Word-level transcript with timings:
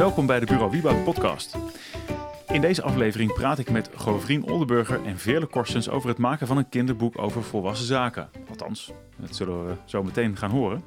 Welkom 0.00 0.26
bij 0.26 0.40
de 0.40 0.46
Bureau 0.46 0.70
Wieboud 0.70 1.04
podcast. 1.04 1.56
In 2.48 2.60
deze 2.60 2.82
aflevering 2.82 3.32
praat 3.32 3.58
ik 3.58 3.70
met 3.70 3.90
Govrien 3.94 4.44
Oldenburger 4.44 5.04
en 5.04 5.18
Veerle 5.18 5.46
Korstens 5.46 5.88
over 5.88 6.08
het 6.08 6.18
maken 6.18 6.46
van 6.46 6.56
een 6.56 6.68
kinderboek 6.68 7.18
over 7.18 7.42
volwassen 7.42 7.86
zaken. 7.86 8.30
Althans, 8.48 8.92
dat 9.16 9.36
zullen 9.36 9.66
we 9.66 9.74
zo 9.84 10.02
meteen 10.02 10.36
gaan 10.36 10.50
horen. 10.50 10.84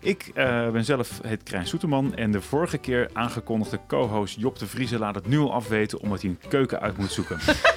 Ik 0.00 0.30
uh, 0.34 0.70
ben 0.70 0.84
zelf 0.84 1.20
heet 1.22 1.42
Krijn 1.42 1.66
Soeterman 1.66 2.14
en 2.14 2.30
de 2.30 2.40
vorige 2.40 2.78
keer 2.78 3.10
aangekondigde 3.12 3.80
co-host 3.86 4.40
Job 4.40 4.58
de 4.58 4.66
Vriezen 4.66 4.98
laat 4.98 5.14
het 5.14 5.26
nu 5.26 5.38
al 5.38 5.52
afweten 5.52 6.00
omdat 6.00 6.20
hij 6.20 6.30
een 6.30 6.48
keuken 6.48 6.80
uit 6.80 6.96
moet 6.96 7.12
zoeken. 7.12 7.38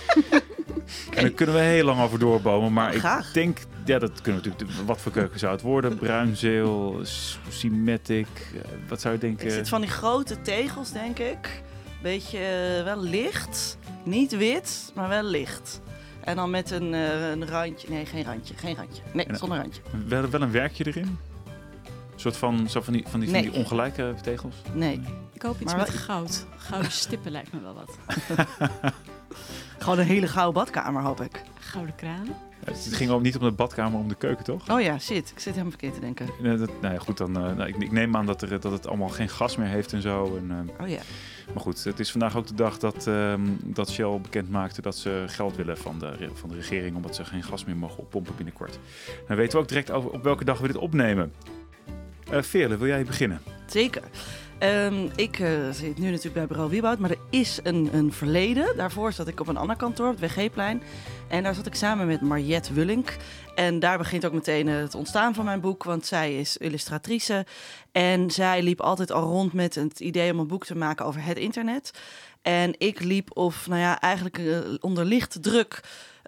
En 1.14 1.21
daar 1.21 1.30
kunnen 1.30 1.56
we 1.56 1.62
heel 1.62 1.86
lang 1.86 2.02
over 2.02 2.20
doorbomen. 2.20 2.74
Maar 2.74 2.96
ik 2.96 3.04
denk, 3.34 3.58
ja, 3.86 4.00
dat 4.00 4.21
kunnen 4.21 4.42
we 4.42 4.50
natuurlijk. 4.50 4.80
Wat 4.88 5.02
voor 5.02 5.12
keuken 5.12 5.39
zou 5.39 5.52
het 5.52 5.62
worden? 5.62 5.98
Bruinzeel, 5.98 7.00
symmetric. 7.50 8.28
Eh, 8.54 8.62
wat 8.88 9.02
zou 9.02 9.14
je 9.14 9.20
denken? 9.20 9.46
Het 9.46 9.54
zit 9.54 9.70
van 9.70 9.82
die 9.82 9.89
grote 9.89 10.42
tegels, 10.42 10.92
denk 10.92 11.20
ik. 11.20 11.64
Beetje 12.02 12.38
uh, 12.78 12.84
wel 12.84 13.04
licht. 13.04 13.78
Niet 14.04 14.38
wit, 14.38 14.92
maar 14.96 15.10
wel 15.10 15.24
licht. 15.24 15.82
En 16.24 16.36
dan 16.36 16.50
met 16.50 16.71
een, 16.71 16.93
uh, 16.93 17.29
een 17.29 17.48
randje. 17.48 17.90
Nee, 17.90 18.06
geen 18.06 18.24
randje. 18.24 18.54
Geen 18.54 18.76
randje. 18.76 19.01
Nee, 19.14 19.28
zonder 19.32 19.57
randje. 19.57 19.82
Wel, 20.07 20.29
wel 20.29 20.42
een 20.42 20.51
werkje 20.51 20.87
erin? 20.87 21.18
Een 22.14 22.26
soort 22.26 22.37
van, 22.37 22.70
zo 22.70 22.82
van, 22.82 22.93
die, 22.93 23.04
van, 23.07 23.20
die, 23.20 23.29
van 23.29 23.42
die 23.42 23.54
ongelijke 23.54 24.14
tegels? 24.21 24.56
Nee. 24.74 25.01
Ik 25.34 25.42
hoop 25.42 25.62
iets 25.62 25.76
met 25.76 25.90
goud. 25.90 26.46
Gouden 26.57 26.92
stippen 26.92 27.32
lijkt 27.32 27.54
me 27.54 27.62
wel 27.62 27.74
wat. 27.74 27.98
Gewoon 29.78 30.00
een 30.00 30.06
hele 30.06 30.28
gouden 30.28 30.54
badkamer, 30.54 31.01
hoop 31.01 31.21
ik. 31.21 31.42
Gouden 31.60 31.96
kranen. 31.96 32.36
het 32.66 32.89
ging 32.92 33.11
ook 33.11 33.22
niet 33.22 33.38
om 33.38 33.44
de 33.44 33.52
badkamer, 33.52 33.92
maar 33.92 34.02
om 34.02 34.08
de 34.08 34.16
keuken, 34.16 34.44
toch? 34.44 34.70
Oh 34.70 34.81
ja, 34.81 35.00
shit. 35.00 35.30
Ik 35.30 35.39
zit 35.39 35.53
helemaal 35.53 35.70
verkeerd 35.70 35.94
te 35.94 36.00
denken. 36.00 36.30
Nee, 36.42 36.58
dat, 36.58 36.81
nou 36.81 36.94
ja, 36.94 37.00
goed, 37.00 37.17
dan, 37.17 37.30
uh, 37.30 37.56
nou, 37.56 37.67
ik, 37.67 37.75
ik, 37.75 37.92
neem 37.92 38.16
aan 38.16 38.25
dat, 38.25 38.42
er, 38.42 38.59
dat 38.59 38.72
het 38.72 38.88
allemaal 38.88 39.09
geen 39.09 39.30
gas 39.30 39.56
meer 39.56 39.67
heeft 39.67 39.94
en 39.94 40.02
zo. 40.02 40.38
En, 40.38 40.52
uh, 40.52 40.81
oh 40.81 40.88
ja. 40.88 41.02
Maar 41.54 41.62
goed, 41.62 41.84
het 41.84 42.00
is 42.00 42.12
vandaag 42.12 42.36
ook 42.36 42.48
de 42.48 42.54
dag 42.54 42.78
dat, 42.78 43.08
uh, 43.08 43.34
dat 43.64 43.89
Shell 43.89 44.20
bekend 44.22 44.50
maakte 44.50 44.81
dat 44.81 44.95
ze 44.95 45.23
geld 45.28 45.56
willen 45.56 45.78
van 45.78 46.00
de, 46.00 46.30
van 46.34 46.50
de 46.50 46.56
regering, 46.56 46.95
omdat 46.95 47.16
ze 47.16 47.26
geen 47.26 47.44
gas 47.44 47.66
meer 47.66 47.78
mogen 47.78 47.98
oppompen 47.98 48.36
binnenkort. 48.36 48.80
Dan 49.28 49.38
weten 49.38 49.54
we 49.58 49.64
ook 49.64 49.67
direct 49.70 49.92
over 49.92 50.09
op 50.09 50.23
welke 50.23 50.45
dag 50.45 50.59
we 50.59 50.67
dit 50.67 50.78
opnemen. 50.78 51.34
Uh, 52.34 52.42
Veerle, 52.42 52.78
wil 52.78 52.88
jij 52.88 53.04
beginnen? 53.04 53.42
Zeker. 53.66 54.04
Um, 54.64 55.10
ik 55.16 55.40
uh, 55.40 55.70
zit 55.72 55.98
nu 55.98 56.06
natuurlijk 56.06 56.36
bij 56.36 56.48
Bureau 56.48 56.70
Wieboud, 56.70 57.00
maar 57.00 57.10
er 57.10 57.18
is 57.30 57.60
een, 57.64 57.90
een 57.92 58.14
verleden. 58.14 58.78
Daarvoor 58.78 59.14
zat 59.14 59.28
ik 59.28 59.40
op 59.40 59.48
een 59.48 59.58
ander 59.58 59.76
kantoor, 59.76 60.10
op 60.10 60.20
het 60.20 60.36
WG-plein. 60.36 60.82
En 61.28 61.44
daar 61.44 61.56
zat 61.56 61.66
ik 61.66 61.76
samen 61.76 62.08
met 62.08 62.22
Mariette 62.22 62.74
Wullink. 62.74 63.18
En 63.56 63.80
daar 63.80 63.98
begint 63.98 64.26
ook 64.26 64.34
meteen 64.34 64.68
het 64.68 64.96
ontstaan 64.96 65.34
van 65.34 65.46
mijn 65.46 65.62
boek, 65.62 65.84
want 65.84 66.06
zij 66.06 66.40
is 66.40 66.58
illustratrice. 66.58 67.46
En 67.92 68.32
zij 68.32 68.62
liep 68.64 68.82
altijd 68.82 69.12
al 69.12 69.24
rond 69.24 69.54
met 69.54 69.76
het 69.76 70.00
idee 70.00 70.32
om 70.32 70.40
een 70.40 70.48
boek 70.48 70.66
te 70.66 70.76
maken 70.76 71.06
over 71.06 71.23
het 71.23 71.38
internet. 71.38 71.92
En 72.42 72.73
ik 72.78 73.00
liep 73.00 73.38
of, 73.38 73.68
nou 73.68 73.80
ja, 73.82 74.00
eigenlijk 74.00 74.38
uh, 74.38 74.58
onder 74.80 75.06
lichte 75.06 75.40
druk 75.40 75.82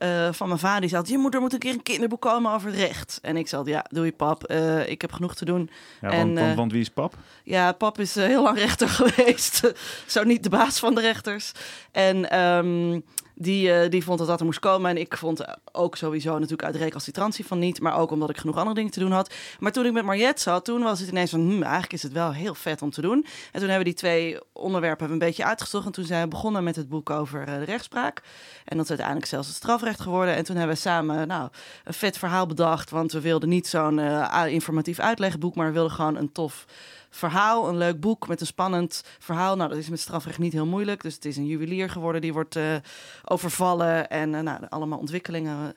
uh, 0.04 0.32
van 0.32 0.48
mijn 0.48 0.60
vader. 0.60 0.82
Die 0.82 0.90
zei, 0.90 1.04
je 1.06 1.18
moet, 1.18 1.34
er 1.34 1.42
moet 1.42 1.54
een 1.54 1.60
keer 1.60 1.74
een 1.74 1.84
kinderboek 1.84 2.22
komen 2.22 2.52
over 2.52 2.68
het 2.68 2.78
recht. 2.78 3.20
En 3.22 3.38
ik 3.38 3.48
zei, 3.48 3.64
ja, 3.66 3.86
doe 3.90 4.06
je 4.06 4.12
pap. 4.12 4.52
Uh, 4.52 4.90
ik 4.90 5.02
heb 5.02 5.12
genoeg 5.12 5.36
te 5.36 5.46
doen. 5.46 5.70
Ja, 6.02 6.10
en, 6.10 6.28
want, 6.28 6.40
want, 6.40 6.56
want, 6.56 6.72
wie 6.72 6.82
is 6.82 6.90
pap? 6.90 7.16
Ja, 7.44 7.72
pap 7.72 8.00
is 8.00 8.16
heel 8.16 8.44
lang 8.44 8.58
rechter 8.58 8.90
geweest. 9.02 9.72
Zo 10.08 10.24
niet 10.24 10.44
de 10.44 10.50
baas 10.50 10.80
van 10.80 10.96
de 10.96 11.02
rechters. 11.02 11.52
En 11.92 12.40
um, 12.40 13.04
die, 13.36 13.68
uh, 13.68 13.90
die 13.90 14.04
vond 14.04 14.18
dat 14.18 14.28
dat 14.28 14.40
er 14.40 14.46
moest 14.46 14.60
komen. 14.60 14.90
En 14.90 14.98
ik 14.98 15.18
vond 15.18 15.46
ook 15.72 15.96
sowieso 15.98 16.34
natuurlijk 16.34 16.64
uit 16.64 16.76
recalcitrantie 16.76 17.46
van 17.46 17.60
niet. 17.60 17.82
Maar 17.82 17.98
ook 17.98 18.12
omdat 18.12 18.30
ik 18.30 18.38
genoeg 18.38 18.58
andere 18.58 18.76
dingen 18.76 18.92
te 18.92 19.00
doen 19.00 19.12
had. 19.12 19.34
Maar 19.60 19.72
toen 19.72 19.86
ik 19.86 19.94
met 19.94 20.06
Mariette 20.06 20.42
zat, 20.42 20.66
toen 20.66 20.82
was 20.82 21.00
het 21.00 21.10
ineens 21.10 21.30
van... 21.30 21.40
Hm, 21.40 21.62
eigenlijk 21.62 21.94
is 21.94 22.04
het 22.04 22.12
wel 22.12 22.34
heel 22.34 22.56
vet 22.56 22.82
om 22.82 22.92
te 22.92 23.02
doen. 23.02 23.26
En 23.52 23.60
toen 23.60 23.70
hebben 23.70 23.78
we 23.78 23.84
die 23.84 23.94
twee 23.94 24.40
onderwerpen 24.54 25.12
een 25.12 25.18
beetje 25.18 25.46
uitgezocht. 25.46 25.86
En 25.86 25.92
toen 25.92 26.06
zijn 26.06 26.24
we 26.24 26.28
begonnen 26.28 26.64
met 26.64 26.76
het 26.76 26.90
boek 26.90 27.10
over 27.10 27.48
uh, 27.48 27.56
de 27.56 27.64
rechtspraak. 27.64 28.22
En 28.66 28.76
dat 28.76 28.84
is 28.84 28.90
uiteindelijk 28.90 29.28
zelfs 29.28 29.48
het 29.48 29.56
strafrecht 29.56 30.00
geworden. 30.00 30.36
En 30.36 30.44
toen 30.44 30.56
hebben 30.56 30.76
we 30.76 30.82
samen 30.82 31.28
nou, 31.28 31.50
een 31.84 31.94
vet 31.94 32.18
verhaal 32.18 32.46
bedacht. 32.46 32.90
Want 32.90 33.12
we 33.12 33.22
wilden 33.22 33.50
niet 33.50 33.68
zo'n 33.68 33.98
uh, 33.98 34.46
informatief 34.48 35.00
uitlegboek... 35.00 35.56
maar 35.56 35.68
we 35.68 35.74
wilden 35.74 35.92
gewoon 35.92 36.16
een 36.16 36.32
tof 36.32 36.66
verhaal, 37.12 37.70
een 37.70 37.78
leuk 37.78 38.00
boek 38.00 38.28
met 38.28 38.42
een 38.42 38.46
spannend 38.46 39.04
verhaal. 39.20 39.56
Nou, 39.56 39.70
dat 39.70 39.78
is 39.78 39.90
met 39.90 40.00
strafrecht 40.00 40.40
niet 40.40 40.54
heel 40.54 40.66
moeilijk. 40.66 41.02
Dus 41.02 41.16
het 41.16 41.26
is 41.26 41.38
een 41.38 41.46
juwelier 41.46 41.90
geworden 41.90 42.22
die 42.22 42.34
wordt 42.34 42.56
uh, 42.56 42.76
overvallen 43.24 44.10
en 44.10 44.34
uh, 44.34 44.40
nou, 44.40 44.66
allemaal 44.70 45.00
ontwikkelingen. 45.00 45.76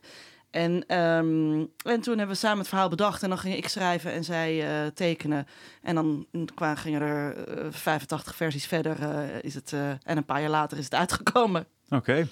En, 0.50 0.98
um, 0.98 1.70
en 1.84 2.00
toen 2.00 2.18
hebben 2.18 2.34
we 2.34 2.34
samen 2.34 2.58
het 2.58 2.68
verhaal 2.68 2.88
bedacht 2.88 3.22
en 3.22 3.28
dan 3.28 3.38
ging 3.38 3.56
ik 3.56 3.68
schrijven 3.68 4.12
en 4.12 4.24
zij 4.24 4.82
uh, 4.84 4.90
tekenen. 4.94 5.46
En 5.82 5.94
dan 5.94 6.26
qua 6.54 6.74
gingen 6.74 7.02
er 7.02 7.36
85 7.70 8.34
versies 8.34 8.66
verder 8.66 8.96
is 9.44 9.54
het, 9.54 9.72
en 10.02 10.16
een 10.16 10.24
paar 10.24 10.40
jaar 10.40 10.50
later 10.50 10.78
is 10.78 10.84
het 10.84 10.94
uitgekomen. 10.94 11.66
Oké, 11.84 11.96
okay. 11.96 12.28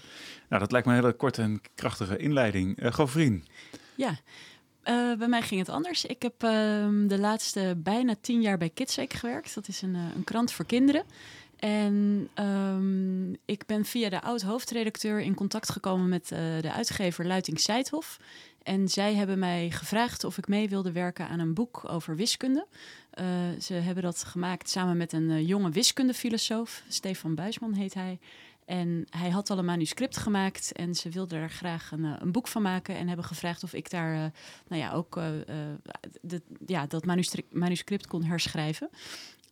nou 0.48 0.60
dat 0.60 0.72
lijkt 0.72 0.86
me 0.86 0.92
een 0.92 1.00
hele 1.00 1.12
korte 1.12 1.42
en 1.42 1.60
krachtige 1.74 2.16
inleiding. 2.16 2.82
Uh, 2.82 2.92
Govrien. 2.92 3.46
Ja, 3.94 4.14
uh, 4.84 5.16
bij 5.16 5.28
mij 5.28 5.43
ging 5.43 5.60
het 5.60 5.69
anders. 5.69 6.04
Ik 6.04 6.22
heb 6.22 6.43
uh, 6.44 6.50
de 7.09 7.19
laatste 7.19 7.75
bijna 7.76 8.15
tien 8.20 8.41
jaar 8.41 8.59
bij 8.59 8.70
KidsWeek 8.70 9.12
gewerkt. 9.12 9.54
Dat 9.54 9.69
is 9.69 9.82
een, 9.82 9.94
uh, 9.94 10.00
een 10.16 10.25
krant 10.25 10.53
voor 10.53 10.66
kinderen. 10.66 11.04
En 11.56 12.28
um, 12.34 13.37
ik 13.44 13.66
ben 13.66 13.84
via 13.84 14.09
de 14.09 14.22
oud-hoofdredacteur 14.22 15.20
in 15.20 15.34
contact 15.34 15.70
gekomen 15.70 16.09
met 16.09 16.28
de 16.60 16.72
uitgever 16.72 17.26
Luiting 17.26 17.60
Seidhof. 17.60 18.19
En 18.62 18.88
zij 18.88 19.15
hebben 19.15 19.38
mij 19.38 19.70
gevraagd 19.70 20.25
of 20.25 20.38
ik 20.38 20.48
mee 20.48 20.69
wilde 20.69 20.93
werken 20.93 21.28
aan 21.28 21.38
een 21.38 21.54
boek 21.54 21.82
over 21.88 22.16
wiskunde. 22.16 22.66
ze 23.60 23.75
hebben 23.75 24.03
dat 24.03 24.25
gemaakt 24.25 24.70
samen 24.70 24.97
met 24.97 25.12
een 25.12 25.47
jonge 25.47 25.70
wiskundefilosoof. 25.70 26.82
Stefan 26.88 27.34
Buisman 27.34 27.72
heet 27.72 27.94
hij. 27.94 28.19
En 28.72 29.06
hij 29.10 29.30
had 29.30 29.50
al 29.50 29.58
een 29.58 29.64
manuscript 29.64 30.16
gemaakt 30.16 30.72
en 30.72 30.94
ze 30.94 31.08
wilden 31.08 31.38
er 31.38 31.50
graag 31.50 31.90
een, 31.90 32.04
een 32.04 32.32
boek 32.32 32.48
van 32.48 32.62
maken. 32.62 32.96
En 32.96 33.06
hebben 33.06 33.24
gevraagd 33.24 33.62
of 33.62 33.72
ik 33.72 33.90
daar 33.90 34.14
uh, 34.14 34.24
nou 34.68 34.82
ja, 34.82 34.92
ook 34.92 35.14
de, 36.20 36.42
ja, 36.66 36.86
dat 36.86 37.04
manuscript 37.50 38.06
kon 38.06 38.24
herschrijven. 38.24 38.90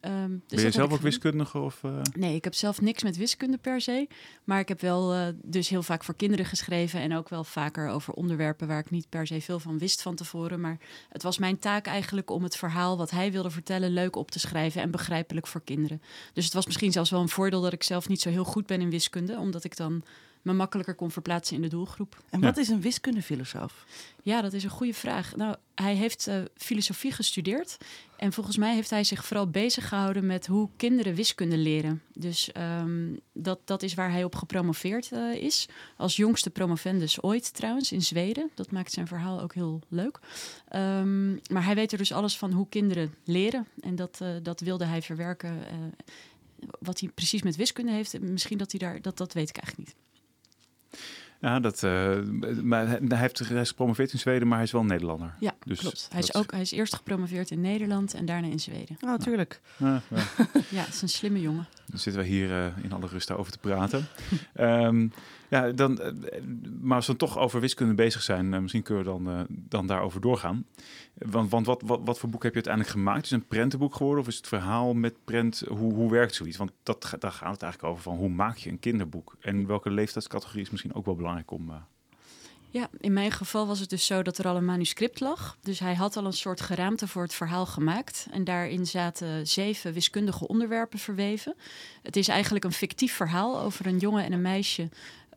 Um, 0.04 0.42
dus 0.46 0.56
ben 0.56 0.64
je 0.64 0.70
zelf 0.70 0.92
ook 0.92 1.00
wiskundige? 1.00 1.58
Of, 1.58 1.82
uh... 1.82 2.00
Nee, 2.14 2.34
ik 2.34 2.44
heb 2.44 2.54
zelf 2.54 2.80
niks 2.80 3.02
met 3.02 3.16
wiskunde 3.16 3.58
per 3.58 3.80
se. 3.80 4.08
Maar 4.44 4.60
ik 4.60 4.68
heb 4.68 4.80
wel 4.80 5.14
uh, 5.14 5.26
dus 5.42 5.68
heel 5.68 5.82
vaak 5.82 6.04
voor 6.04 6.14
kinderen 6.14 6.46
geschreven. 6.46 7.00
En 7.00 7.16
ook 7.16 7.28
wel 7.28 7.44
vaker 7.44 7.88
over 7.88 8.14
onderwerpen 8.14 8.68
waar 8.68 8.78
ik 8.78 8.90
niet 8.90 9.08
per 9.08 9.26
se 9.26 9.40
veel 9.40 9.60
van 9.60 9.78
wist 9.78 10.02
van 10.02 10.14
tevoren. 10.14 10.60
Maar 10.60 10.78
het 11.08 11.22
was 11.22 11.38
mijn 11.38 11.58
taak 11.58 11.86
eigenlijk 11.86 12.30
om 12.30 12.42
het 12.42 12.56
verhaal 12.56 12.96
wat 12.96 13.10
hij 13.10 13.32
wilde 13.32 13.50
vertellen 13.50 13.92
leuk 13.92 14.16
op 14.16 14.30
te 14.30 14.38
schrijven 14.38 14.82
en 14.82 14.90
begrijpelijk 14.90 15.46
voor 15.46 15.62
kinderen. 15.64 16.02
Dus 16.32 16.44
het 16.44 16.54
was 16.54 16.66
misschien 16.66 16.92
zelfs 16.92 17.10
wel 17.10 17.20
een 17.20 17.28
voordeel 17.28 17.60
dat 17.60 17.72
ik 17.72 17.82
zelf 17.82 18.08
niet 18.08 18.20
zo 18.20 18.30
heel 18.30 18.44
goed 18.44 18.66
ben 18.66 18.80
in 18.80 18.90
wiskunde. 18.90 19.38
Omdat 19.38 19.64
ik 19.64 19.76
dan 19.76 20.04
me 20.42 20.52
makkelijker 20.52 20.94
kon 20.94 21.10
verplaatsen 21.10 21.56
in 21.56 21.62
de 21.62 21.68
doelgroep. 21.68 22.22
En 22.30 22.40
wat 22.40 22.56
ja. 22.56 22.62
is 22.62 22.68
een 22.68 22.80
wiskundefilosoof? 22.80 23.84
Ja, 24.22 24.40
dat 24.40 24.52
is 24.52 24.64
een 24.64 24.70
goede 24.70 24.94
vraag. 24.94 25.36
Nou, 25.36 25.56
hij 25.74 25.94
heeft 25.94 26.28
uh, 26.28 26.34
filosofie 26.56 27.12
gestudeerd. 27.12 27.76
En 28.20 28.32
volgens 28.32 28.56
mij 28.56 28.74
heeft 28.74 28.90
hij 28.90 29.04
zich 29.04 29.24
vooral 29.24 29.50
bezig 29.50 29.88
gehouden 29.88 30.26
met 30.26 30.46
hoe 30.46 30.68
kinderen 30.76 31.14
wiskunde 31.14 31.56
leren. 31.56 32.02
Dus 32.12 32.50
um, 32.80 33.20
dat, 33.32 33.60
dat 33.64 33.82
is 33.82 33.94
waar 33.94 34.10
hij 34.10 34.24
op 34.24 34.34
gepromoveerd 34.34 35.10
uh, 35.12 35.34
is. 35.34 35.68
Als 35.96 36.16
jongste 36.16 36.50
promovendus 36.50 37.22
ooit 37.22 37.54
trouwens, 37.54 37.92
in 37.92 38.02
Zweden. 38.02 38.50
Dat 38.54 38.70
maakt 38.70 38.92
zijn 38.92 39.06
verhaal 39.06 39.40
ook 39.40 39.54
heel 39.54 39.80
leuk. 39.88 40.18
Um, 40.74 41.40
maar 41.50 41.64
hij 41.64 41.74
weet 41.74 41.92
er 41.92 41.98
dus 41.98 42.12
alles 42.12 42.38
van 42.38 42.52
hoe 42.52 42.68
kinderen 42.68 43.14
leren. 43.24 43.66
En 43.80 43.96
dat, 43.96 44.18
uh, 44.22 44.28
dat 44.42 44.60
wilde 44.60 44.84
hij 44.84 45.02
verwerken. 45.02 45.58
wat 46.78 47.00
hij 47.00 47.08
precies 47.14 47.42
met 47.42 47.56
wiskunde 47.56 47.92
heeft, 47.92 48.20
misschien 48.20 48.58
dat 48.58 48.70
hij 48.70 48.80
daar, 48.80 49.02
dat, 49.02 49.16
dat 49.16 49.32
weet 49.32 49.48
ik 49.48 49.56
eigenlijk 49.56 49.88
niet. 49.88 49.96
Ja, 51.40 51.60
dat, 51.60 51.82
uh, 51.82 52.22
maar 52.62 52.88
hij 52.88 53.18
heeft 53.18 53.38
hij 53.38 53.60
is 53.60 53.68
gepromoveerd 53.68 54.12
in 54.12 54.18
Zweden, 54.18 54.48
maar 54.48 54.56
hij 54.56 54.66
is 54.66 54.72
wel 54.72 54.80
een 54.80 54.86
Nederlander. 54.86 55.34
Ja, 55.38 55.54
dus 55.64 55.78
klopt. 55.78 56.08
Hij 56.10 56.20
is, 56.20 56.34
ook, 56.34 56.50
hij 56.50 56.60
is 56.60 56.72
eerst 56.72 56.94
gepromoveerd 56.94 57.50
in 57.50 57.60
Nederland 57.60 58.14
en 58.14 58.24
daarna 58.26 58.46
in 58.46 58.60
Zweden. 58.60 58.96
Oh, 59.00 59.10
natuurlijk. 59.10 59.60
Ja, 59.76 59.86
ja. 60.08 60.22
ja, 60.68 60.80
het 60.80 60.94
is 60.94 61.02
een 61.02 61.08
slimme 61.08 61.40
jongen. 61.40 61.66
Dan 61.86 61.98
zitten 61.98 62.22
we 62.22 62.28
hier 62.28 62.50
uh, 62.50 62.66
in 62.82 62.92
alle 62.92 63.06
rust 63.06 63.30
over 63.30 63.52
te 63.52 63.58
praten. 63.58 64.06
um, 64.60 65.12
ja, 65.50 65.70
dan, 65.70 66.00
uh, 66.00 66.08
maar 66.80 66.96
als 66.96 67.06
we 67.06 67.16
toch 67.16 67.38
over 67.38 67.60
wiskunde 67.60 67.94
bezig 67.94 68.22
zijn, 68.22 68.52
uh, 68.52 68.58
misschien 68.58 68.82
kunnen 68.82 69.04
we 69.04 69.10
dan, 69.10 69.46
dan 69.48 69.86
daarover 69.86 70.20
doorgaan. 70.20 70.64
Want, 71.14 71.50
want 71.50 71.66
wat, 71.66 71.82
wat, 71.84 72.00
wat 72.04 72.18
voor 72.18 72.28
boek 72.28 72.42
heb 72.42 72.54
je 72.54 72.64
uiteindelijk 72.64 72.94
gemaakt? 72.94 73.24
Is 73.24 73.30
het 73.30 73.40
een 73.40 73.46
prentenboek 73.46 73.94
geworden 73.94 74.22
of 74.22 74.28
is 74.28 74.36
het 74.36 74.48
verhaal 74.48 74.94
met 74.94 75.14
prent? 75.24 75.62
Hoe, 75.68 75.94
hoe 75.94 76.10
werkt 76.10 76.34
zoiets? 76.34 76.56
Want 76.56 76.72
dat, 76.82 77.16
daar 77.18 77.32
gaat 77.32 77.52
het 77.52 77.62
eigenlijk 77.62 77.92
over 77.92 78.02
van 78.02 78.16
hoe 78.16 78.28
maak 78.28 78.56
je 78.56 78.70
een 78.70 78.78
kinderboek? 78.78 79.36
En 79.40 79.66
welke 79.66 79.90
leeftijdscategorie 79.90 80.62
is 80.62 80.70
misschien 80.70 80.94
ook 80.94 81.04
wel 81.04 81.16
belangrijk 81.16 81.50
om... 81.50 81.72
Ja, 82.72 82.88
in 83.00 83.12
mijn 83.12 83.30
geval 83.30 83.66
was 83.66 83.80
het 83.80 83.90
dus 83.90 84.06
zo 84.06 84.22
dat 84.22 84.38
er 84.38 84.48
al 84.48 84.56
een 84.56 84.64
manuscript 84.64 85.20
lag. 85.20 85.56
Dus 85.60 85.78
hij 85.78 85.94
had 85.94 86.16
al 86.16 86.24
een 86.24 86.32
soort 86.32 86.60
geraamte 86.60 87.08
voor 87.08 87.22
het 87.22 87.34
verhaal 87.34 87.66
gemaakt. 87.66 88.26
En 88.30 88.44
daarin 88.44 88.86
zaten 88.86 89.46
zeven 89.46 89.92
wiskundige 89.92 90.48
onderwerpen 90.48 90.98
verweven. 90.98 91.54
Het 92.02 92.16
is 92.16 92.28
eigenlijk 92.28 92.64
een 92.64 92.72
fictief 92.72 93.14
verhaal 93.14 93.60
over 93.60 93.86
een 93.86 93.98
jongen 93.98 94.24
en 94.24 94.32
een 94.32 94.42
meisje. 94.42 94.88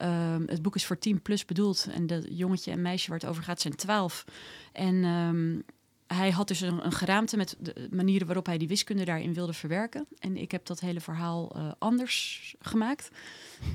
Uh, 0.01 0.35
het 0.45 0.61
boek 0.61 0.75
is 0.75 0.85
voor 0.85 0.99
10 0.99 1.21
plus 1.21 1.45
bedoeld. 1.45 1.87
En 1.91 2.07
dat 2.07 2.25
jongetje 2.29 2.71
en 2.71 2.81
meisje 2.81 3.09
waar 3.09 3.19
het 3.19 3.29
over 3.29 3.43
gaat 3.43 3.61
zijn 3.61 3.75
12. 3.75 4.25
En 4.71 5.03
um, 5.03 5.63
hij 6.07 6.31
had 6.31 6.47
dus 6.47 6.61
een, 6.61 6.85
een 6.85 6.91
geraamte 6.91 7.37
met 7.37 7.55
de 7.59 7.87
manieren 7.91 8.25
waarop 8.25 8.45
hij 8.45 8.57
die 8.57 8.67
wiskunde 8.67 9.05
daarin 9.05 9.33
wilde 9.33 9.53
verwerken. 9.53 10.05
En 10.19 10.37
ik 10.37 10.51
heb 10.51 10.65
dat 10.65 10.79
hele 10.79 11.01
verhaal 11.01 11.51
eh, 11.55 11.71
anders 11.77 12.55
gemaakt. 12.59 13.09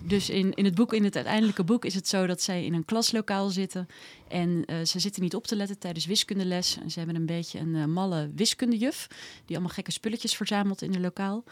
Dus 0.02 0.30
in, 0.30 0.54
in 0.54 0.64
het 0.64 0.74
boek, 0.74 0.92
in 0.92 1.04
het 1.04 1.16
uiteindelijke 1.16 1.64
boek, 1.64 1.84
is 1.84 1.94
het 1.94 2.08
zo 2.08 2.26
dat 2.26 2.42
zij 2.42 2.64
in 2.64 2.74
een 2.74 2.84
klaslokaal 2.84 3.48
zitten. 3.48 3.88
En 4.28 4.64
eh, 4.64 4.84
ze 4.84 4.98
zitten 4.98 5.22
niet 5.22 5.34
op 5.34 5.46
te 5.46 5.56
letten 5.56 5.78
tijdens 5.78 6.06
wiskundeles. 6.06 6.78
En 6.82 6.90
ze 6.90 6.98
hebben 6.98 7.16
een 7.16 7.26
beetje 7.26 7.58
een 7.58 7.74
eh, 7.74 7.84
malle 7.84 8.30
wiskundejuf. 8.34 9.06
Die 9.44 9.56
allemaal 9.56 9.74
gekke 9.74 9.92
spulletjes 9.92 10.36
verzamelt 10.36 10.82
in 10.82 10.92
de 10.92 11.00
lokaal. 11.00 11.44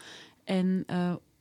En 0.43 0.85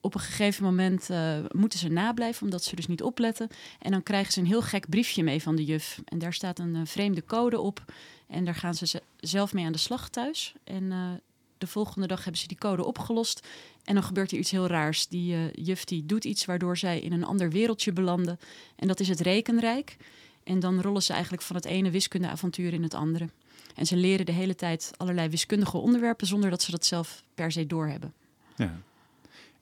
op 0.06 0.14
een 0.14 0.20
gegeven 0.20 0.64
moment 0.64 1.10
eh, 1.10 1.36
moeten 1.50 1.78
ze 1.78 1.88
nablijven, 1.88 2.42
omdat 2.42 2.64
ze 2.64 2.76
dus 2.76 2.86
niet 2.86 3.02
opletten. 3.02 3.48
En 3.78 3.90
dan 3.90 4.02
krijgen 4.02 4.32
ze 4.32 4.40
een 4.40 4.46
heel 4.46 4.62
gek 4.62 4.88
briefje 4.88 5.22
mee 5.22 5.42
van 5.42 5.56
de 5.56 5.64
juf. 5.64 6.00
En 6.04 6.18
daar 6.18 6.32
staat 6.32 6.58
een 6.58 6.74
eh, 6.74 6.80
vreemde 6.84 7.24
code 7.24 7.60
op. 7.60 7.84
En 8.28 8.44
daar 8.44 8.54
gaan 8.54 8.74
ze 8.74 8.86
ze- 8.86 9.02
zelf 9.20 9.52
mee 9.52 9.64
aan 9.64 9.72
de 9.72 9.78
slag 9.78 10.08
thuis. 10.08 10.54
En 10.64 10.92
eh, 10.92 11.10
de 11.58 11.66
volgende 11.66 12.06
dag 12.06 12.22
hebben 12.24 12.40
ze 12.40 12.46
die 12.48 12.58
code 12.58 12.84
opgelost. 12.84 13.46
En 13.84 13.94
dan 13.94 14.02
gebeurt 14.02 14.32
er 14.32 14.38
iets 14.38 14.50
heel 14.50 14.66
raars. 14.66 15.08
Die 15.08 15.50
juf 15.62 15.84
die 15.84 16.06
doet 16.06 16.24
iets 16.24 16.44
waardoor 16.44 16.76
zij 16.76 17.00
in 17.00 17.12
een 17.12 17.24
ander 17.24 17.50
wereldje 17.50 17.92
belanden. 17.92 18.38
En 18.76 18.88
dat 18.88 19.00
is 19.00 19.08
het 19.08 19.20
rekenrijk. 19.20 19.96
En 20.44 20.60
dan 20.60 20.80
rollen 20.80 21.02
ze 21.02 21.12
eigenlijk 21.12 21.42
van 21.42 21.56
het 21.56 21.64
ene 21.64 21.90
wiskundeavontuur 21.90 22.72
in 22.72 22.82
het 22.82 22.94
andere. 22.94 23.28
En 23.74 23.86
ze 23.86 23.96
leren 23.96 24.26
de 24.26 24.32
hele 24.32 24.54
tijd 24.54 24.92
allerlei 24.96 25.28
wiskundige 25.28 25.76
onderwerpen 25.76 26.26
zonder 26.26 26.50
dat 26.50 26.62
ze 26.62 26.70
dat 26.70 26.86
zelf 26.86 27.22
per 27.34 27.52
se 27.52 27.66
doorhebben. 27.66 28.12
Ja. 28.56 28.80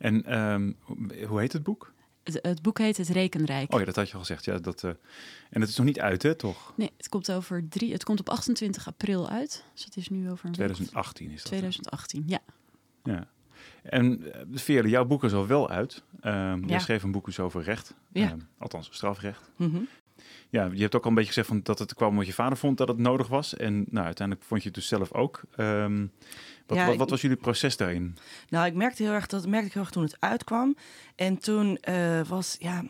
En 0.05 0.25
ehm, 0.25 0.73
hoe 1.27 1.41
heet 1.41 1.53
het 1.53 1.63
boek? 1.63 1.93
Het, 2.23 2.39
het 2.43 2.63
boek 2.63 2.79
heet 2.79 2.97
Het 2.97 3.09
Rekenrijk. 3.09 3.73
Oh 3.73 3.79
ja, 3.79 3.85
dat 3.87 3.97
had 3.97 4.09
je 4.09 4.15
al 4.15 4.21
gezegd. 4.21 4.45
Ja, 4.45 4.59
dat, 4.59 4.85
eh, 4.85 4.91
en 5.51 5.61
het 5.61 5.71
is 5.71 5.77
nog 5.77 5.87
niet 5.87 6.01
uit, 6.01 6.23
hè, 6.23 6.35
toch? 6.35 6.73
Nee, 6.77 6.91
het 6.97 7.09
komt, 7.09 7.33
over 7.33 7.69
drie, 7.69 7.93
het 7.93 8.05
komt 8.05 8.21
op 8.21 8.29
28 8.29 8.87
april 8.87 9.29
uit. 9.29 9.65
Dus 9.75 9.85
het 9.85 9.97
is 9.97 10.09
nu 10.09 10.31
over 10.31 10.47
een 10.47 10.55
week 10.55 10.71
of 10.71 10.77
2018 10.77 11.31
is 11.31 11.43
dat. 11.43 11.53
hè? 11.53 11.59
2018, 11.59 12.23
ja. 12.27 12.39
Ja. 13.03 13.29
En 13.83 14.21
uh, 14.21 14.33
Veerle, 14.53 14.89
jouw 14.89 15.05
boek 15.05 15.25
is 15.25 15.33
al 15.33 15.47
wel 15.47 15.71
uit. 15.71 16.03
Ehm 16.21 16.61
Ja. 16.61 16.67
Jij 16.67 16.81
schreef 16.81 17.03
een 17.03 17.13
boek 17.13 17.25
dus 17.25 17.41
over 17.41 17.63
recht. 17.63 17.95
Ja. 18.13 18.29
Ehm, 18.29 18.39
althans, 18.59 18.89
strafrecht. 18.91 19.51
Mhm. 19.57 19.81
Ja, 20.49 20.65
je 20.73 20.81
hebt 20.83 20.95
ook 20.95 21.03
al 21.03 21.09
een 21.09 21.15
beetje 21.15 21.29
gezegd 21.33 21.49
van 21.49 21.61
dat 21.63 21.79
het 21.79 21.95
kwam 21.95 22.11
omdat 22.11 22.27
je 22.27 22.33
vader 22.33 22.59
vond 22.59 22.79
dat 22.79 22.89
het 22.89 22.99
nodig 22.99 23.29
was. 23.29 23.57
En 23.57 23.85
nou, 23.91 24.07
uiteindelijk 24.07 24.47
vond 24.47 24.61
je 24.63 24.67
het 24.69 24.77
dus 24.77 24.89
zelf 24.89 25.13
ook. 25.13 25.43
Wat, 26.67 26.79
Ja, 26.79 26.97
wat, 26.97 27.11
was 27.11 27.21
jullie 27.21 27.37
proces 27.37 27.77
daarin? 27.77 28.17
Nou, 28.49 28.67
ik 28.67 28.75
merkte 28.75 29.03
heel 29.03 29.13
erg 29.13 29.27
dat 29.27 29.47
merkte 29.47 29.67
ik 29.67 29.73
heel 29.73 29.83
erg 29.83 29.91
toen 29.91 30.03
het 30.03 30.17
uitkwam. 30.19 30.77
En 31.17 31.39
toen 31.39 31.77
eh, 31.77 32.21
was 32.29 32.57
ja. 32.59 32.85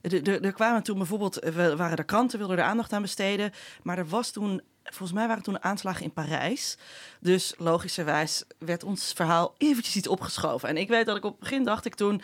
Er 0.00 0.52
kwamen 0.52 0.82
toen 0.82 0.98
bijvoorbeeld, 0.98 1.38
eh, 1.38 1.52
we 1.52 1.76
waren 1.76 1.96
er 1.96 2.04
kranten, 2.04 2.38
wilden 2.38 2.58
er 2.58 2.64
aandacht 2.64 2.92
aan 2.92 3.02
besteden. 3.02 3.52
Maar 3.82 3.98
er 3.98 4.08
was 4.08 4.30
toen, 4.30 4.62
volgens 4.82 5.12
mij 5.12 5.26
waren 5.26 5.42
toen 5.42 5.62
aanslagen 5.62 6.04
in 6.04 6.12
Parijs. 6.12 6.78
Dus 7.20 7.54
logischerwijs 7.58 8.44
werd 8.58 8.84
ons 8.84 9.12
verhaal 9.12 9.54
eventjes 9.58 9.96
iets 9.96 10.08
opgeschoven. 10.08 10.68
En 10.68 10.76
ik 10.76 10.88
weet 10.88 11.06
dat 11.06 11.16
ik 11.16 11.24
op 11.24 11.30
het 11.30 11.40
begin 11.40 11.64
dacht 11.64 11.84
ik 11.84 11.94
toen, 11.94 12.22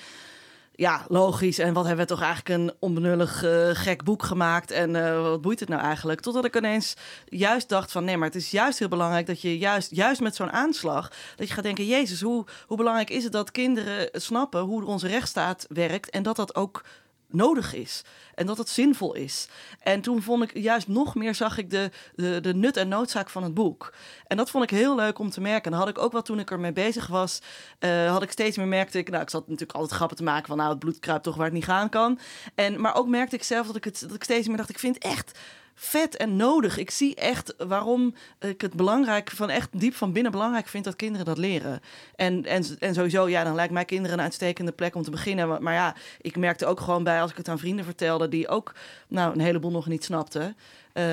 ja, 0.80 1.04
logisch. 1.08 1.58
En 1.58 1.72
wat 1.72 1.86
hebben 1.86 2.06
we 2.06 2.10
toch 2.10 2.22
eigenlijk 2.22 2.48
een 2.48 2.72
onbenullig 2.78 3.44
eh, 3.44 3.68
gek 3.72 4.04
boek 4.04 4.22
gemaakt. 4.22 4.70
En 4.70 4.96
eh, 4.96 5.22
wat 5.22 5.40
boeit 5.40 5.60
het 5.60 5.68
nou 5.68 5.82
eigenlijk? 5.82 6.20
Totdat 6.20 6.44
ik 6.44 6.56
ineens 6.56 6.96
juist 7.24 7.68
dacht 7.68 7.92
van 7.92 8.04
nee, 8.04 8.16
maar 8.16 8.26
het 8.26 8.36
is 8.36 8.50
juist 8.50 8.78
heel 8.78 8.88
belangrijk 8.88 9.26
dat 9.26 9.40
je 9.40 9.58
juist, 9.58 9.90
juist 9.90 10.20
met 10.20 10.34
zo'n 10.34 10.52
aanslag, 10.52 11.12
dat 11.36 11.48
je 11.48 11.54
gaat 11.54 11.64
denken, 11.64 11.86
Jezus, 11.86 12.20
hoe, 12.20 12.44
hoe 12.66 12.76
belangrijk 12.76 13.10
is 13.10 13.24
het 13.24 13.32
dat 13.32 13.50
kinderen 13.50 14.08
snappen 14.12 14.60
hoe 14.60 14.84
onze 14.84 15.06
rechtsstaat 15.06 15.66
werkt 15.68 16.10
en 16.10 16.22
dat 16.22 16.36
dat 16.36 16.54
ook 16.54 16.82
nodig 17.32 17.74
is 17.74 18.04
en 18.34 18.46
dat 18.46 18.58
het 18.58 18.68
zinvol 18.68 19.14
is. 19.14 19.48
En 19.80 20.00
toen 20.00 20.22
vond 20.22 20.42
ik 20.42 20.58
juist 20.58 20.88
nog 20.88 21.14
meer 21.14 21.34
zag 21.34 21.58
ik 21.58 21.70
de, 21.70 21.90
de, 22.14 22.40
de 22.40 22.54
nut 22.54 22.76
en 22.76 22.88
noodzaak 22.88 23.30
van 23.30 23.42
het 23.42 23.54
boek. 23.54 23.94
En 24.26 24.36
dat 24.36 24.50
vond 24.50 24.64
ik 24.64 24.70
heel 24.70 24.94
leuk 24.94 25.18
om 25.18 25.30
te 25.30 25.40
merken. 25.40 25.72
En 25.72 25.78
had 25.78 25.88
ik 25.88 25.98
ook 25.98 26.12
wel 26.12 26.22
toen 26.22 26.38
ik 26.38 26.50
ermee 26.50 26.72
bezig 26.72 27.06
was, 27.06 27.40
eh, 27.78 28.10
had 28.10 28.22
ik 28.22 28.30
steeds 28.30 28.56
meer 28.56 28.68
merkte 28.68 28.98
ik, 28.98 29.10
nou 29.10 29.22
ik 29.22 29.30
zat 29.30 29.48
natuurlijk 29.48 29.78
altijd 29.78 29.94
grappen 29.94 30.16
te 30.16 30.22
maken 30.22 30.46
van 30.46 30.56
nou 30.56 30.70
het 30.70 30.78
bloed 30.78 30.98
kruipt 30.98 31.24
toch 31.24 31.36
waar 31.36 31.44
het 31.44 31.54
niet 31.54 31.64
gaan 31.64 31.88
kan. 31.88 32.18
En 32.54 32.80
maar 32.80 32.94
ook 32.94 33.08
merkte 33.08 33.36
ik 33.36 33.42
zelf 33.42 33.66
dat 33.66 33.76
ik 33.76 33.84
het 33.84 34.00
dat 34.00 34.14
ik 34.14 34.24
steeds 34.24 34.48
meer 34.48 34.56
dacht 34.56 34.70
ik 34.70 34.78
vind 34.78 34.98
echt 34.98 35.38
vet 35.82 36.16
en 36.16 36.36
nodig. 36.36 36.78
Ik 36.78 36.90
zie 36.90 37.14
echt 37.14 37.54
waarom 37.58 38.14
ik 38.38 38.60
het 38.60 38.74
belangrijk, 38.74 39.30
van 39.30 39.50
echt 39.50 39.80
diep 39.80 39.94
van 39.94 40.12
binnen 40.12 40.32
belangrijk 40.32 40.66
vind 40.66 40.84
dat 40.84 40.96
kinderen 40.96 41.26
dat 41.26 41.38
leren. 41.38 41.80
En, 42.16 42.44
en, 42.44 42.64
en 42.78 42.94
sowieso, 42.94 43.28
ja, 43.28 43.44
dan 43.44 43.54
lijkt 43.54 43.72
mij 43.72 43.84
kinderen 43.84 44.18
een 44.18 44.24
uitstekende 44.24 44.72
plek 44.72 44.94
om 44.94 45.02
te 45.02 45.10
beginnen. 45.10 45.48
Maar, 45.48 45.62
maar 45.62 45.74
ja, 45.74 45.96
ik 46.20 46.36
merkte 46.36 46.66
ook 46.66 46.80
gewoon 46.80 47.04
bij 47.04 47.20
als 47.20 47.30
ik 47.30 47.36
het 47.36 47.48
aan 47.48 47.58
vrienden 47.58 47.84
vertelde, 47.84 48.28
die 48.28 48.48
ook 48.48 48.74
nou, 49.08 49.32
een 49.32 49.40
heleboel 49.40 49.70
nog 49.70 49.86
niet 49.86 50.04
snapten. 50.04 50.56
Eh, 50.92 51.04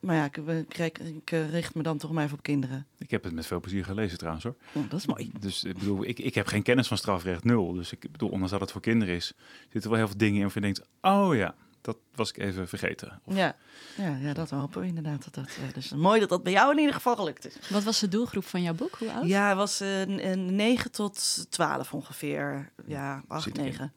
maar 0.00 0.16
ja, 0.16 0.24
ik, 0.24 0.36
ik, 0.36 0.78
ik, 0.78 0.98
ik 0.98 1.30
eh, 1.32 1.50
richt 1.50 1.74
me 1.74 1.82
dan 1.82 1.98
toch 1.98 2.12
maar 2.12 2.24
even 2.24 2.36
op 2.36 2.42
kinderen. 2.42 2.86
Ik 2.98 3.10
heb 3.10 3.24
het 3.24 3.32
met 3.32 3.46
veel 3.46 3.60
plezier 3.60 3.84
gelezen 3.84 4.18
trouwens 4.18 4.44
hoor. 4.44 4.54
Oh, 4.72 4.90
dat 4.90 4.98
is 4.98 5.06
mooi. 5.06 5.30
Dus 5.40 5.64
ik 5.64 5.78
bedoel, 5.78 6.04
ik, 6.04 6.18
ik 6.18 6.34
heb 6.34 6.46
geen 6.46 6.62
kennis 6.62 6.88
van 6.88 6.96
strafrecht, 6.96 7.44
nul. 7.44 7.72
Dus 7.72 7.92
ik 7.92 8.10
bedoel, 8.12 8.28
ondanks 8.28 8.50
dat 8.50 8.60
het 8.60 8.72
voor 8.72 8.80
kinderen 8.80 9.14
is, 9.14 9.32
zitten 9.62 9.82
er 9.82 9.88
wel 9.88 9.98
heel 9.98 10.08
veel 10.08 10.16
dingen 10.16 10.34
in 10.34 10.42
waarvan 10.42 10.62
je 10.62 10.72
denkt, 10.72 10.90
oh 11.00 11.34
ja, 11.34 11.54
dat 11.84 11.96
was 12.14 12.30
ik 12.30 12.38
even 12.38 12.68
vergeten. 12.68 13.20
Of- 13.24 13.36
Ja, 13.36 13.56
ja, 13.96 14.16
ja 14.16 14.32
dat 14.32 14.50
hopen 14.50 14.80
we 14.80 14.86
inderdaad. 14.86 15.24
Dat 15.24 15.34
dat, 15.34 15.46
eh, 15.68 15.74
dus 15.74 15.92
mooi 15.92 16.20
dat 16.20 16.28
dat 16.28 16.42
bij 16.42 16.52
jou 16.52 16.72
in 16.72 16.78
ieder 16.78 16.94
geval 16.94 17.16
gelukt 17.16 17.46
is. 17.46 17.58
Wat 17.70 17.82
was 17.82 18.00
de 18.00 18.08
doelgroep 18.08 18.44
van 18.44 18.62
jouw 18.62 18.74
boek? 18.74 18.94
Hoe 18.98 19.12
oud? 19.12 19.26
Ja, 19.26 19.48
het 19.48 19.56
was 19.56 19.80
een, 19.80 20.26
een 20.30 20.54
9 20.54 20.90
tot 20.90 21.46
12 21.50 21.92
ongeveer. 21.94 22.70
Ja, 22.86 23.22
8, 23.28 23.42
Zit 23.42 23.58
erin. 23.58 23.68
9. 23.70 23.92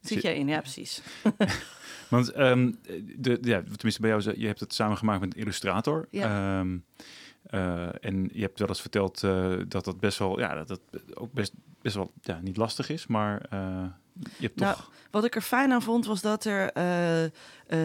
Zit 0.00 0.12
Zit- 0.12 0.22
jij 0.22 0.36
in, 0.36 0.48
ja, 0.48 0.60
precies. 0.60 1.02
Want 2.08 2.32
ehm, 2.32 2.72
de, 3.16 3.38
ja, 3.40 3.62
tenminste 3.62 4.00
bij 4.00 4.10
jou, 4.10 4.22
ze- 4.22 4.40
je 4.40 4.46
hebt 4.46 4.60
het 4.60 4.74
samen 4.74 4.96
gemaakt 4.96 5.20
met 5.20 5.34
een 5.34 5.40
illustrator. 5.40 6.08
Ja. 6.10 6.58
Ehm, 6.60 6.78
eh, 7.42 8.04
en 8.04 8.30
je 8.32 8.40
hebt 8.40 8.58
wel 8.58 8.68
eens 8.68 8.80
verteld 8.80 9.22
eh, 9.22 9.52
dat 9.68 9.84
dat 9.84 10.00
best 10.00 10.18
wel, 10.18 10.38
ja, 10.38 10.54
dat 10.54 10.68
dat 10.68 10.80
ook 11.14 11.32
best, 11.32 11.52
best 11.82 11.94
wel, 11.94 12.12
ja, 12.22 12.40
niet 12.42 12.56
lastig 12.56 12.88
is, 12.88 13.06
maar 13.06 13.40
eh, 13.50 13.84
je 14.14 14.46
hebt 14.46 14.60
Nou, 14.60 14.74
toch... 14.74 14.92
Wat 15.10 15.24
ik 15.24 15.34
er 15.34 15.40
fijn 15.42 15.72
aan 15.72 15.82
vond, 15.82 16.06
was 16.06 16.20
dat 16.20 16.44
er. 16.44 16.72
Eh, 17.66 17.78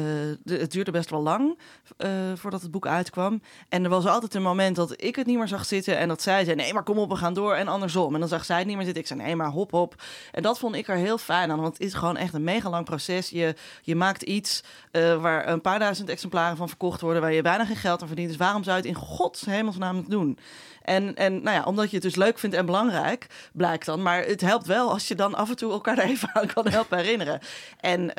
het 0.46 0.72
duurde 0.72 0.92
best 0.92 1.10
wel 1.10 1.22
lang 1.22 1.58
eh, 1.98 2.10
voordat 2.36 2.62
het 2.62 2.72
boek 2.72 2.88
uitkwam. 2.88 3.42
En 3.70 3.84
er 3.84 3.90
was 3.90 4.06
altijd 4.06 4.34
een 4.34 4.42
moment 4.42 4.76
dat 4.76 5.04
ik 5.04 5.16
het 5.16 5.26
niet 5.26 5.38
meer 5.38 5.48
zag 5.48 5.66
zitten. 5.66 5.98
En 5.98 6.08
dat 6.08 6.22
zij 6.22 6.44
zei: 6.44 6.56
Nee, 6.56 6.74
maar 6.74 6.84
kom 6.84 6.98
op, 6.98 7.10
we 7.10 7.16
gaan 7.16 7.34
door. 7.34 7.54
En 7.54 7.68
andersom. 7.68 8.14
En 8.14 8.20
dan 8.20 8.30
zag 8.30 8.46
zij 8.46 8.58
het 8.58 8.68
niet 8.68 8.76
meer 8.76 8.86
zitten. 8.86 9.02
Ik 9.02 9.08
zei: 9.08 9.22
Nee, 9.22 9.36
maar 9.36 9.50
hop, 9.50 9.72
hop. 9.72 9.96
En 10.32 10.42
dat 10.42 10.60
vond 10.60 10.76
ik 10.76 10.88
er 10.88 10.96
heel 10.96 11.18
fijn 11.18 11.52
aan. 11.52 11.60
Want 11.60 11.74
het 11.74 11.82
is 11.82 11.94
gewoon 11.94 12.18
echt 12.18 12.34
een 12.34 12.44
mega 12.44 12.70
lang 12.70 12.86
proces. 12.86 13.30
Je, 13.30 13.56
je 13.82 13.96
maakt 13.96 14.22
iets 14.22 14.64
eh, 14.92 15.22
waar 15.22 15.48
een 15.48 15.62
paar 15.62 15.80
duizend 15.80 16.10
exemplaren 16.10 16.58
van 16.58 16.68
verkocht 16.68 17.02
worden. 17.02 17.22
Waar 17.22 17.34
je 17.34 17.42
bijna 17.42 17.66
geen 17.66 17.76
geld 17.76 18.02
aan 18.02 18.08
verdient. 18.08 18.30
Dus 18.30 18.38
waarom 18.38 18.64
zou 18.64 18.78
je 18.78 18.82
het 18.82 18.92
in 18.92 19.02
gods 19.02 19.46
hemelsnaam 19.46 20.06
doen? 20.08 20.40
En, 20.82 21.16
en 21.16 21.44
nou 21.44 21.56
ja, 21.56 21.64
omdat 21.64 21.90
je 21.90 21.96
het 21.96 22.06
dus 22.06 22.16
leuk 22.16 22.40
vindt 22.40 22.56
en 22.56 22.66
belangrijk, 22.66 23.28
blijkt 23.54 23.86
dan. 23.86 24.02
Maar 24.02 24.24
het 24.24 24.42
helpt 24.42 24.66
wel 24.66 24.92
als 24.92 25.08
je 25.08 25.16
dan 25.16 25.36
af 25.36 25.50
en 25.50 25.56
toe 25.56 25.72
elkaar 25.72 25.98
er 26.00 26.04
even 26.04 26.30
aan 26.34 26.48
kan 26.48 26.68
helpen 26.68 26.98
herinneren. 26.98 27.40
En 27.80 28.12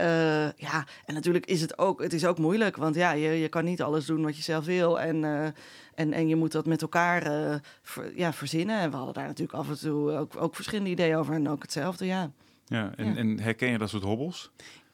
ja, 0.57 0.85
en 1.05 1.15
natuurlijk 1.15 1.47
is 1.51 1.61
het 1.61 1.79
ook, 1.79 2.03
het 2.03 2.13
is 2.13 2.25
ook 2.25 2.39
moeilijk. 2.39 2.77
Want 2.77 2.95
ja, 2.95 3.11
je, 3.13 3.29
je 3.31 3.49
kan 3.49 3.65
niet 3.65 3.83
alles 3.83 4.07
doen 4.07 4.23
wat 4.23 4.37
je 4.37 4.43
zelf 4.43 4.65
wil. 4.65 5.01
En, 5.01 5.25
eh, 5.25 5.47
en, 5.95 6.13
en 6.13 6.29
je 6.29 6.37
moet 6.37 6.53
dat 6.53 6.67
met 6.67 6.83
elkaar 6.83 7.23
eh, 7.23 7.55
ver- 7.83 8.13
ja, 8.17 8.33
verzinnen. 8.33 8.79
En 8.81 8.91
we 8.91 8.97
hadden 8.97 9.15
daar 9.15 9.27
natuurlijk 9.27 9.59
af 9.59 9.69
en 9.69 9.79
toe 9.79 10.13
ook, 10.13 10.37
ook 10.37 10.55
verschillende 10.55 10.91
ideeën 10.91 11.17
over. 11.17 11.35
En 11.35 11.49
ook 11.49 11.63
hetzelfde, 11.63 12.07
ja. 12.07 12.31
Ja, 12.67 12.93
en, 12.97 13.07
Ja. 13.07 13.17
en 13.17 13.41
herken 13.41 13.71
je 13.71 13.79
dat 13.79 13.89
soort 13.89 14.03
hobbels? 14.03 14.51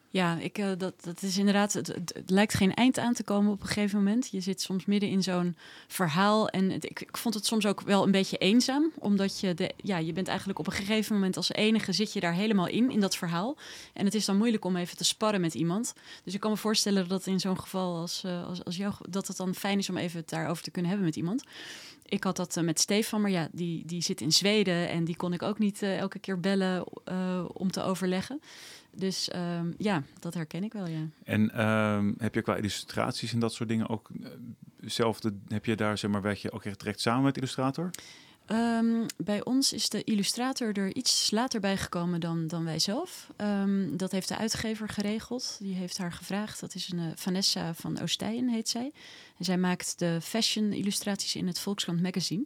Ja, 0.09 0.37
ik, 0.37 0.57
eh, 0.57 0.67
dat, 0.77 0.93
dat 1.03 1.21
is 1.21 1.37
inderdaad. 1.37 1.73
Het, 1.73 1.87
het, 1.87 2.13
lijkt 2.25 2.53
geen 2.53 2.73
eind 2.73 2.97
aan 2.97 3.13
te 3.13 3.23
komen 3.23 3.51
op 3.51 3.61
een 3.61 3.67
gegeven 3.67 3.97
moment. 3.97 4.29
Je 4.31 4.39
zit 4.39 4.61
soms 4.61 4.85
midden 4.85 5.09
in 5.09 5.23
zo'n 5.23 5.55
verhaal. 5.87 6.49
En 6.49 6.71
ik, 6.71 7.01
ik 7.01 7.17
vond 7.17 7.33
het 7.33 7.45
soms 7.45 7.65
ook 7.65 7.81
wel 7.81 8.03
een 8.03 8.11
beetje 8.11 8.37
eenzaam. 8.37 8.91
Omdat 8.99 9.39
je, 9.39 9.53
de, 9.53 9.71
ja, 9.77 9.97
je 9.97 10.13
bent 10.13 10.27
eigenlijk 10.27 10.59
op 10.59 10.67
een 10.67 10.73
gegeven 10.73 11.15
moment 11.15 11.37
als 11.37 11.51
enige 11.51 11.91
zit 11.91 12.13
je 12.13 12.19
daar 12.19 12.33
helemaal 12.33 12.67
in, 12.67 12.91
in 12.91 12.99
dat 12.99 13.15
verhaal. 13.15 13.57
En 13.93 14.05
het 14.05 14.13
is 14.13 14.25
dan 14.25 14.37
moeilijk 14.37 14.65
om 14.65 14.75
even 14.75 14.97
te 14.97 15.03
sparren 15.03 15.41
met 15.41 15.53
iemand. 15.53 15.93
Dus 16.23 16.33
ik 16.33 16.39
kan 16.39 16.51
me 16.51 16.57
voorstellen 16.57 17.07
dat 17.07 17.25
in 17.25 17.39
zo'n 17.39 17.59
geval 17.59 17.97
als, 17.97 18.23
eh, 18.23 18.47
als, 18.47 18.63
als 18.63 18.77
jou, 18.77 18.93
dat 19.09 19.27
het 19.27 19.37
dan 19.37 19.55
fijn 19.55 19.77
is 19.77 19.89
om 19.89 19.97
even 19.97 20.19
het 20.19 20.29
daarover 20.29 20.63
te 20.63 20.71
kunnen 20.71 20.89
hebben 20.89 21.09
met 21.09 21.17
iemand. 21.17 21.43
Ik 22.05 22.23
had 22.23 22.35
dat 22.35 22.57
eh, 22.57 22.63
met 22.63 22.79
Stefan, 22.79 23.21
maar 23.21 23.31
ja, 23.31 23.49
die, 23.51 23.85
die 23.85 24.01
zit 24.01 24.21
in 24.21 24.31
Zweden 24.31 24.89
en 24.89 25.03
die 25.03 25.15
kon 25.15 25.33
ik 25.33 25.41
ook 25.41 25.59
niet 25.59 25.81
elke 25.81 26.19
keer 26.19 26.39
bellen 26.39 26.85
om 27.53 27.71
te 27.71 27.83
overleggen. 27.83 28.41
Dus 28.97 29.29
ehm, 29.29 29.71
ja, 29.77 30.03
dat 30.19 30.33
herken 30.33 30.63
ik 30.63 30.73
wel, 30.73 30.87
ja. 30.87 31.07
En 31.23 31.51
ehm, 31.51 32.13
heb 32.17 32.35
je 32.35 32.41
qua 32.41 32.55
illustraties 32.55 33.33
en 33.33 33.39
dat 33.39 33.53
soort 33.53 33.69
dingen 33.69 33.89
ook 33.89 34.09
eh, 34.23 34.29
hetzelfde? 34.81 35.33
Heb 35.47 35.65
je 35.65 35.75
daar, 35.75 35.97
zeg 35.97 36.11
maar, 36.11 36.21
werk 36.21 36.37
je 36.37 36.51
ook 36.51 36.63
echt 36.63 36.79
direct 36.79 37.01
samen 37.01 37.23
met 37.23 37.33
de 37.33 37.39
illustrator? 37.39 37.89
Ehm, 38.47 39.05
bij 39.17 39.43
ons 39.43 39.73
is 39.73 39.89
de 39.89 40.03
illustrator 40.03 40.77
er 40.77 40.95
iets 40.95 41.31
later 41.31 41.59
bij 41.59 41.77
gekomen 41.77 42.19
dan, 42.19 42.47
dan 42.47 42.63
wij 42.63 42.79
zelf. 42.79 43.29
Dat 43.91 44.11
heeft 44.11 44.27
de 44.27 44.37
uitgever 44.37 44.89
geregeld. 44.89 45.57
Die 45.59 45.75
heeft 45.75 45.97
haar 45.97 46.11
gevraagd. 46.11 46.59
Dat 46.59 46.75
is 46.75 46.91
een 46.91 46.99
eh, 46.99 47.05
Vanessa 47.15 47.73
van 47.73 48.01
Oostijen, 48.01 48.49
heet 48.49 48.69
zij. 48.69 48.91
En 49.37 49.45
zij 49.45 49.57
maakt 49.57 49.99
de 49.99 50.19
fashion 50.21 50.73
illustraties 50.73 51.35
in 51.35 51.47
het 51.47 51.59
Volkskrant 51.59 52.01
magazine. 52.01 52.45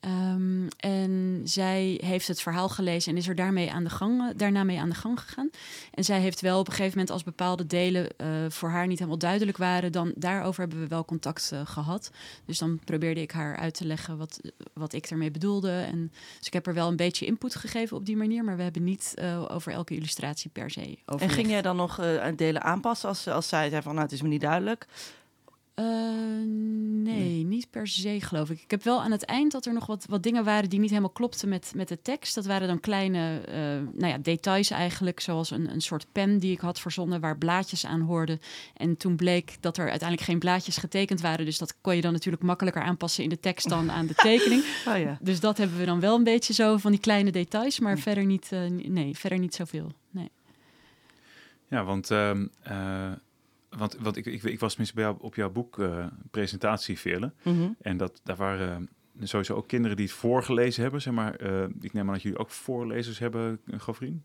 Ehm, 0.00 0.66
en 0.76 1.40
zij 1.44 2.00
heeft 2.04 2.28
het 2.28 2.40
verhaal 2.40 2.68
gelezen 2.68 3.12
en 3.12 3.18
is 3.18 3.28
er 3.28 3.34
daarmee 3.34 3.72
aan 3.72 3.84
de 3.84 3.90
gang, 3.90 4.20
eh, 4.20 4.26
daarna 4.36 4.64
mee 4.64 4.80
aan 4.80 4.88
de 4.88 4.94
gang 4.94 5.20
gegaan. 5.20 5.50
En 5.94 6.04
zij 6.04 6.20
heeft 6.20 6.40
wel 6.40 6.58
op 6.58 6.66
een 6.66 6.72
gegeven 6.72 6.92
moment, 6.92 7.10
als 7.10 7.22
bepaalde 7.22 7.66
delen 7.66 8.08
eh, 8.16 8.28
voor 8.48 8.68
haar 8.68 8.86
niet 8.86 8.98
helemaal 8.98 9.18
duidelijk 9.18 9.56
waren, 9.56 9.92
dan 9.92 10.12
daarover 10.14 10.60
hebben 10.60 10.80
we 10.80 10.86
wel 10.86 11.04
contact 11.04 11.52
eh, 11.52 11.60
gehad. 11.64 12.10
Dus 12.44 12.58
dan 12.58 12.80
probeerde 12.84 13.20
ik 13.20 13.30
haar 13.30 13.56
uit 13.56 13.74
te 13.74 13.86
leggen 13.86 14.18
wat, 14.18 14.40
wat 14.72 14.92
ik 14.92 15.06
ermee 15.06 15.30
bedoelde. 15.30 15.70
En, 15.70 16.12
dus 16.38 16.46
ik 16.46 16.52
heb 16.52 16.66
er 16.66 16.74
wel 16.74 16.88
een 16.88 16.96
beetje 16.96 17.26
input 17.26 17.54
gegeven 17.54 17.96
op 17.96 18.06
die 18.06 18.16
manier, 18.16 18.44
maar 18.44 18.56
we 18.56 18.62
hebben 18.62 18.84
niet 18.84 19.14
over 19.48 19.72
elke 19.72 19.94
illustratie 19.94 20.50
per 20.50 20.70
se 20.70 20.98
over. 21.06 21.26
En 21.26 21.32
ging 21.32 21.48
jij 21.48 21.62
dan 21.62 21.76
nog 21.76 22.00
delen 22.36 22.62
aanpassen 22.62 23.08
als, 23.08 23.26
als 23.26 23.48
zij 23.48 23.68
zei 23.68 23.82
van 23.82 23.92
nou 23.92 24.04
het 24.04 24.14
is 24.14 24.22
me 24.22 24.28
niet 24.28 24.40
duidelijk? 24.40 24.86
Uh, 25.78 25.84
nee, 27.02 27.44
niet 27.44 27.70
per 27.70 27.86
se 27.86 28.20
geloof 28.20 28.50
ik. 28.50 28.60
Ik 28.62 28.70
heb 28.70 28.82
wel 28.82 29.02
aan 29.02 29.10
het 29.10 29.24
eind 29.24 29.52
dat 29.52 29.66
er 29.66 29.72
nog 29.72 29.86
wat, 29.86 30.06
wat 30.08 30.22
dingen 30.22 30.44
waren 30.44 30.70
die 30.70 30.78
niet 30.80 30.90
helemaal 30.90 31.10
klopten 31.10 31.48
met, 31.48 31.72
met 31.74 31.88
de 31.88 32.02
tekst. 32.02 32.34
Dat 32.34 32.46
waren 32.46 32.68
dan 32.68 32.80
kleine 32.80 33.40
uh, 33.48 33.54
nou 34.00 34.12
ja, 34.12 34.18
details 34.18 34.70
eigenlijk, 34.70 35.20
zoals 35.20 35.50
een, 35.50 35.72
een 35.72 35.80
soort 35.80 36.06
pen 36.12 36.38
die 36.38 36.52
ik 36.52 36.60
had 36.60 36.80
verzonnen 36.80 37.20
waar 37.20 37.38
blaadjes 37.38 37.86
aan 37.86 38.00
hoorden. 38.00 38.40
En 38.74 38.96
toen 38.96 39.16
bleek 39.16 39.56
dat 39.60 39.76
er 39.76 39.88
uiteindelijk 39.88 40.28
geen 40.28 40.38
blaadjes 40.38 40.76
getekend 40.76 41.20
waren. 41.20 41.44
Dus 41.44 41.58
dat 41.58 41.74
kon 41.80 41.96
je 41.96 42.02
dan 42.02 42.12
natuurlijk 42.12 42.42
makkelijker 42.42 42.82
aanpassen 42.82 43.24
in 43.24 43.30
de 43.30 43.40
tekst 43.40 43.68
dan 43.68 43.90
aan 43.90 44.06
de 44.06 44.14
tekening. 44.30 44.64
Oh 44.86 44.98
ja. 44.98 45.18
Dus 45.20 45.40
dat 45.40 45.58
hebben 45.58 45.78
we 45.78 45.84
dan 45.84 46.00
wel 46.00 46.16
een 46.16 46.24
beetje 46.24 46.52
zo 46.52 46.76
van 46.76 46.90
die 46.90 47.00
kleine 47.00 47.30
details, 47.30 47.80
maar 47.80 47.98
verder 47.98 48.24
niet, 48.24 48.50
uh, 48.52 48.60
nee, 48.88 49.16
verder 49.16 49.38
niet 49.38 49.54
zoveel. 49.54 49.92
Nee. 50.10 50.30
Ja, 51.68 51.84
want 51.84 52.10
uh, 52.10 52.30
want, 53.78 53.96
want 54.00 54.16
ik, 54.16 54.26
ik, 54.26 54.42
ik 54.42 54.60
was 54.60 54.70
tenminste 54.70 54.94
bij 54.94 55.04
jou, 55.04 55.16
op 55.20 55.34
jouw 55.34 55.50
boek 55.50 55.78
uh, 55.78 56.06
presentatie 56.30 56.98
velen. 56.98 57.34
Mhm. 57.42 57.68
En 57.80 57.96
dat, 57.96 58.20
daar 58.24 58.36
waren 58.36 58.88
uh, 59.20 59.26
sowieso 59.26 59.54
ook 59.54 59.68
kinderen 59.68 59.96
die 59.96 60.06
het 60.06 60.14
voorgelezen 60.14 60.82
hebben. 60.82 61.02
Zeg 61.02 61.12
maar, 61.12 61.42
uh, 61.42 61.62
ik 61.80 61.92
neem 61.92 62.06
aan 62.06 62.12
dat 62.12 62.22
jullie 62.22 62.38
ook 62.38 62.50
voorlezers 62.50 63.18
hebben, 63.18 63.60
Gavrien? 63.76 64.24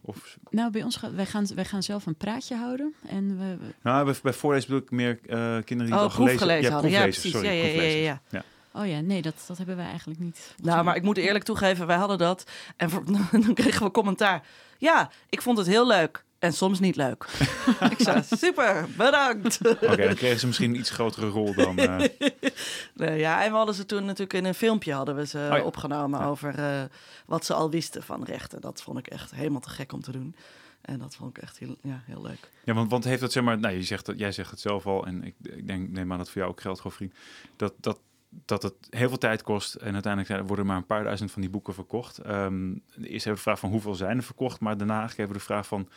Of... 0.00 0.38
Nou, 0.50 0.70
bij 0.70 0.82
ons 0.82 0.96
gaan 0.96 1.14
wij, 1.14 1.26
gaan 1.26 1.46
wij 1.54 1.64
gaan 1.64 1.82
zelf 1.82 2.06
een 2.06 2.16
praatje 2.16 2.56
houden. 2.56 2.94
En 3.06 3.38
we, 3.38 3.56
Nou, 3.82 4.04
bij, 4.04 4.14
bij 4.22 4.32
voorlezen 4.32 4.68
bedoel 4.68 4.84
ik 4.84 4.90
meer 4.90 5.16
kinderen 5.64 5.64
die 5.76 5.94
oh, 5.94 6.02
het 6.02 6.02
al 6.02 6.10
gelezen, 6.10 6.38
gelezen 6.38 6.62
ja, 6.62 6.72
hadden. 6.72 6.90
Ja, 6.90 7.02
precies. 7.02 7.32
Sorry, 7.32 7.46
ja, 7.46 7.52
ja, 7.52 7.82
ja, 7.82 7.82
ja, 7.82 8.20
ja. 8.30 8.44
Oh 8.72 8.86
ja, 8.86 9.00
nee, 9.00 9.22
dat, 9.22 9.44
dat 9.46 9.58
hebben 9.58 9.76
wij 9.76 9.86
eigenlijk 9.86 10.20
niet. 10.20 10.54
Nou, 10.62 10.84
maar 10.84 10.96
ik 10.96 11.02
moet 11.02 11.16
eerlijk 11.16 11.44
toegeven, 11.44 11.86
wij 11.86 11.96
hadden 11.96 12.18
dat. 12.18 12.50
En 12.76 12.90
voor, 12.90 13.04
dan 13.44 13.54
kregen 13.54 13.86
we 13.86 13.90
commentaar. 13.90 14.46
Ja, 14.78 15.10
ik 15.28 15.42
vond 15.42 15.58
het 15.58 15.66
heel 15.66 15.86
leuk. 15.86 16.24
En 16.38 16.52
soms 16.52 16.80
niet 16.80 16.96
leuk. 16.96 17.26
ik 17.90 17.98
zei, 17.98 18.22
super, 18.22 18.88
bedankt. 18.96 19.58
Oké, 19.68 19.96
dan 19.96 20.14
kregen 20.14 20.38
ze 20.38 20.46
misschien 20.46 20.70
een 20.70 20.78
iets 20.78 20.90
grotere 20.90 21.28
rol 21.28 21.54
dan... 21.54 21.80
Uh... 21.80 21.98
nee, 22.94 23.18
ja, 23.18 23.44
en 23.44 23.50
we 23.50 23.56
hadden 23.56 23.74
ze 23.74 23.86
toen 23.86 24.04
natuurlijk 24.04 24.32
in 24.32 24.44
een 24.44 24.54
filmpje 24.54 24.92
hadden 24.92 25.16
we 25.16 25.26
ze 25.26 25.48
Oh 25.50 25.56
ja. 25.56 25.62
opgenomen 25.62 26.20
Ja. 26.20 26.26
over 26.26 26.58
uh, 26.58 26.82
wat 27.26 27.44
ze 27.44 27.54
al 27.54 27.70
wisten 27.70 28.02
van 28.02 28.24
rechten. 28.24 28.60
Dat 28.60 28.82
vond 28.82 28.98
ik 28.98 29.06
echt 29.06 29.30
helemaal 29.30 29.60
te 29.60 29.70
gek 29.70 29.92
om 29.92 30.00
te 30.00 30.12
doen. 30.12 30.34
En 30.80 30.98
dat 30.98 31.16
vond 31.16 31.36
ik 31.36 31.42
echt 31.42 31.58
heel, 31.58 31.76
ja, 31.82 32.02
heel 32.04 32.22
leuk. 32.22 32.50
Ja, 32.64 32.74
want, 32.74 32.90
want 32.90 33.04
heeft 33.04 33.20
dat 33.20 33.32
zeg 33.32 33.42
maar... 33.42 33.58
Nou, 33.58 33.74
je 33.74 33.82
zegt 33.82 34.06
dat, 34.06 34.18
jij 34.18 34.32
zegt 34.32 34.50
het 34.50 34.60
zelf 34.60 34.86
al 34.86 35.06
en 35.06 35.24
ik, 35.24 35.34
ik 35.42 35.66
denk, 35.66 35.88
neem 35.88 36.12
aan 36.12 36.18
dat 36.18 36.30
voor 36.30 36.40
jou 36.40 36.52
ook 36.52 36.60
geldt, 36.60 36.80
Gofrien. 36.80 37.12
Dat, 37.56 37.72
dat, 37.80 37.98
dat 38.28 38.62
het 38.62 38.74
heel 38.90 39.08
veel 39.08 39.18
tijd 39.18 39.42
kost 39.42 39.74
en 39.74 39.92
uiteindelijk 39.92 40.46
worden 40.46 40.66
maar 40.66 40.76
een 40.76 40.86
paar 40.86 41.04
duizend 41.04 41.30
van 41.30 41.40
die 41.40 41.50
boeken 41.50 41.74
verkocht. 41.74 42.18
Ehm 42.18 42.72
eerst 43.02 43.26
even 43.26 43.34
de 43.34 43.42
vraag 43.42 43.58
van 43.58 43.70
hoeveel 43.70 43.94
zijn 43.94 44.16
er 44.16 44.22
verkocht, 44.22 44.60
maar 44.60 44.76
daarna 44.76 44.98
eigenlijk 44.98 45.28
even 45.28 45.40
de 45.40 45.46
vraag 45.46 45.66
van... 45.66 45.88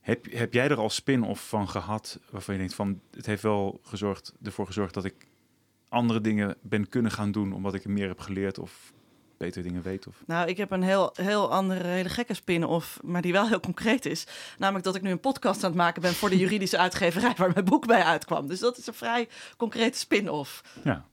Heb, 0.00 0.32
heb 0.32 0.52
jij 0.52 0.68
er 0.68 0.78
al 0.78 0.90
spin-off 0.90 1.48
van 1.48 1.68
gehad 1.68 2.20
waarvan 2.30 2.54
je 2.54 2.60
denkt 2.60 2.74
van... 2.74 3.00
het 3.10 3.26
heeft 3.26 3.42
wel 3.42 3.80
gezorgd, 3.82 4.32
ervoor 4.42 4.66
gezorgd 4.66 4.94
dat 4.94 5.04
ik 5.04 5.26
andere 5.88 6.20
dingen 6.20 6.56
ben 6.60 6.88
kunnen 6.88 7.12
gaan 7.12 7.32
doen... 7.32 7.52
omdat 7.52 7.74
ik 7.74 7.84
er 7.84 7.90
meer 7.90 8.08
heb 8.08 8.20
geleerd 8.20 8.58
of 8.58 8.92
beter 9.38 9.62
dingen 9.62 9.82
weet? 9.82 10.06
Of... 10.06 10.22
Nou, 10.26 10.48
ik 10.48 10.56
heb 10.56 10.70
een 10.70 10.82
heel, 10.82 11.10
heel 11.14 11.52
andere, 11.52 11.88
hele 11.88 12.08
gekke 12.08 12.34
spin-off, 12.34 12.98
maar 13.02 13.22
die 13.22 13.32
wel 13.32 13.48
heel 13.48 13.60
concreet 13.60 14.06
is. 14.06 14.26
Namelijk 14.58 14.84
dat 14.84 14.94
ik 14.94 15.02
nu 15.02 15.10
een 15.10 15.20
podcast 15.20 15.64
aan 15.64 15.70
het 15.70 15.78
maken 15.78 16.02
ben 16.02 16.14
voor 16.14 16.30
de 16.30 16.38
juridische 16.38 16.78
uitgeverij 16.78 17.34
waar 17.36 17.52
mijn 17.52 17.64
boek 17.64 17.86
bij 17.86 18.02
uitkwam. 18.02 18.46
Dus 18.46 18.60
dat 18.60 18.78
is 18.78 18.86
een 18.86 18.94
vrij 18.94 19.28
concrete 19.56 19.98
spin-off. 19.98 20.62
Ja. 20.84 21.06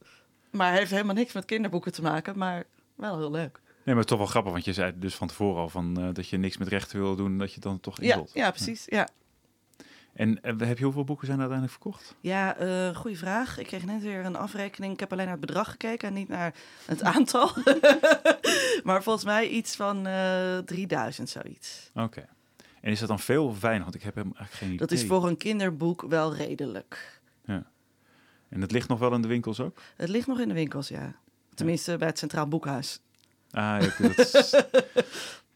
Maar 0.55 0.73
heeft 0.73 0.91
helemaal 0.91 1.15
niks 1.15 1.33
met 1.33 1.45
kinderboeken 1.45 1.91
te 1.91 2.01
maken, 2.01 2.37
maar 2.37 2.63
wel 2.95 3.17
heel 3.17 3.31
leuk. 3.31 3.59
Nee, 3.83 3.95
maar 3.95 4.03
toch 4.03 4.17
wel 4.17 4.27
grappig, 4.27 4.51
want 4.51 4.65
je 4.65 4.73
zei 4.73 4.91
dus 4.95 5.15
van 5.15 5.27
tevoren 5.27 5.61
al... 5.61 5.69
Van, 5.69 5.99
eh, 6.01 6.07
dat 6.13 6.27
je 6.29 6.37
niks 6.37 6.57
met 6.57 6.67
rechten 6.67 6.99
wil 6.99 7.15
doen, 7.15 7.37
dat 7.37 7.53
je 7.53 7.59
dan 7.59 7.79
toch 7.79 8.01
Ja, 8.01 8.13
invult. 8.13 8.31
ja, 8.33 8.51
precies. 8.51 8.83
Ja, 8.85 9.07
En 10.13 10.41
eh, 10.41 10.53
heb 10.67 10.77
je 10.77 10.83
hoeveel 10.83 11.03
boeken 11.03 11.25
zijn 11.27 11.39
uiteindelijk 11.39 11.81
verkocht? 11.81 12.15
ja 12.21 12.59
uh, 12.61 12.95
goede 12.95 13.17
vraag. 13.17 13.57
Ik 13.57 13.65
kreeg 13.67 13.85
net 13.85 14.01
weer 14.01 14.25
een 14.25 14.35
afrekening. 14.35 14.93
Ik 14.93 14.99
heb 14.99 15.11
alleen 15.11 15.25
naar 15.25 15.37
het 15.37 15.45
bedrag 15.45 15.69
gekeken 15.69 16.07
en 16.07 16.13
niet 16.13 16.27
naar 16.27 16.53
het 16.85 17.03
aantal. 17.13 17.51
maar 18.83 19.03
volgens 19.03 19.25
mij 19.25 19.47
iets 19.47 19.75
van 19.75 20.07
uh, 20.07 20.57
3000, 20.57 21.29
zoiets. 21.29 21.91
Oké. 21.93 22.25
En 22.81 22.91
is 22.91 22.99
dat 22.99 23.07
dan 23.07 23.19
veel 23.19 23.45
of 23.45 23.59
weinig? 23.61 23.83
Want 23.83 23.95
ik 23.95 24.03
heb 24.03 24.15
hem 24.15 24.25
eigenlijk 24.25 24.53
geen 24.55 24.67
idee. 24.67 24.79
Dat 24.79 24.91
is 24.91 25.05
voor 25.05 25.27
een 25.27 25.37
kinderboek 25.37 26.05
wel 26.09 26.35
redelijk. 26.35 27.13
En 28.55 28.61
het 28.61 28.71
ligt 28.71 28.87
nog 28.87 28.99
wel 28.99 29.13
in 29.13 29.21
de 29.21 29.27
winkels 29.27 29.59
ook? 29.59 29.81
Het 29.95 30.09
ligt 30.09 30.27
nog 30.27 30.39
in 30.39 30.47
de 30.47 30.53
winkels, 30.53 30.87
ja. 30.87 31.15
Tenminste, 31.53 31.97
bij 31.97 32.07
het 32.07 32.19
Centraal 32.19 32.47
Boekhuis. 32.47 32.99
Ah, 33.51 33.77
ja, 33.81 34.07
dat 34.07 34.17
is... 34.17 34.53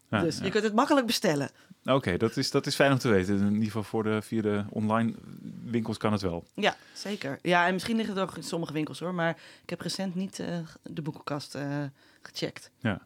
Ja, 0.10 0.22
dus 0.22 0.38
ja. 0.38 0.44
je 0.44 0.52
kunt 0.52 0.64
het 0.64 0.74
makkelijk 0.74 1.06
bestellen. 1.06 1.50
Oké, 1.86 2.18
dat, 2.18 2.38
is, 2.38 2.52
dat 2.52 2.66
is 2.66 2.76
fijn 2.76 2.92
om 2.92 2.98
te 2.98 3.10
weten. 3.10 3.38
In 3.38 3.54
ieder 3.54 3.66
geval 3.66 3.84
voor 3.84 4.04
de, 4.04 4.22
via 4.22 4.42
de 4.42 4.64
online 4.70 5.14
winkels 5.64 5.98
kan 5.98 6.12
het 6.12 6.22
wel. 6.22 6.44
Ja, 6.54 6.76
zeker. 6.94 7.40
Ja, 7.42 7.68
en 7.68 7.74
misschien 7.74 7.96
ligt 7.96 8.10
het 8.10 8.20
ook 8.20 8.36
in 8.36 8.44
sommige 8.44 8.74
winkels 8.74 9.00
hoor. 9.00 9.14
Maar 9.14 9.38
ik 9.64 9.70
heb 9.70 9.82
recent 9.82 10.16
niet 10.16 10.40
uh, 10.40 10.48
de 10.84 11.02
boekenkast 11.02 11.56
uh, 11.56 11.64
gecheckt. 12.22 12.72
Ja. 12.80 13.02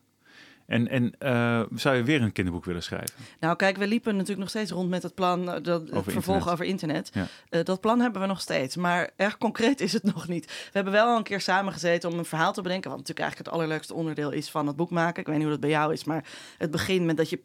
En, 0.65 0.87
en 0.87 1.13
uh, 1.19 1.61
zou 1.75 1.95
je 1.95 2.03
weer 2.03 2.21
een 2.21 2.31
kinderboek 2.31 2.65
willen 2.65 2.83
schrijven? 2.83 3.15
Nou, 3.39 3.55
kijk, 3.55 3.77
we 3.77 3.87
liepen 3.87 4.11
natuurlijk 4.13 4.39
nog 4.39 4.49
steeds 4.49 4.71
rond 4.71 4.89
met 4.89 5.03
het 5.03 5.15
plan, 5.15 5.45
dat, 5.45 5.65
het 5.65 5.91
Over 5.91 6.11
vervolg 6.11 6.35
internet. 6.35 6.53
over 6.53 6.65
internet. 6.65 7.09
Ja. 7.13 7.27
Uh, 7.49 7.63
dat 7.63 7.81
plan 7.81 7.99
hebben 7.99 8.21
we 8.21 8.27
nog 8.27 8.41
steeds, 8.41 8.75
maar 8.75 9.09
erg 9.15 9.37
concreet 9.37 9.81
is 9.81 9.93
het 9.93 10.03
nog 10.13 10.27
niet. 10.27 10.45
We 10.45 10.71
hebben 10.71 10.93
wel 10.93 11.07
al 11.07 11.17
een 11.17 11.23
keer 11.23 11.41
samengezeten 11.41 12.11
om 12.11 12.17
een 12.17 12.25
verhaal 12.25 12.53
te 12.53 12.61
bedenken, 12.61 12.89
wat 12.89 12.99
natuurlijk 12.99 13.25
eigenlijk 13.25 13.49
het 13.49 13.59
allerleukste 13.59 13.93
onderdeel 13.93 14.31
is 14.31 14.49
van 14.49 14.67
het 14.67 14.75
boek 14.75 14.89
maken. 14.89 15.19
Ik 15.19 15.25
weet 15.27 15.35
niet 15.35 15.43
hoe 15.43 15.53
dat 15.53 15.61
bij 15.61 15.69
jou 15.69 15.93
is, 15.93 16.03
maar 16.03 16.25
het 16.57 16.71
begint 16.71 17.05
met 17.05 17.17
dat 17.17 17.29
je 17.29 17.39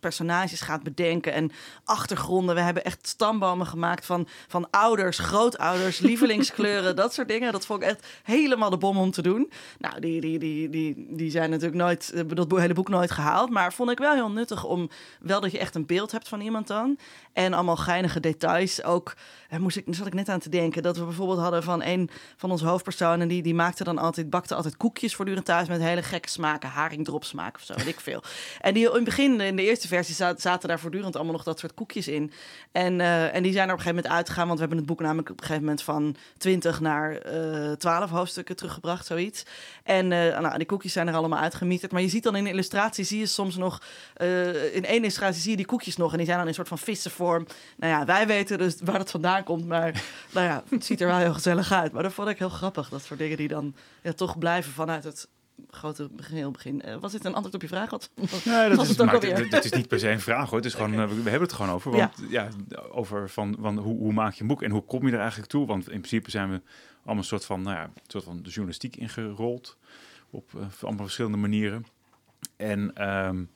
personages 0.00 0.60
gaat 0.60 0.82
bedenken 0.82 1.32
en 1.32 1.50
achtergronden. 1.84 2.54
We 2.54 2.60
hebben 2.60 2.84
echt 2.84 3.06
stambomen 3.06 3.66
gemaakt 3.66 4.06
van, 4.06 4.28
van 4.48 4.70
ouders, 4.70 5.18
grootouders, 5.18 5.98
lievelingskleuren, 6.08 6.96
dat 6.96 7.14
soort 7.14 7.28
dingen. 7.28 7.52
Dat 7.52 7.66
vond 7.66 7.82
ik 7.82 7.88
echt 7.88 8.06
helemaal 8.22 8.70
de 8.70 8.76
bom 8.76 8.96
om 8.96 9.10
te 9.10 9.22
doen. 9.22 9.50
Nou, 9.78 10.00
die, 10.00 10.20
die, 10.20 10.38
die, 10.38 10.70
die, 10.70 11.06
die 11.08 11.30
zijn 11.30 11.50
natuurlijk 11.50 11.82
nooit, 11.82 12.12
dat 12.36 12.48
hele 12.62 12.74
boek 12.74 12.88
nooit 12.88 13.10
gehaald, 13.10 13.50
maar 13.50 13.72
vond 13.72 13.90
ik 13.90 13.98
wel 13.98 14.14
heel 14.14 14.30
nuttig 14.30 14.64
om 14.64 14.90
wel 15.20 15.40
dat 15.40 15.52
je 15.52 15.58
echt 15.58 15.74
een 15.74 15.86
beeld 15.86 16.12
hebt 16.12 16.28
van 16.28 16.40
iemand 16.40 16.66
dan. 16.66 16.98
En 17.32 17.52
allemaal 17.52 17.76
geinige 17.76 18.20
details. 18.20 18.82
Ook 18.82 19.14
daar 19.52 19.60
moest 19.60 19.76
ik, 19.76 19.84
zat 19.90 20.06
ik 20.06 20.14
net 20.14 20.28
aan 20.28 20.38
te 20.38 20.48
denken 20.48 20.82
dat 20.82 20.96
we 20.96 21.04
bijvoorbeeld 21.04 21.38
hadden 21.38 21.62
van 21.62 21.82
een 21.82 22.10
van 22.36 22.50
onze 22.50 22.66
hoofdpersonen, 22.66 23.28
die, 23.28 23.42
die 23.42 23.54
maakte 23.54 23.84
dan 23.84 23.98
altijd, 23.98 24.30
bakte 24.30 24.54
altijd 24.54 24.76
koekjes 24.76 25.14
voortdurend 25.14 25.46
thuis 25.46 25.68
met 25.68 25.80
hele 25.80 26.02
gekke 26.02 26.28
smaken, 26.28 26.68
haringdrop 26.68 27.24
smaak 27.24 27.56
of 27.56 27.62
zo, 27.62 27.74
weet 27.74 27.86
ik 27.86 28.00
veel. 28.00 28.22
En 28.60 28.74
die 28.74 28.88
in 28.88 28.94
het 28.94 29.04
begin, 29.04 29.40
in 29.40 29.56
de 29.56 29.62
eerste 29.62 29.88
versie, 29.88 30.14
zaten 30.14 30.68
daar 30.68 30.80
voortdurend 30.80 31.14
allemaal 31.14 31.32
nog 31.32 31.42
dat 31.42 31.58
soort 31.58 31.74
koekjes 31.74 32.08
in. 32.08 32.32
En, 32.72 32.98
uh, 32.98 33.34
en 33.34 33.42
die 33.42 33.52
zijn 33.52 33.68
er 33.68 33.72
op 33.72 33.78
een 33.78 33.84
gegeven 33.84 33.94
moment 33.94 34.14
uitgegaan, 34.14 34.46
want 34.46 34.54
we 34.54 34.60
hebben 34.60 34.78
het 34.78 34.86
boek 34.86 35.00
namelijk 35.00 35.30
op 35.30 35.40
een 35.40 35.46
gegeven 35.46 35.64
moment 35.64 35.82
van 35.82 36.16
20 36.38 36.80
naar 36.80 37.34
uh, 37.34 37.72
12 37.72 38.10
hoofdstukken 38.10 38.56
teruggebracht, 38.56 39.06
zoiets. 39.06 39.44
En 39.82 40.04
uh, 40.10 40.38
nou, 40.38 40.56
die 40.56 40.66
koekjes 40.66 40.92
zijn 40.92 41.08
er 41.08 41.14
allemaal 41.14 41.38
uitgemieterd. 41.38 41.92
Maar 41.92 42.02
je 42.02 42.08
ziet 42.08 42.22
dan 42.22 42.36
in 42.36 42.44
de 42.44 42.50
illustratie, 42.50 43.04
zie 43.04 43.18
je 43.18 43.26
soms 43.26 43.56
nog, 43.56 43.82
in 44.72 44.84
één 44.84 44.98
illustratie 44.98 45.40
zie 45.40 45.50
je 45.50 45.56
die 45.56 45.66
koekjes 45.66 45.96
nog. 45.96 46.10
En 46.10 46.16
die 46.16 46.26
zijn 46.26 46.38
dan 46.38 46.46
in 46.46 46.52
een 46.52 46.66
soort 46.66 46.68
van 46.68 46.78
Nou 47.22 47.92
ja, 47.92 48.04
wij 48.04 48.26
weten 48.26 48.58
dus 48.58 48.76
waar 48.84 48.98
dat 48.98 49.10
vandaan 49.10 49.44
komt. 49.44 49.66
Maar 49.66 50.02
nou 50.32 50.46
ja, 50.46 50.62
het 50.68 50.84
ziet 50.84 51.00
er 51.00 51.06
wel 51.06 51.16
heel 51.16 51.34
gezellig 51.34 51.72
uit. 51.72 51.92
Maar 51.92 52.02
dat 52.02 52.12
vond 52.12 52.28
ik 52.28 52.38
heel 52.38 52.48
grappig. 52.48 52.88
Dat 52.88 53.02
soort 53.02 53.18
dingen 53.18 53.36
die 53.36 53.48
dan 53.48 53.74
ja, 54.02 54.12
toch 54.12 54.38
blijven 54.38 54.72
vanuit 54.72 55.04
het 55.04 55.28
grote 55.70 56.10
geheel 56.16 56.50
begin. 56.50 56.82
Uh, 56.86 56.96
was 56.96 57.12
dit 57.12 57.24
een 57.24 57.34
antwoord 57.34 57.54
op 57.54 57.62
je 57.62 57.68
vraag? 57.68 57.90
Wat, 57.90 58.10
nee, 58.44 58.68
dat, 58.68 58.88
is, 58.88 58.96
maar, 58.96 59.20
dat 59.50 59.64
is 59.64 59.72
niet 59.72 59.88
per 59.88 59.98
se 59.98 60.10
een 60.10 60.20
vraag 60.20 60.48
hoor. 60.48 60.58
Het 60.58 60.66
is 60.66 60.74
gewoon, 60.74 60.92
okay. 60.92 61.04
uh, 61.04 61.10
we 61.10 61.30
hebben 61.30 61.48
het 61.48 61.52
gewoon 61.52 61.74
over. 61.74 61.90
Want, 61.90 62.22
ja. 62.28 62.48
ja 62.68 62.80
over 62.90 63.30
van, 63.30 63.56
van 63.60 63.78
hoe, 63.78 63.98
hoe, 63.98 64.12
maak 64.12 64.34
je 64.34 64.40
een 64.40 64.46
boek 64.46 64.62
en 64.62 64.70
hoe 64.70 64.84
kom 64.84 65.06
je 65.06 65.12
er 65.12 65.18
eigenlijk 65.18 65.50
toe? 65.50 65.66
Want 65.66 65.84
in 65.84 65.98
principe 65.98 66.30
zijn 66.30 66.50
we 66.50 66.60
allemaal 66.96 67.16
een 67.16 67.24
soort 67.24 67.44
van, 67.44 67.62
nou 67.62 67.76
ja, 67.76 67.82
een 67.82 67.92
soort 68.06 68.24
van 68.24 68.42
de 68.42 68.48
journalistiek 68.48 68.96
ingerold. 68.96 69.76
Op 70.30 70.52
uh, 70.56 70.62
allemaal 70.80 71.04
verschillende 71.04 71.36
manieren. 71.36 71.86
En 72.56 73.08
um, 73.08 73.50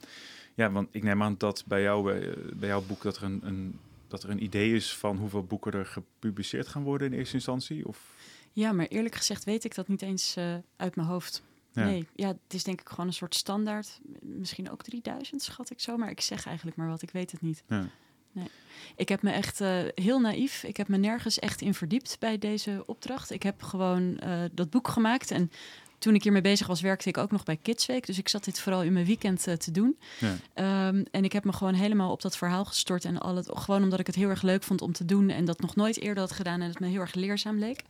ja, 0.57 0.71
want 0.71 0.89
ik 0.91 1.03
neem 1.03 1.23
aan 1.23 1.35
dat 1.39 1.65
bij 1.67 1.83
jou, 1.83 2.05
bij, 2.05 2.35
bij 2.55 2.69
jouw 2.69 2.83
boek, 2.83 3.03
dat 3.03 3.17
er 3.17 3.23
een, 3.23 3.41
een, 3.43 3.79
dat 4.09 4.23
er 4.23 4.31
een 4.31 4.43
idee 4.43 4.75
is 4.75 4.97
van 4.97 5.17
hoeveel 5.17 5.45
boeken 5.45 5.73
er 5.73 5.87
gepubliceerd 5.87 6.69
gaan 6.69 6.83
worden 6.83 7.13
in 7.13 7.19
eerste 7.19 7.35
instantie? 7.35 7.87
Of? 7.87 8.15
Ja, 8.53 8.73
maar 8.73 8.87
eerlijk 8.87 9.15
gezegd 9.15 9.45
weet 9.45 9.65
ik 9.65 9.75
dat 9.75 9.89
niet 9.89 10.03
eens 10.03 10.37
uh, 10.37 10.55
uit 10.77 10.97
mijn 10.97 11.09
hoofd. 11.09 11.43
Ja. 11.73 11.85
Nee, 11.85 12.07
ja, 12.15 12.29
het 12.29 12.55
is 12.55 12.65
denk 12.65 12.81
ik 12.81 12.89
gewoon 12.89 13.07
een 13.07 13.13
soort 13.13 13.35
standaard. 13.35 14.01
Misschien 14.21 14.71
ook 14.71 14.83
3000, 14.83 15.43
schat 15.43 15.71
ik 15.71 15.81
zo. 15.81 15.97
Maar 15.97 16.11
ik 16.11 16.21
zeg 16.21 16.47
eigenlijk 16.47 16.77
maar 16.77 16.89
wat, 16.89 17.03
ik 17.03 17.11
weet 17.11 17.31
het 17.31 17.41
niet. 17.41 17.63
Ja. 17.69 17.89
Nee. 18.33 18.51
Ik 18.97 19.09
heb 19.09 19.23
me 19.23 19.31
echt 19.31 19.61
uh, 19.61 19.83
heel 19.95 20.21
naïef. 20.21 20.63
Ik 20.63 20.77
heb 20.77 20.89
me 20.89 20.97
nergens 20.97 21.39
echt 21.39 21.61
in 21.61 21.75
verdiept 21.75 22.17
bij 22.19 22.39
deze 22.39 22.83
opdracht. 22.87 23.31
Ik 23.31 23.43
heb 23.43 23.63
gewoon 23.63 24.21
uh, 24.25 24.43
dat 24.53 24.71
boek 24.71 24.89
gemaakt. 24.89 25.31
En 25.31 25.51
toen 25.99 26.15
ik 26.15 26.23
hiermee 26.23 26.41
bezig 26.41 26.67
was, 26.67 26.81
werkte 26.81 27.09
ik 27.09 27.17
ook 27.17 27.31
nog 27.31 27.45
bij 27.45 27.57
Kidsweek. 27.57 28.07
Dus 28.07 28.19
ik 28.19 28.29
zat 28.29 28.45
dit 28.45 28.61
vooral 28.61 28.83
in 28.83 28.93
mijn 28.93 29.07
weekend 29.07 29.47
eh, 29.47 29.55
te 29.55 29.71
doen. 29.71 29.99
Ja. 30.19 30.37
Ehm, 30.55 31.05
en 31.11 31.25
ik 31.25 31.33
heb 31.33 31.45
me 31.45 31.53
gewoon 31.53 31.75
helemaal 31.75 32.11
op 32.11 32.23
dat 32.23 32.37
verhaal 32.37 32.65
gestort. 32.65 33.05
En 33.05 33.19
al 33.19 33.37
het, 33.37 33.50
gewoon 33.55 33.83
omdat 33.83 34.00
ik 34.00 34.07
het 34.07 34.15
heel 34.15 34.29
erg 34.29 34.43
leuk 34.43 34.62
vond 34.62 34.83
om 34.83 34.93
te 34.93 35.05
doen. 35.05 35.31
En 35.31 35.45
dat 35.45 35.61
nog 35.61 35.76
nooit 35.76 36.00
eerder 36.00 36.23
had 36.23 36.33
gedaan. 36.33 36.61
En 36.61 36.69
het 36.69 36.81
me 36.81 36.87
heel 36.87 37.00
erg 37.00 37.15
leerzaam 37.15 37.59
leek. 37.59 37.83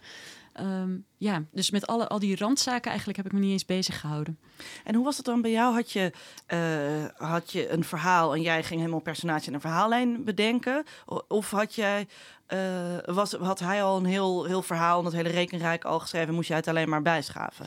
Ehm, 0.57 0.97
ja, 1.17 1.43
dus 1.53 1.71
met 1.71 1.87
alle, 1.87 2.09
al 2.09 2.19
die 2.19 2.37
randzaken 2.37 2.89
eigenlijk 2.89 3.17
heb 3.17 3.27
ik 3.27 3.33
me 3.33 3.39
niet 3.39 3.53
eens 3.53 3.65
bezig 3.65 4.01
gehouden. 4.01 4.39
En 4.85 4.95
hoe 4.95 5.05
was 5.05 5.17
het 5.17 5.27
dan 5.27 5.43
bij 5.43 5.51
jou? 5.51 5.75
Had 5.75 5.93
je, 5.93 6.13
eh, 6.47 7.29
had 7.29 7.53
je 7.53 7.71
een 7.71 7.85
verhaal 7.85 8.35
en 8.35 8.43
jij 8.43 8.63
ging 8.63 8.81
helemaal 8.81 9.01
personage 9.01 9.47
en 9.47 9.55
een 9.55 9.61
verhaallijn 9.61 10.25
bedenken? 10.25 10.85
Of 11.29 11.51
had, 11.51 11.75
jij, 11.75 12.07
eh, 12.47 12.99
was, 13.05 13.33
had 13.33 13.59
hij 13.59 13.83
al 13.83 13.97
een 13.97 14.05
heel, 14.05 14.45
heel 14.45 14.63
verhaal 14.63 14.99
en 14.99 15.05
dat 15.05 15.13
hele 15.13 15.29
rekenrijk 15.29 15.85
al 15.85 16.01
geschreven 16.01 16.29
en 16.29 16.35
moest 16.35 16.49
jij 16.49 16.57
het 16.57 16.69
alleen 16.69 16.89
maar 16.89 17.03
bijschaven? 17.03 17.67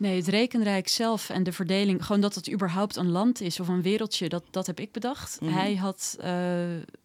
Nee, 0.00 0.16
het 0.16 0.28
rekenrijk 0.28 0.88
zelf 0.88 1.28
en 1.30 1.42
de 1.42 1.52
verdeling, 1.52 2.04
gewoon 2.06 2.20
dat 2.20 2.34
het 2.34 2.50
überhaupt 2.52 2.96
een 2.96 3.08
land 3.10 3.40
is 3.40 3.60
of 3.60 3.68
een 3.68 3.82
wereldje, 3.82 4.28
dat, 4.28 4.44
dat 4.50 4.66
heb 4.66 4.80
ik 4.80 4.92
bedacht. 4.92 5.40
Mhm. 5.40 5.52
Hij 5.52 5.74
had, 5.76 6.16
eh, 6.20 6.30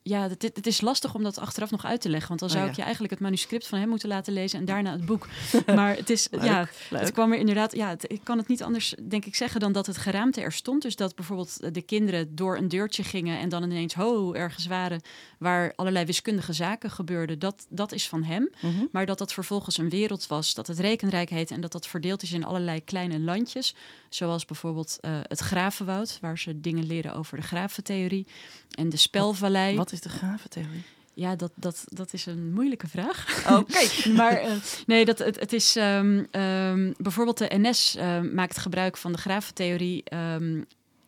ja, 0.02 0.22
het, 0.30 0.42
het 0.42 0.68
is 0.68 0.82
lastig 0.82 1.14
om 1.16 1.24
dat 1.24 1.38
achteraf 1.40 1.72
nog 1.72 1.86
uit 1.86 2.02
te 2.02 2.10
leggen, 2.10 2.28
want 2.28 2.40
dan 2.40 2.50
Oh, 2.50 2.56
zou 2.56 2.66
ja. 2.66 2.72
ik 2.72 2.78
je 2.78 2.84
eigenlijk 2.84 3.14
het 3.14 3.22
manuscript 3.22 3.68
van 3.68 3.80
hem 3.80 3.90
moeten 3.90 4.10
laten 4.10 4.34
lezen 4.34 4.60
en 4.60 4.66
daarna 4.66 4.92
het 4.92 5.06
boek. 5.06 5.28
maar 5.76 5.96
het 5.96 6.10
is, 6.10 6.28
Leuk, 6.32 6.44
ja, 6.44 6.68
leuk. 6.90 7.02
het 7.02 7.12
kwam 7.12 7.32
er 7.32 7.38
inderdaad, 7.38 7.76
ja, 7.76 7.90
het- 7.90 8.12
ik 8.12 8.20
kan 8.24 8.38
het 8.38 8.48
niet 8.48 8.64
anders, 8.64 8.96
denk 9.08 9.26
ik, 9.26 9.36
zeggen 9.36 9.60
dan 9.60 9.72
dat 9.72 9.86
het 9.86 9.98
geraamte 9.98 10.42
er 10.42 10.52
stond. 10.52 10.82
Dus 10.82 10.96
dat 10.96 11.16
bijvoorbeeld 11.16 11.74
de 11.74 11.82
kinderen 11.82 12.36
door 12.36 12.58
een 12.58 12.68
deurtje 12.68 13.04
gingen 13.04 13.40
en 13.40 13.50
dan 13.50 13.64
ineens, 13.64 13.94
ho, 13.94 14.34
ergens 14.34 14.66
waren 14.68 15.02
waar 15.40 15.74
allerlei 15.76 16.06
wiskundige 16.06 16.54
zaken 16.54 16.92
gebeurden. 16.92 17.40
Dat, 17.40 17.66
dat 17.70 17.92
is 17.92 18.08
van 18.10 18.24
hem. 18.24 18.50
Mhm. 18.62 18.86
Maar 18.92 19.06
dat 19.06 19.18
dat 19.18 19.34
vervolgens 19.34 19.78
een 19.78 19.90
wereld 19.90 20.28
was, 20.28 20.54
dat 20.54 20.68
het 20.68 20.80
rekenrijk 20.80 21.30
heet 21.30 21.52
en 21.52 21.62
dat 21.62 21.72
dat 21.72 21.88
verdeeld 21.88 22.22
is 22.24 22.32
in 22.32 22.44
allerlei 22.46 22.84
kleine 22.86 23.20
landjes. 23.20 23.76
Zoals 24.10 24.46
bijvoorbeeld 24.46 24.98
eh, 25.02 25.20
het 25.22 25.40
Gravenwoud, 25.40 26.18
waar 26.22 26.40
ze 26.40 26.62
dingen 26.62 26.86
leren 26.86 27.14
over 27.16 27.38
de 27.38 27.44
graventheorie. 27.44 28.28
En 28.72 28.90
de 28.90 28.98
Spelvallei. 28.98 29.76
Wat 29.76 29.92
is 29.92 30.02
de 30.02 30.10
graventheorie? 30.10 30.84
Ja, 31.14 31.36
dat, 31.36 31.52
dat, 31.56 31.84
dat 31.86 32.14
is 32.14 32.26
een 32.26 32.54
moeilijke 32.54 32.88
vraag. 32.88 33.46
Oké. 33.60 33.88
maar 34.18 34.38
eh, 34.38 34.52
nee, 34.86 35.06
dat, 35.06 35.20
het, 35.20 35.40
het 35.40 35.54
is 35.54 35.76
ehm, 35.76 36.24
ehm, 36.32 36.92
bijvoorbeeld 36.98 37.38
de 37.38 37.50
NS 37.50 37.96
eh, 37.96 38.22
maakt 38.22 38.58
gebruik 38.58 38.98
van 38.98 39.12
de 39.12 39.18
graventheorie. 39.18 40.04
ehm, 40.04 40.62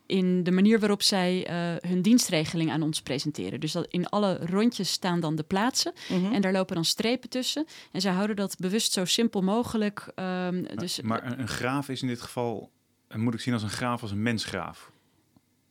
in 0.08 0.44
de 0.44 0.52
manier 0.52 0.80
waarop 0.80 1.02
zij 1.02 1.48
eh, 1.48 1.90
hun 1.90 2.02
dienstregeling 2.02 2.72
aan 2.72 2.82
ons 2.82 3.02
presenteren. 3.02 3.60
Dus 3.60 3.72
dat 3.72 3.86
in 3.90 4.10
alle 4.10 4.40
rondjes 4.46 4.92
staan 4.92 5.20
dan 5.20 5.36
de 5.36 5.44
plaatsen. 5.44 5.94
Mhm. 6.10 6.34
En 6.34 6.42
daar 6.42 6.52
lopen 6.52 6.76
dan 6.76 6.86
strepen 6.86 7.30
tussen. 7.30 7.66
En 7.92 8.02
zij 8.02 8.12
houden 8.12 8.36
dat 8.36 8.56
bewust 8.58 8.92
zo 8.92 9.06
simpel 9.06 9.42
mogelijk. 9.42 10.12
ehm, 10.16 10.64
dus, 10.76 11.02
maar 11.02 11.26
een, 11.26 11.40
een 11.40 11.48
graaf 11.48 11.90
is 11.90 12.02
in 12.02 12.08
dit 12.08 12.22
geval, 12.22 12.72
eh, 13.08 13.18
moet 13.18 13.34
ik 13.34 13.40
zien 13.40 13.54
als 13.54 13.64
een 13.64 13.70
graaf, 13.70 14.02
als 14.02 14.12
een 14.12 14.22
mensgraaf. 14.22 14.92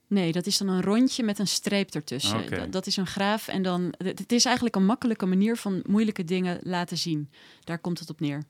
nee, 0.07 0.33
dat 0.33 0.47
is 0.47 0.59
dan 0.59 0.69
een 0.69 0.83
rondje 0.83 1.23
met 1.23 1.39
een 1.39 1.47
streep 1.49 1.95
ertussen. 1.95 2.51
Dat, 2.51 2.73
dat 2.73 2.87
is 2.87 2.97
een 2.97 3.07
graaf. 3.07 3.49
En 3.49 3.63
dan, 3.63 3.95
het 3.99 4.19
het 4.19 4.33
is 4.33 4.45
eigenlijk 4.45 4.77
een 4.77 4.85
makkelijke 4.85 5.27
manier 5.27 5.57
van 5.57 5.83
moeilijke 5.87 6.25
dingen 6.25 6.59
laten 6.63 6.97
zien. 6.97 7.31
Daar 7.65 7.79
komt 7.79 7.99
het 7.99 8.11
op 8.11 8.21
neer. 8.21 8.45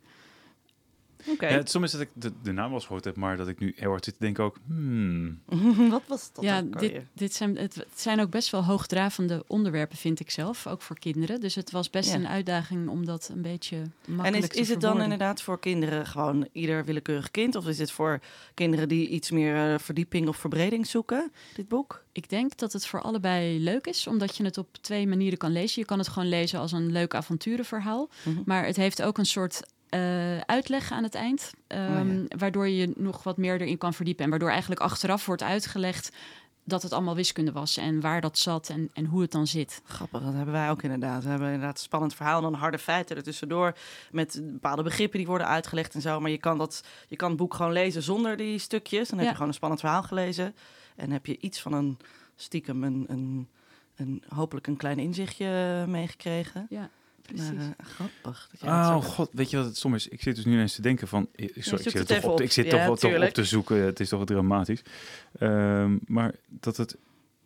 Oké. 1.28 1.46
Ja, 1.48 1.56
het, 1.56 1.70
soms 1.70 1.84
is 1.84 1.90
dat 1.92 2.00
ik 2.00 2.08
de, 2.12 2.32
de 2.42 2.52
naam 2.52 2.64
wel 2.66 2.74
eens 2.74 2.84
gehoord 2.86 3.04
heb, 3.04 3.16
maar 3.16 3.36
dat 3.36 3.48
ik 3.48 3.58
nu 3.58 3.72
heel 3.76 3.90
hard 3.90 4.04
zit 4.04 4.14
te 4.14 4.20
denken 4.24 4.44
ook, 4.44 4.58
hmm, 4.66 5.40
Wat 5.90 6.02
was 6.06 6.30
dat 6.32 6.44
ja, 6.44 6.58
ook 6.58 6.78
dit, 6.78 7.00
dit 7.12 7.34
zijn, 7.34 7.56
het, 7.56 7.86
zijn 7.94 8.20
ook 8.20 8.30
best 8.30 8.50
wel 8.50 8.64
hoogdravende 8.64 9.44
onderwerpen, 9.46 9.96
vind 9.98 10.20
ik 10.20 10.30
zelf. 10.30 10.66
Ook 10.66 10.82
voor 10.82 10.98
kinderen. 10.98 11.40
Dus 11.40 11.54
het 11.54 11.70
was 11.70 11.90
best 11.90 12.10
Ja. 12.10 12.14
een 12.16 12.28
uitdaging 12.28 12.88
om 12.88 13.04
dat 13.06 13.30
een 13.32 13.42
beetje 13.42 13.76
En 13.76 14.12
makkelijk 14.14 14.42
is, 14.42 14.48
te 14.48 14.58
is 14.60 14.68
het 14.68 14.80
dan 14.80 15.02
inderdaad 15.02 15.42
voor 15.42 15.60
kinderen 15.60 16.06
gewoon 16.06 16.48
ieder 16.52 16.84
willekeurig 16.84 17.30
kind? 17.30 17.54
Of 17.54 17.66
is 17.66 17.78
het 17.78 17.90
voor 17.90 18.20
kinderen 18.54 18.88
die 18.88 19.08
iets 19.08 19.30
meer 19.30 19.72
eh, 19.72 19.78
verdieping 19.78 20.28
of 20.28 20.36
verbreding 20.36 20.86
zoeken, 20.86 21.32
dit 21.54 21.68
boek? 21.68 22.04
Ik 22.12 22.28
denk 22.28 22.56
dat 22.56 22.72
het 22.72 22.86
voor 22.86 23.00
allebei 23.02 23.60
leuk 23.60 23.86
is, 23.86 24.06
omdat 24.06 24.36
je 24.36 24.44
het 24.44 24.58
op 24.58 24.76
twee 24.80 25.06
manieren 25.06 25.38
kan 25.38 25.52
lezen. 25.52 25.80
Je 25.80 25.86
kan 25.86 25.98
het 25.98 26.08
gewoon 26.08 26.28
lezen 26.28 26.58
als 26.58 26.72
een 26.72 26.92
leuk 26.92 27.14
avonturenverhaal, 27.14 28.08
Mhm. 28.24 28.40
maar 28.44 28.64
het 28.66 28.76
heeft 28.76 29.02
ook 29.02 29.18
een 29.18 29.26
soort 29.26 29.62
eh, 30.00 30.38
uitleg 30.40 30.92
aan 30.92 31.02
het 31.02 31.14
eind, 31.14 31.52
ehm, 31.66 32.10
Oh 32.20 32.38
waardoor 32.38 32.68
je 32.68 32.92
nog 32.96 33.22
wat 33.22 33.36
meer 33.36 33.60
erin 33.60 33.78
kan 33.78 33.94
verdiepen 33.94 34.24
en 34.24 34.30
waardoor 34.30 34.50
eigenlijk 34.50 34.80
achteraf 34.80 35.26
wordt 35.26 35.42
uitgelegd 35.42 36.16
dat 36.64 36.82
het 36.82 36.92
allemaal 36.92 37.14
wiskunde 37.14 37.52
was 37.52 37.76
en 37.76 38.00
waar 38.00 38.20
dat 38.20 38.38
zat 38.38 38.68
en, 38.68 38.90
en 38.92 39.04
hoe 39.04 39.20
het 39.22 39.30
dan 39.32 39.46
zit. 39.46 39.80
Grappig, 39.84 40.22
dat 40.22 40.32
hebben 40.34 40.52
wij 40.54 40.70
ook 40.70 40.82
inderdaad. 40.82 41.22
We 41.22 41.28
hebben 41.28 41.46
inderdaad 41.48 41.76
een 41.76 41.82
spannend 41.82 42.14
verhaal 42.14 42.36
en 42.36 42.42
dan 42.42 42.54
harde 42.54 42.78
feiten 42.78 43.16
er 43.16 43.22
tussendoor. 43.22 43.76
Met 44.10 44.40
bepaalde 44.44 44.82
begrippen 44.82 45.18
die 45.18 45.26
worden 45.26 45.46
uitgelegd 45.46 45.94
en 45.94 46.00
zo. 46.00 46.20
Maar 46.20 46.30
je 46.30 46.38
kan, 46.38 46.58
dat, 46.58 46.84
je 47.08 47.16
kan 47.16 47.28
het 47.28 47.38
boek 47.38 47.54
gewoon 47.54 47.72
lezen 47.72 48.02
zonder 48.02 48.36
die 48.36 48.58
stukjes. 48.58 49.08
Dan 49.08 49.16
heb 49.18 49.24
Ja. 49.24 49.28
je 49.30 49.32
gewoon 49.32 49.48
een 49.48 49.54
spannend 49.54 49.80
verhaal 49.80 50.02
gelezen. 50.02 50.54
En 50.96 51.10
heb 51.10 51.26
je 51.26 51.38
iets 51.38 51.60
van 51.60 51.72
een 51.72 51.98
stiekem, 52.36 52.84
een, 52.84 53.04
een, 53.08 53.48
een, 53.96 54.22
hopelijk 54.28 54.66
een 54.66 54.76
klein 54.76 54.98
inzichtje 54.98 55.84
meegekregen. 55.88 56.66
Ja, 56.70 56.90
precies. 57.26 57.52
Maar, 57.52 57.74
eh, 57.78 57.86
grappig. 57.86 58.48
Dat 58.50 58.60
jij 58.60 58.70
dat 58.70 58.94
Oh 58.94 59.04
god, 59.04 59.30
weet 59.32 59.50
je 59.50 59.56
wat 59.56 59.66
het 59.66 59.76
soms 59.76 59.94
is? 59.96 60.08
Ik 60.08 60.22
zit 60.22 60.36
dus 60.36 60.44
nu 60.44 60.52
ineens 60.52 60.74
te 60.74 60.82
denken 60.82 61.08
van, 61.08 61.28
ik, 61.34 61.52
sorry, 61.64 61.84
ik 61.84 61.90
zit, 61.90 61.92
het 61.98 62.06
toch 62.08 62.24
op, 62.24 62.30
op. 62.30 62.40
ik 62.40 62.52
zit 62.52 62.64
Ja, 62.64 62.70
toch, 62.70 62.80
wel- 62.80 62.96
toch 62.96 63.22
op 63.28 63.34
te 63.34 63.44
zoeken. 63.44 63.76
Het 63.82 64.00
is 64.00 64.08
toch 64.08 64.18
wat 64.18 64.28
dramatisch. 64.28 64.82
Ehm, 65.38 65.96
maar 66.06 66.34
dat 66.48 66.76
het 66.76 66.96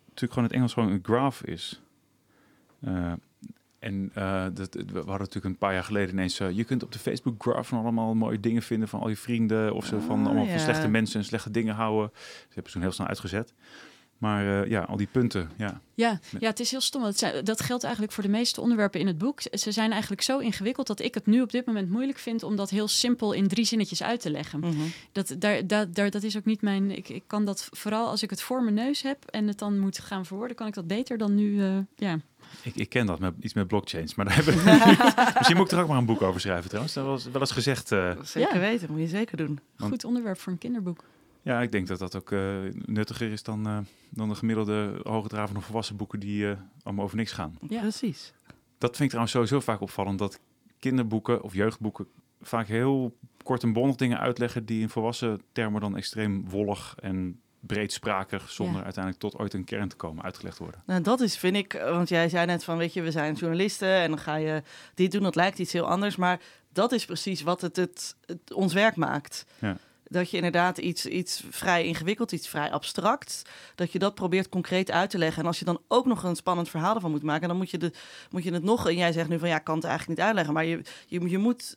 natuurlijk 0.07 0.33
gewoon 0.33 0.45
het 0.45 0.53
Engels 0.53 0.73
gewoon 0.73 0.91
een 0.93 1.01
graph 1.03 1.43
is. 1.43 1.81
Eh, 2.81 3.13
en 3.79 4.11
eh, 4.15 4.47
dat, 4.55 4.75
we 4.75 4.93
hadden 4.95 5.05
natuurlijk 5.19 5.45
een 5.45 5.57
paar 5.59 5.73
jaar 5.73 5.85
geleden 5.85 6.11
ineens... 6.11 6.41
eh, 6.41 6.51
je 6.51 6.65
kunt 6.65 6.83
op 6.83 6.93
de 6.93 6.99
Facebook 6.99 7.43
graph 7.43 7.69
van 7.69 7.79
allemaal 7.79 8.15
mooie 8.15 8.41
dingen 8.41 8.63
vinden 8.63 8.89
van 8.89 9.01
al 9.01 9.09
je 9.09 9.17
vrienden. 9.17 9.75
Of 9.75 9.87
ze 9.87 10.01
van 10.01 10.19
Ah, 10.21 10.27
allemaal 10.27 10.45
ja. 10.45 10.51
van 10.51 10.61
slechte 10.61 10.89
mensen 10.89 11.21
en 11.21 11.27
slechte 11.27 11.51
dingen 11.51 11.75
houden. 11.75 12.11
Ze 12.15 12.45
hebben 12.47 12.65
ze 12.65 12.73
toen 12.73 12.83
heel 12.83 12.93
snel 12.93 13.07
uitgezet. 13.07 13.53
Maar 14.21 14.63
eh, 14.63 14.71
ja, 14.71 14.81
al 14.81 14.97
die 14.97 15.09
punten, 15.11 15.51
ja. 15.57 15.81
Ja, 15.95 16.19
ja, 16.39 16.49
het 16.49 16.61
is 16.61 16.71
heel 16.71 16.81
stom. 16.81 17.03
Dat, 17.03 17.19
zijn- 17.19 17.45
dat 17.45 17.61
geldt 17.61 17.83
eigenlijk 17.83 18.13
voor 18.15 18.23
de 18.23 18.29
meeste 18.29 18.61
onderwerpen 18.61 19.01
in 19.01 19.07
het 19.07 19.19
boek. 19.19 19.41
Ze 19.53 19.73
zijn 19.73 19.91
eigenlijk 19.93 20.23
zo 20.23 20.39
ingewikkeld 20.39 20.87
dat 20.87 21.01
ik 21.01 21.15
het 21.15 21.27
nu 21.27 21.41
op 21.43 21.51
dit 21.53 21.67
moment 21.67 21.91
moeilijk 21.91 22.19
vind 22.19 22.43
om 22.43 22.57
dat 22.57 22.71
heel 22.71 22.89
simpel 22.89 23.33
in 23.33 23.49
drie 23.49 23.65
zinnetjes 23.65 24.03
uit 24.03 24.21
te 24.21 24.31
leggen. 24.31 24.61
Mhm. 24.61 24.73
Dat, 25.13 25.35
daar, 25.39 25.67
daar, 25.67 25.93
daar, 25.93 26.11
dat 26.11 26.23
is 26.23 26.37
ook 26.37 26.45
niet 26.45 26.63
mijn. 26.63 26.97
Ik, 26.97 27.09
ik 27.09 27.23
kan 27.27 27.45
dat 27.45 27.69
vooral 27.71 28.09
als 28.09 28.23
ik 28.23 28.31
het 28.31 28.43
voor 28.43 28.63
mijn 28.63 28.75
neus 28.75 29.03
heb 29.03 29.25
en 29.27 29.47
het 29.47 29.59
dan 29.59 29.79
moet 29.79 29.99
gaan 29.99 30.27
verwoorden, 30.27 30.57
kan 30.57 30.67
ik 30.67 30.75
dat 30.75 30.87
beter 30.87 31.19
dan 31.19 31.35
nu. 31.35 31.63
eh, 31.63 31.79
ja. 31.97 32.19
Ik, 32.63 32.75
ik 32.77 32.89
ken 32.89 33.07
dat, 33.07 33.19
met, 33.19 33.35
iets 33.41 33.55
met 33.55 33.67
blockchains. 33.69 34.15
Maar 34.15 34.25
daar 34.27 34.35
hebben 34.45 34.55
Misschien 35.37 35.57
moet 35.57 35.67
ik 35.73 35.79
er 35.79 35.83
ook 35.83 35.89
maar 35.89 35.99
een 35.99 36.05
boek 36.07 36.23
over 36.23 36.41
schrijven 36.41 36.67
trouwens. 36.69 36.95
Dat 36.95 37.05
was 37.05 37.25
wel 37.25 37.41
eens 37.41 37.51
gezegd... 37.51 37.93
eh, 37.93 38.11
Zeker 38.23 38.55
Ja. 38.55 38.61
weten, 38.61 38.89
moet 38.91 39.01
je 39.01 39.07
zeker 39.09 39.37
doen. 39.37 39.61
Goed 39.77 40.05
onderwerp 40.05 40.39
voor 40.39 40.53
een 40.53 40.59
kinderboek. 40.59 41.05
Ja, 41.43 41.61
ik 41.61 41.73
denk 41.73 41.87
dat 41.87 41.99
dat 41.99 42.17
ook 42.17 42.33
eh, 42.33 42.57
nuttiger 42.73 43.33
is 43.33 43.43
dan, 43.43 43.67
eh, 43.67 43.79
dan 44.11 44.29
de 44.29 44.35
gemiddelde 44.35 45.01
hoogdravende 45.03 45.61
volwassen 45.61 45.97
boeken 45.97 46.21
die 46.21 46.51
eh, 46.51 46.57
allemaal 46.83 47.05
over 47.05 47.17
niks 47.17 47.33
gaan. 47.33 47.59
Ja. 47.69 47.81
Precies. 47.81 48.33
Dat 48.79 48.91
vind 48.91 49.01
ik 49.01 49.09
trouwens 49.09 49.33
sowieso 49.33 49.61
vaak 49.61 49.81
opvallend, 49.81 50.19
dat 50.19 50.41
kinderboeken 50.79 51.43
of 51.43 51.55
jeugdboeken 51.55 52.07
vaak 52.41 52.67
heel 52.67 53.17
kort 53.43 53.63
en 53.63 53.73
bondig 53.73 53.97
dingen 53.97 54.19
uitleggen 54.19 54.65
die 54.65 54.81
in 54.81 54.89
volwassen 54.89 55.43
termen 55.53 55.81
dan 55.81 55.97
extreem 55.97 56.49
wollig 56.49 56.95
en 57.01 57.41
breedsprakig, 57.61 58.51
zonder 58.51 58.77
Ja. 58.77 58.85
uiteindelijk 58.85 59.23
tot 59.23 59.39
ooit 59.39 59.55
een 59.55 59.65
kern 59.65 59.89
te 59.89 59.97
komen, 59.97 60.25
uitgelegd 60.25 60.59
worden. 60.59 60.83
Nou, 60.87 61.03
dat 61.03 61.21
is, 61.21 61.37
vind 61.37 61.57
ik, 61.57 61.73
want 61.73 62.09
jij 62.09 62.29
zei 62.29 62.47
net 62.47 62.65
van, 62.65 62.77
weet 62.77 62.93
je, 62.93 63.03
we 63.03 63.11
zijn 63.11 63.35
journalisten 63.35 63.89
en 63.89 64.09
dan 64.09 64.19
ga 64.19 64.35
je 64.37 64.63
dit 64.95 65.13
doen, 65.13 65.23
dat 65.23 65.35
lijkt 65.35 65.59
iets 65.59 65.73
heel 65.73 65.89
anders. 65.89 66.17
Maar 66.17 66.41
dat 66.73 66.93
is 66.93 67.05
precies 67.05 67.43
wat 67.43 67.61
het, 67.61 67.77
het, 67.77 68.17
het 68.27 68.53
ons 68.53 68.73
werk 68.73 68.97
maakt. 68.97 69.47
Ja. 69.59 69.77
Dat 70.13 70.31
je 70.31 70.37
inderdaad 70.37 70.79
iets, 70.79 71.07
iets 71.07 71.43
vrij 71.51 71.85
ingewikkeld, 71.85 72.33
iets 72.33 72.49
vrij 72.49 72.71
abstract, 72.71 73.43
dat 73.75 73.93
je 73.93 73.99
dat 73.99 74.15
probeert 74.15 74.49
concreet 74.49 74.91
uit 74.91 75.11
te 75.11 75.19
leggen. 75.19 75.43
En 75.43 75.49
als 75.49 75.59
je 75.59 75.65
dan 75.65 75.81
ook 75.89 76.07
nog 76.07 76.23
een 76.23 76.37
spannend 76.37 76.69
verhaal 76.69 76.95
ervan 76.95 77.11
moet 77.11 77.23
maken, 77.23 77.49
dan 77.49 77.57
moet 77.57 77.71
je, 77.71 77.79
de, 77.79 77.93
moet 78.31 78.43
je 78.43 78.53
het 78.53 78.63
nog, 78.63 78.89
en 78.89 78.97
jij 78.97 79.13
zegt 79.13 79.29
nu 79.29 79.39
van, 79.39 79.49
ja, 79.49 79.57
ik 79.57 79.65
kan 79.65 79.75
het 79.75 79.85
eigenlijk 79.85 80.19
niet 80.19 80.27
uitleggen, 80.27 80.55
maar 80.55 80.65
je, 80.65 80.83
je, 81.07 81.29
je 81.29 81.39
moet, 81.39 81.77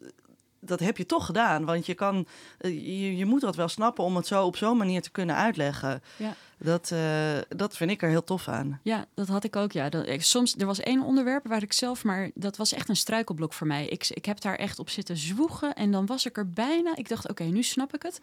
dat 0.66 0.80
heb 0.80 0.98
je 0.98 1.06
toch 1.06 1.26
gedaan. 1.26 1.66
Want 1.66 1.86
je 1.86 1.94
kan, 1.94 2.28
eh, 2.58 2.72
je, 2.72 3.18
je 3.18 3.26
moet 3.26 3.42
dat 3.42 3.56
wel 3.56 3.68
snappen 3.68 4.04
om 4.04 4.16
het 4.16 4.28
zo 4.28 4.46
op 4.46 4.56
zo'n 4.56 4.78
manier 4.78 5.02
te 5.02 5.12
kunnen 5.12 5.36
uitleggen. 5.36 6.04
Ja. 6.18 6.36
Dat, 6.58 6.92
eh, 6.92 7.38
dat 7.50 7.78
vind 7.78 7.92
ik 7.92 8.02
er 8.02 8.10
heel 8.10 8.24
tof 8.24 8.48
aan. 8.48 8.80
Ja, 8.84 9.06
dat 9.14 9.28
had 9.28 9.44
ik 9.44 9.56
ook. 9.56 9.72
Ja. 9.72 9.90
Dat, 9.90 10.08
ik, 10.08 10.24
soms, 10.24 10.56
er 10.56 10.66
was 10.66 10.80
één 10.80 11.04
onderwerp 11.04 11.48
waar 11.48 11.62
ik 11.62 11.74
zelf, 11.74 12.04
maar 12.04 12.32
dat 12.34 12.58
was 12.58 12.74
echt 12.74 12.90
een 12.90 12.96
struikelblok 12.96 13.54
voor 13.54 13.68
mij. 13.68 13.88
Ik, 13.88 14.08
ik 14.10 14.26
heb 14.26 14.42
daar 14.42 14.56
echt 14.56 14.80
op 14.80 14.90
zitten 14.90 15.18
zwoegen 15.18 15.74
en 15.74 15.92
dan 15.92 16.06
was 16.06 16.26
ik 16.26 16.38
er 16.38 16.50
bijna. 16.50 16.96
Ik 16.96 17.10
dacht, 17.10 17.30
oké, 17.30 17.44
nu 17.44 17.64
snap 17.64 17.94
ik 17.94 18.02
het. 18.02 18.20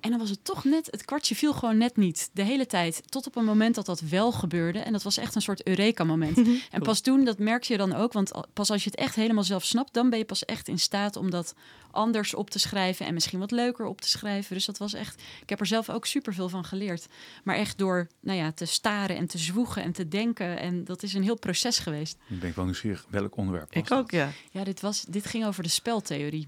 En 0.00 0.10
dan 0.10 0.18
was 0.18 0.30
het 0.30 0.44
toch 0.44 0.64
net, 0.64 0.86
het 0.90 1.04
kwartje 1.04 1.34
viel 1.34 1.52
gewoon 1.52 1.76
net 1.76 1.96
niet. 1.96 2.30
De 2.32 2.42
hele 2.42 2.66
tijd. 2.66 3.02
Tot 3.10 3.26
op 3.26 3.36
een 3.36 3.44
moment 3.44 3.74
dat 3.74 3.86
dat 3.86 4.00
wel 4.00 4.32
gebeurde. 4.32 4.78
En 4.78 4.92
dat 4.92 5.02
was 5.02 5.16
echt 5.16 5.34
een 5.34 5.42
soort 5.42 5.66
Eureka-moment. 5.66 6.38
En 6.70 6.82
pas 6.82 7.00
toen, 7.00 7.24
dat 7.24 7.38
merkte 7.38 7.72
je 7.72 7.78
dan 7.78 7.94
ook. 7.94 8.12
Want 8.12 8.30
pas 8.52 8.70
als 8.70 8.84
je 8.84 8.90
het 8.90 8.98
echt 8.98 9.14
helemaal 9.14 9.44
zelf 9.44 9.64
snapt, 9.64 9.92
dan 9.92 10.10
ben 10.10 10.18
je 10.18 10.24
pas 10.24 10.44
echt 10.44 10.68
in 10.68 10.78
staat 10.78 11.16
om 11.16 11.30
dat 11.30 11.54
anders 11.90 12.34
op 12.34 12.50
te 12.50 12.58
schrijven. 12.58 13.06
En 13.06 13.14
misschien 13.14 13.38
wat 13.38 13.50
leuker 13.50 13.86
op 13.86 14.00
te 14.00 14.08
schrijven. 14.08 14.54
Dus 14.54 14.64
dat 14.64 14.78
was 14.78 14.92
echt. 14.94 15.22
Ik 15.42 15.48
heb 15.48 15.60
er 15.60 15.66
zelf 15.66 15.90
ook 15.90 16.06
superveel 16.06 16.48
van 16.48 16.64
geleerd. 16.64 17.06
Maar 17.44 17.56
echt 17.56 17.78
door 17.78 18.08
nou 18.20 18.38
ja, 18.38 18.52
te 18.52 18.64
staren 18.64 19.16
en 19.16 19.26
te 19.26 19.38
zwoegen 19.38 19.82
en 19.82 19.92
te 19.92 20.08
denken. 20.08 20.58
En 20.58 20.84
dat 20.84 21.02
is 21.02 21.14
een 21.14 21.22
heel 21.22 21.38
proces 21.38 21.78
geweest. 21.78 22.16
Nu 22.26 22.36
ben 22.36 22.48
ik 22.48 22.54
wel 22.54 22.64
nieuwsgierig 22.64 23.06
welk 23.08 23.36
onderwerp 23.36 23.74
was 23.74 23.82
Ik 23.82 23.88
dat? 23.88 23.98
ook, 23.98 24.10
ja. 24.10 24.30
Ja, 24.50 24.64
dit, 24.64 24.80
was, 24.80 25.04
dit 25.08 25.26
ging 25.26 25.46
over 25.46 25.62
de 25.62 25.68
speltheorie. 25.68 26.46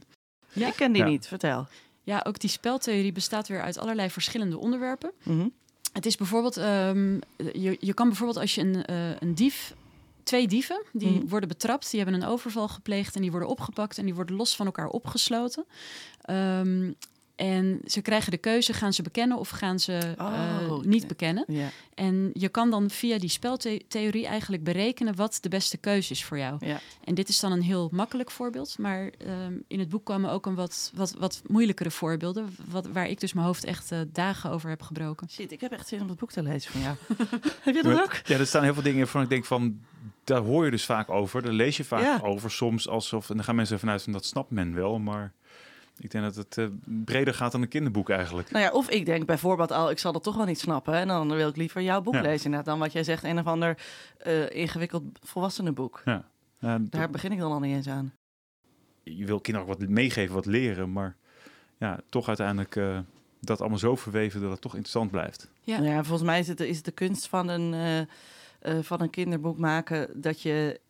Ja. 0.52 0.66
Ik 0.68 0.74
ken 0.74 0.92
die 0.92 1.02
Ja. 1.02 1.08
niet, 1.08 1.26
vertel. 1.26 1.66
Ja, 2.04 2.24
ook 2.26 2.38
die 2.38 2.50
speltheorie 2.50 3.12
bestaat 3.12 3.48
weer 3.48 3.62
uit 3.62 3.78
allerlei 3.78 4.10
verschillende 4.10 4.58
onderwerpen. 4.58 5.12
Mhm. 5.22 5.48
Het 5.92 6.06
is 6.06 6.16
bijvoorbeeld, 6.16 6.56
ehm, 6.56 7.14
je, 7.36 7.76
je 7.80 7.94
kan 7.94 8.06
bijvoorbeeld 8.08 8.38
als 8.38 8.54
je 8.54 8.60
een, 8.60 8.84
eh, 8.84 9.10
een 9.20 9.34
dief, 9.34 9.74
twee 10.22 10.48
dieven, 10.48 10.82
die 10.92 11.10
Mhm. 11.18 11.26
worden 11.28 11.48
betrapt, 11.48 11.90
die 11.90 12.00
hebben 12.00 12.20
een 12.22 12.28
overval 12.28 12.68
gepleegd 12.68 13.14
en 13.14 13.20
die 13.22 13.30
worden 13.30 13.48
opgepakt 13.48 13.98
en 13.98 14.04
die 14.04 14.14
worden 14.14 14.36
los 14.36 14.56
van 14.56 14.66
elkaar 14.66 14.88
opgesloten. 14.88 15.64
Ehm, 16.20 16.92
en 17.37 17.81
ze 17.85 18.01
krijgen 18.03 18.31
de 18.31 18.37
keuze, 18.38 18.73
gaan 18.73 18.92
ze 18.92 19.03
bekennen 19.03 19.38
of 19.38 19.49
gaan 19.49 19.79
ze 19.79 20.14
Oh, 20.18 20.35
eh, 20.35 20.79
niet 20.81 21.07
bekennen? 21.07 21.45
En 21.95 22.31
je 22.35 22.49
kan 22.49 22.71
dan 22.71 22.90
via 22.90 23.18
die 23.18 23.29
speltheorie 23.29 24.27
eigenlijk 24.27 24.64
berekenen 24.64 25.16
wat 25.16 25.38
de 25.40 25.49
beste 25.49 25.77
keuze 25.79 26.12
is 26.12 26.25
voor 26.25 26.38
jou. 26.38 26.59
En 27.05 27.14
dit 27.14 27.29
is 27.29 27.40
dan 27.40 27.53
een 27.53 27.62
heel 27.62 27.88
makkelijk 27.92 28.31
voorbeeld, 28.31 28.79
maar 28.79 29.11
ehm, 29.18 29.53
in 29.68 29.79
het 29.79 29.88
boek 29.88 30.05
komen 30.05 30.31
ook 30.31 30.47
een 30.47 30.55
wat, 30.55 30.90
wat, 30.95 31.14
wat 31.18 31.42
moeilijkere 31.47 31.90
voorbeelden, 31.90 32.57
wat, 32.71 32.87
waar 32.87 33.09
ik 33.09 33.21
dus 33.21 33.33
mijn 33.33 33.47
hoofd 33.47 33.64
echt 33.64 33.92
eh, 33.92 33.99
dagen 34.12 34.51
over 34.51 34.68
heb 34.68 34.83
gebroken. 34.83 35.31
Shit, 35.31 35.53
ik 35.53 35.61
heb 35.61 35.73
echt 35.73 35.88
zin 35.88 36.01
om 36.01 36.07
dat 36.07 36.18
boek 36.18 36.33
te 36.33 36.42
lezen 36.42 36.73
van 36.73 36.81
jou. 36.81 36.97
heb 37.64 37.75
je 37.75 37.83
dat 37.83 37.92
Maar- 37.92 38.03
ook? 38.03 38.21
Ja, 38.25 38.38
er 38.38 38.47
staan 38.47 38.62
heel 38.62 38.75
veel 38.75 38.83
dingen 38.83 38.99
waarvan 38.99 39.23
ik 39.23 39.29
denk 39.29 39.45
van, 39.45 39.81
daar 40.25 40.40
hoor 40.40 40.64
je 40.64 40.71
dus 40.71 40.85
vaak 40.85 41.11
over. 41.11 41.42
Daar 41.42 41.53
lees 41.53 41.77
je 41.77 41.85
vaak 41.85 42.03
Ja. 42.03 42.21
over 42.23 42.51
soms 42.51 42.88
alsof, 42.88 43.31
en 43.31 43.37
dan 43.37 43.45
gaan 43.45 43.55
mensen 43.55 43.79
vanuit 43.79 44.03
van 44.03 44.12
dat 44.12 44.25
snapt 44.25 44.51
men 44.51 44.75
wel, 44.75 44.99
maar 44.99 45.33
ik 45.98 46.11
denk 46.11 46.24
dat 46.24 46.35
het 46.35 46.59
eh, 46.59 46.66
breder 47.05 47.35
gaat 47.35 47.52
dan 47.52 47.62
een 47.62 47.68
kinderboek 47.68 48.11
eigenlijk. 48.11 48.50
Nou 48.50 48.64
ja, 48.64 48.70
of 48.70 48.90
ik 48.90 49.07
denk 49.07 49.26
bijvoorbeeld 49.26 49.70
al, 49.72 49.90
ik 49.90 49.98
zal 49.98 50.12
dat 50.12 50.22
toch 50.22 50.37
wel 50.37 50.46
niet 50.46 50.61
snappen. 50.61 50.94
En 50.94 51.09
dan 51.09 51.28
wil 51.35 51.48
ik 51.48 51.57
liever 51.57 51.83
jouw 51.83 52.00
boek 52.00 52.14
Ja. 52.14 52.20
lezen. 52.20 52.44
Inderdaad, 52.44 52.64
dan 52.68 52.78
wat 52.78 52.92
jij 52.92 53.05
zegt, 53.05 53.24
een 53.24 53.38
of 53.38 53.46
ander 53.46 53.78
eh, 54.18 54.50
ingewikkeld 54.50 55.02
volwassenenboek. 55.22 56.02
Ja. 56.05 56.24
Daar 56.81 57.11
begin 57.11 57.33
ik 57.33 57.38
dan 57.38 57.52
al 57.52 57.61
niet 57.61 57.74
eens 57.76 57.88
aan. 57.88 58.12
je 59.02 59.26
wil 59.26 59.40
kinderen 59.40 59.70
ook 59.70 59.78
wat 59.78 59.88
meegeven, 59.88 60.35
wat 60.35 60.46
leren, 60.46 60.92
maar 60.92 61.16
ja, 61.78 62.00
toch 62.09 62.28
uiteindelijk 62.28 62.76
eh, 62.76 62.98
dat 63.40 63.61
allemaal 63.61 63.78
zo 63.78 63.96
verweven 63.96 64.40
dat 64.40 64.50
het 64.50 64.61
toch 64.61 64.72
interessant 64.72 65.11
blijft. 65.11 65.50
Ja. 65.61 65.78
Nou 65.78 65.90
ja, 65.90 66.05
volgens 66.05 66.28
mij 66.28 66.38
is 66.38 66.48
het, 66.48 66.61
is 66.61 66.76
het 66.76 66.85
de 66.85 66.90
kunst 66.90 67.26
van 67.28 67.48
een, 67.48 67.74
eh, 67.74 68.00
eh, 68.78 68.83
van 68.83 69.00
een 69.00 69.11
kinderboek 69.11 69.59
maken 69.59 70.20
dat 70.22 70.42
je 70.42 70.81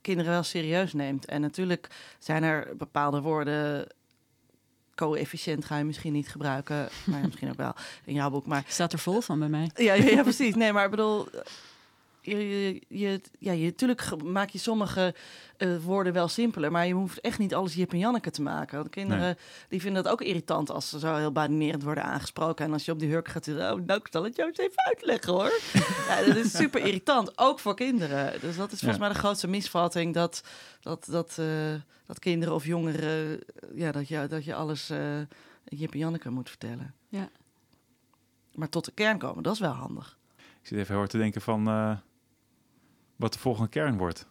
kinderen 0.00 0.32
wel 0.32 0.42
serieus 0.42 0.92
neemt. 0.92 1.24
En 1.24 1.40
natuurlijk 1.40 1.88
zijn 2.18 2.42
er 2.42 2.76
bepaalde 2.76 3.20
woorden. 3.20 3.86
Coëfficiënt 4.94 5.64
ga 5.64 5.78
je 5.78 5.84
misschien 5.84 6.12
niet 6.12 6.28
gebruiken, 6.28 6.88
maar 7.04 7.20
misschien 7.24 7.50
ook 7.50 7.56
wel 7.56 7.74
in 8.04 8.14
jouw 8.14 8.30
boek. 8.30 8.46
Maar 8.46 8.64
Staat 8.68 8.92
er 8.92 8.98
vol 8.98 9.20
van 9.20 9.38
bij 9.38 9.48
mij. 9.48 9.70
Ja, 9.74 9.94
ja, 9.94 10.04
ja, 10.04 10.22
precies. 10.22 10.54
Nee, 10.54 10.72
maar 10.72 10.84
ik 10.84 10.90
bedoel, 10.90 11.28
je, 12.22 12.48
je, 12.48 12.82
je, 12.88 13.20
ja, 13.38 13.52
je, 13.52 13.64
natuurlijk 13.64 14.22
maak 14.24 14.48
je 14.50 14.58
sommige 14.58 15.14
eh, 15.56 15.76
woorden 15.84 16.12
wel 16.12 16.28
simpeler, 16.28 16.70
maar 16.70 16.86
je 16.86 16.94
hoeft 16.94 17.20
echt 17.20 17.38
niet 17.38 17.54
alles 17.54 17.74
Jip 17.74 17.92
en 17.92 17.98
Janneke 17.98 18.30
te 18.30 18.42
maken. 18.42 18.76
Want 18.78 18.90
kinderen 18.90 19.36
die 19.68 19.80
vinden 19.80 20.02
dat 20.02 20.12
ook 20.12 20.20
irritant 20.22 20.70
als 20.70 20.88
ze 20.88 20.98
zo 20.98 21.14
heel 21.14 21.32
badinerend 21.32 21.82
worden 21.82 22.04
aangesproken. 22.04 22.64
En 22.64 22.72
als 22.72 22.84
je 22.84 22.92
op 22.92 22.98
die 22.98 23.10
hurk 23.10 23.28
gaat, 23.28 23.48
oh, 23.48 23.54
nou, 23.54 23.94
ik 23.94 24.08
zal 24.10 24.24
het 24.24 24.36
jou 24.36 24.48
eens 24.48 24.58
even 24.58 24.84
uitleggen 24.84 25.32
hoor. 25.32 25.52
ja, 26.08 26.24
dat 26.26 26.36
is 26.36 26.56
super 26.56 26.80
irritant, 26.86 27.38
ook 27.38 27.58
voor 27.58 27.74
kinderen. 27.74 28.40
Dus 28.40 28.56
dat 28.56 28.72
is 28.72 28.78
volgens 28.78 29.00
Ja. 29.00 29.06
mij 29.06 29.08
de 29.08 29.18
grootste 29.18 29.48
misvatting 29.48 30.14
dat, 30.14 30.42
dat, 30.80 31.06
dat, 31.10 31.36
eh, 31.38 31.46
dat 32.06 32.18
kinderen 32.18 32.54
of 32.54 32.64
jongeren, 32.66 33.40
eh, 33.40 33.68
ja, 33.74 33.92
dat 33.92 34.08
je, 34.08 34.26
dat 34.28 34.44
je 34.44 34.54
alles 34.54 34.90
eh 34.90 34.98
Jip 35.64 35.92
en 35.92 35.98
Janneke 35.98 36.30
moet 36.30 36.48
vertellen. 36.48 36.94
Ja. 37.08 37.28
Maar 38.54 38.68
tot 38.68 38.84
de 38.84 38.92
kern 38.92 39.18
komen, 39.18 39.42
dat 39.42 39.52
is 39.52 39.60
wel 39.60 39.72
handig. 39.72 40.18
Ik 40.36 40.68
zit 40.68 40.78
even 40.78 40.88
heel 40.88 40.96
hard 40.98 41.10
te 41.10 41.18
denken 41.18 41.40
van 41.40 41.68
eh, 41.68 41.96
wat 43.22 43.32
de 43.32 43.38
volgende 43.38 43.68
kern 43.68 43.96
wordt. 43.96 44.26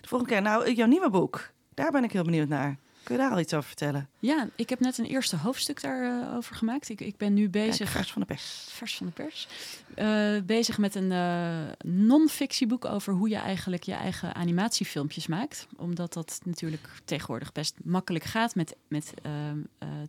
De 0.00 0.08
volgende 0.08 0.34
keer, 0.34 0.42
nou, 0.42 0.72
jouw 0.72 0.86
nieuwe 0.86 1.10
boek. 1.10 1.50
Daar 1.74 1.90
ben 1.90 2.04
ik 2.04 2.12
heel 2.12 2.24
benieuwd 2.24 2.48
naar. 2.48 2.78
Kun 3.08 3.16
je 3.16 3.22
daar 3.22 3.32
al 3.32 3.40
iets 3.40 3.54
over 3.54 3.66
vertellen? 3.68 4.08
Ja, 4.18 4.48
ik 4.56 4.68
heb 4.68 4.80
net 4.80 4.98
een 4.98 5.04
eerste 5.04 5.36
hoofdstuk 5.36 5.80
daarover 5.80 6.36
over 6.36 6.54
gemaakt. 6.56 6.88
Ik, 6.88 7.00
ik 7.00 7.16
ben 7.16 7.34
nu 7.34 7.48
Kijk, 7.50 7.66
bezig. 7.66 7.90
vers 7.90 8.12
van 8.12 8.20
de 8.20 8.26
pers. 8.26 8.66
vers 8.68 8.96
van 8.96 9.06
de 9.06 9.12
pers. 9.12 9.48
eh, 9.94 10.42
bezig 10.46 10.78
met 10.78 10.94
een 10.94 11.12
eh 11.12 11.58
non-fictieboek 11.84 12.84
over 12.84 13.12
hoe 13.14 13.28
je 13.28 13.36
eigenlijk 13.36 13.82
je 13.82 13.92
eigen 13.92 14.34
animatiefilmpjes 14.34 15.26
maakt. 15.26 15.66
Omdat 15.76 16.12
dat 16.12 16.40
natuurlijk 16.44 16.88
tegenwoordig 17.04 17.52
best 17.52 17.74
makkelijk 17.84 18.24
gaat 18.24 18.54
met, 18.54 18.76
met 18.88 19.12
eh, 19.22 19.30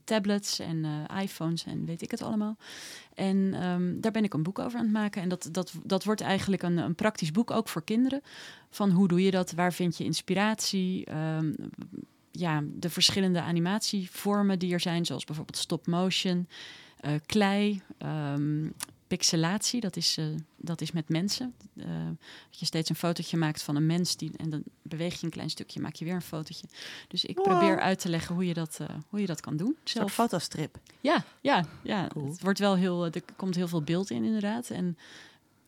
tablets 0.04 0.60
en 0.60 0.86
eh, 0.86 1.22
iPhones 1.22 1.66
en 1.66 1.86
weet 1.86 2.02
ik 2.02 2.12
het 2.12 2.22
allemaal. 2.22 2.58
En 3.16 3.54
ehm, 3.54 4.00
daar 4.00 4.12
ben 4.12 4.24
ik 4.24 4.34
een 4.34 4.44
boek 4.44 4.60
over 4.60 4.78
aan 4.78 4.84
het 4.86 4.94
maken. 4.94 5.22
En 5.22 5.30
dat, 5.30 5.50
dat, 5.52 5.74
dat 5.84 6.04
wordt 6.04 6.22
eigenlijk 6.22 6.64
een, 6.64 6.78
een 6.78 6.96
praktisch 6.96 7.32
boek 7.32 7.52
ook 7.52 7.68
voor 7.70 7.84
kinderen. 7.84 8.22
Van 8.70 8.90
hoe 8.92 9.08
doe 9.08 9.24
je 9.24 9.32
dat? 9.32 9.52
Waar 9.52 9.74
vind 9.74 9.98
je 9.98 10.04
inspiratie? 10.04 11.06
Ehm, 11.06 11.54
ja, 12.32 12.63
de 12.74 12.89
verschillende 12.89 13.42
animatievormen 13.42 14.60
die 14.60 14.74
er 14.74 14.80
zijn, 14.80 15.06
zoals 15.06 15.24
bijvoorbeeld 15.26 15.58
stop 15.58 15.88
motion, 15.88 16.48
eh, 17.00 17.12
klei, 17.26 17.82
ehm, 17.98 18.68
pixelatie, 19.08 19.82
dat 19.82 19.96
is, 19.96 20.18
eh, 20.18 20.26
dat 20.58 20.82
is 20.82 20.92
met 20.92 21.10
mensen. 21.10 21.54
Eh, 21.78 21.86
dat 22.50 22.60
je 22.60 22.65
steeds 22.65 22.89
een 22.89 22.96
fotootje 22.96 23.38
maakt 23.38 23.62
van 23.62 23.76
een 23.76 23.86
mens 23.86 24.15
die, 24.18 24.32
en 24.38 24.50
dan 24.50 24.63
beweeg 24.82 25.20
je 25.20 25.26
een 25.26 25.32
klein 25.32 25.50
stukje, 25.50 25.80
maak 25.82 25.96
je 25.96 26.06
weer 26.06 26.13
een 26.13 26.22
fotootje. 26.22 26.68
Dus 27.08 27.26
ik 27.26 27.36
Wow. 27.38 27.46
probeer 27.46 27.80
uit 27.80 28.00
te 28.00 28.10
leggen 28.10 28.36
hoe 28.36 28.46
je 28.46 28.54
dat, 28.54 28.80
hoe 29.10 29.20
je 29.20 29.26
dat 29.26 29.39
kan 29.42 29.58
doen. 29.58 29.68
Een 29.68 29.76
Zelf. 29.84 30.13
fotostrip. 30.13 30.78
Ja, 31.02 31.24
ja, 31.42 31.65
ja. 31.84 32.08
Cool. 32.08 32.30
Het 32.30 32.42
wordt 32.42 32.60
wel 32.60 32.76
heel, 32.76 33.06
er 33.06 33.22
komt 33.36 33.56
heel 33.56 33.68
veel 33.68 33.82
beeld 33.84 34.10
in 34.10 34.24
inderdaad. 34.24 34.70
En, 34.70 34.98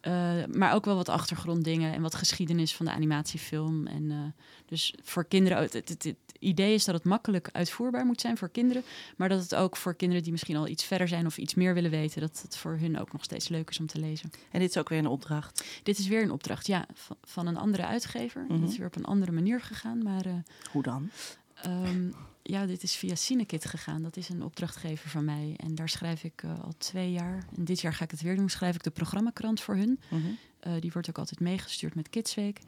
eh, 0.01 0.45
maar 0.53 0.73
ook 0.73 0.85
wel 0.85 0.95
wat 0.95 1.09
achtergronddingen 1.09 1.93
en 1.93 2.01
wat 2.01 2.15
geschiedenis 2.15 2.75
van 2.75 2.85
de 2.85 2.91
animatiefilm. 2.91 3.87
En, 3.87 4.11
eh, 4.11 4.17
dus 4.65 4.93
voor 5.03 5.25
kinderen, 5.25 5.57
het, 5.57 5.73
het, 5.73 5.89
het- 5.89 6.03
het 6.03 6.15
idee 6.39 6.73
is 6.73 6.85
dat 6.85 6.95
het 6.95 7.03
makkelijk 7.03 7.49
uitvoerbaar 7.51 8.05
moet 8.05 8.21
zijn 8.21 8.37
voor 8.37 8.49
kinderen. 8.49 8.83
Maar 9.17 9.29
dat 9.29 9.41
het 9.41 9.55
ook 9.55 9.77
voor 9.77 9.95
kinderen 9.95 10.23
die 10.23 10.31
misschien 10.31 10.55
al 10.55 10.67
iets 10.67 10.83
verder 10.83 11.07
zijn 11.07 11.25
of 11.25 11.37
iets 11.37 11.53
meer 11.55 11.73
willen 11.73 11.91
weten, 11.91 12.21
dat 12.21 12.41
het 12.41 12.57
voor 12.57 12.77
hun 12.77 12.99
ook 12.99 13.11
nog 13.11 13.23
steeds 13.23 13.47
leuk 13.47 13.69
is 13.69 13.79
om 13.79 13.87
te 13.87 13.99
lezen. 13.99 14.29
En 14.51 14.59
dit 14.59 14.69
is 14.69 14.77
ook 14.77 14.89
weer 14.89 14.99
een 14.99 15.07
opdracht. 15.07 15.65
Dit 15.83 15.97
is 15.99 16.07
weer 16.07 16.21
een 16.23 16.31
opdracht, 16.31 16.67
ja, 16.67 16.85
van, 16.93 17.15
van 17.23 17.47
een 17.47 17.57
andere 17.57 17.85
uitgever. 17.85 18.45
Mhm. 18.47 18.59
Dat 18.61 18.69
is 18.69 18.77
weer 18.77 18.87
op 18.87 18.95
een 18.95 19.05
andere 19.05 19.31
manier 19.31 19.61
gegaan. 19.61 20.03
Maar 20.03 20.25
eh, 20.25 20.33
Hoe 20.71 20.83
dan? 20.83 21.09
Ehm, 21.55 22.09
ja, 22.51 22.65
dit 22.65 22.83
is 22.83 22.95
via 22.95 23.15
Cinekit 23.15 23.65
gegaan. 23.65 24.01
Dat 24.01 24.17
is 24.17 24.29
een 24.29 24.43
opdrachtgever 24.43 25.09
van 25.09 25.25
mij. 25.25 25.53
En 25.57 25.75
daar 25.75 25.89
schrijf 25.89 26.23
ik 26.23 26.43
eh, 26.43 26.59
al 26.63 26.73
twee 26.77 27.11
jaar. 27.11 27.45
En 27.57 27.65
dit 27.65 27.81
jaar 27.81 27.93
ga 27.93 28.03
ik 28.03 28.11
het 28.11 28.21
weer 28.21 28.35
doen. 28.35 28.49
Schrijf 28.49 28.75
ik 28.75 28.83
de 28.83 28.89
programmakrant 28.89 29.61
voor 29.61 29.75
hun. 29.75 29.99
Mhm. 30.09 30.21
Eh, 30.59 30.73
die 30.79 30.91
wordt 30.91 31.09
ook 31.09 31.17
altijd 31.17 31.39
meegestuurd 31.39 31.95
met 31.95 32.09
Kidsweek. 32.09 32.59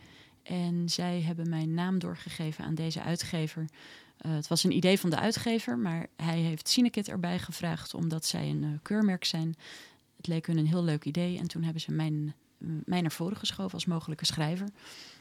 En 0.43 0.89
zij 0.89 1.21
hebben 1.21 1.49
mijn 1.49 1.73
naam 1.73 1.99
doorgegeven 1.99 2.65
aan 2.65 2.75
deze 2.75 3.01
uitgever. 3.01 3.65
Eh, 4.17 4.33
het 4.33 4.47
was 4.47 4.63
een 4.63 4.71
idee 4.71 4.99
van 4.99 5.09
de 5.09 5.19
uitgever, 5.19 5.77
maar 5.77 6.07
hij 6.15 6.39
heeft 6.39 6.69
Cinekit 6.69 7.07
erbij 7.07 7.39
gevraagd 7.39 7.93
omdat 7.93 8.25
zij 8.25 8.49
een 8.49 8.79
keurmerk 8.81 9.25
zijn. 9.25 9.55
Het 10.17 10.27
leek 10.27 10.47
hun 10.47 10.57
een 10.57 10.67
heel 10.67 10.83
leuk 10.83 11.05
idee 11.05 11.37
en 11.37 11.47
toen 11.47 11.63
hebben 11.63 11.81
ze 11.81 11.91
mijn, 11.91 12.33
mij 12.85 13.01
naar 13.01 13.11
voren 13.11 13.37
geschoven 13.37 13.73
als 13.73 13.85
mogelijke 13.85 14.25
schrijver. 14.25 14.67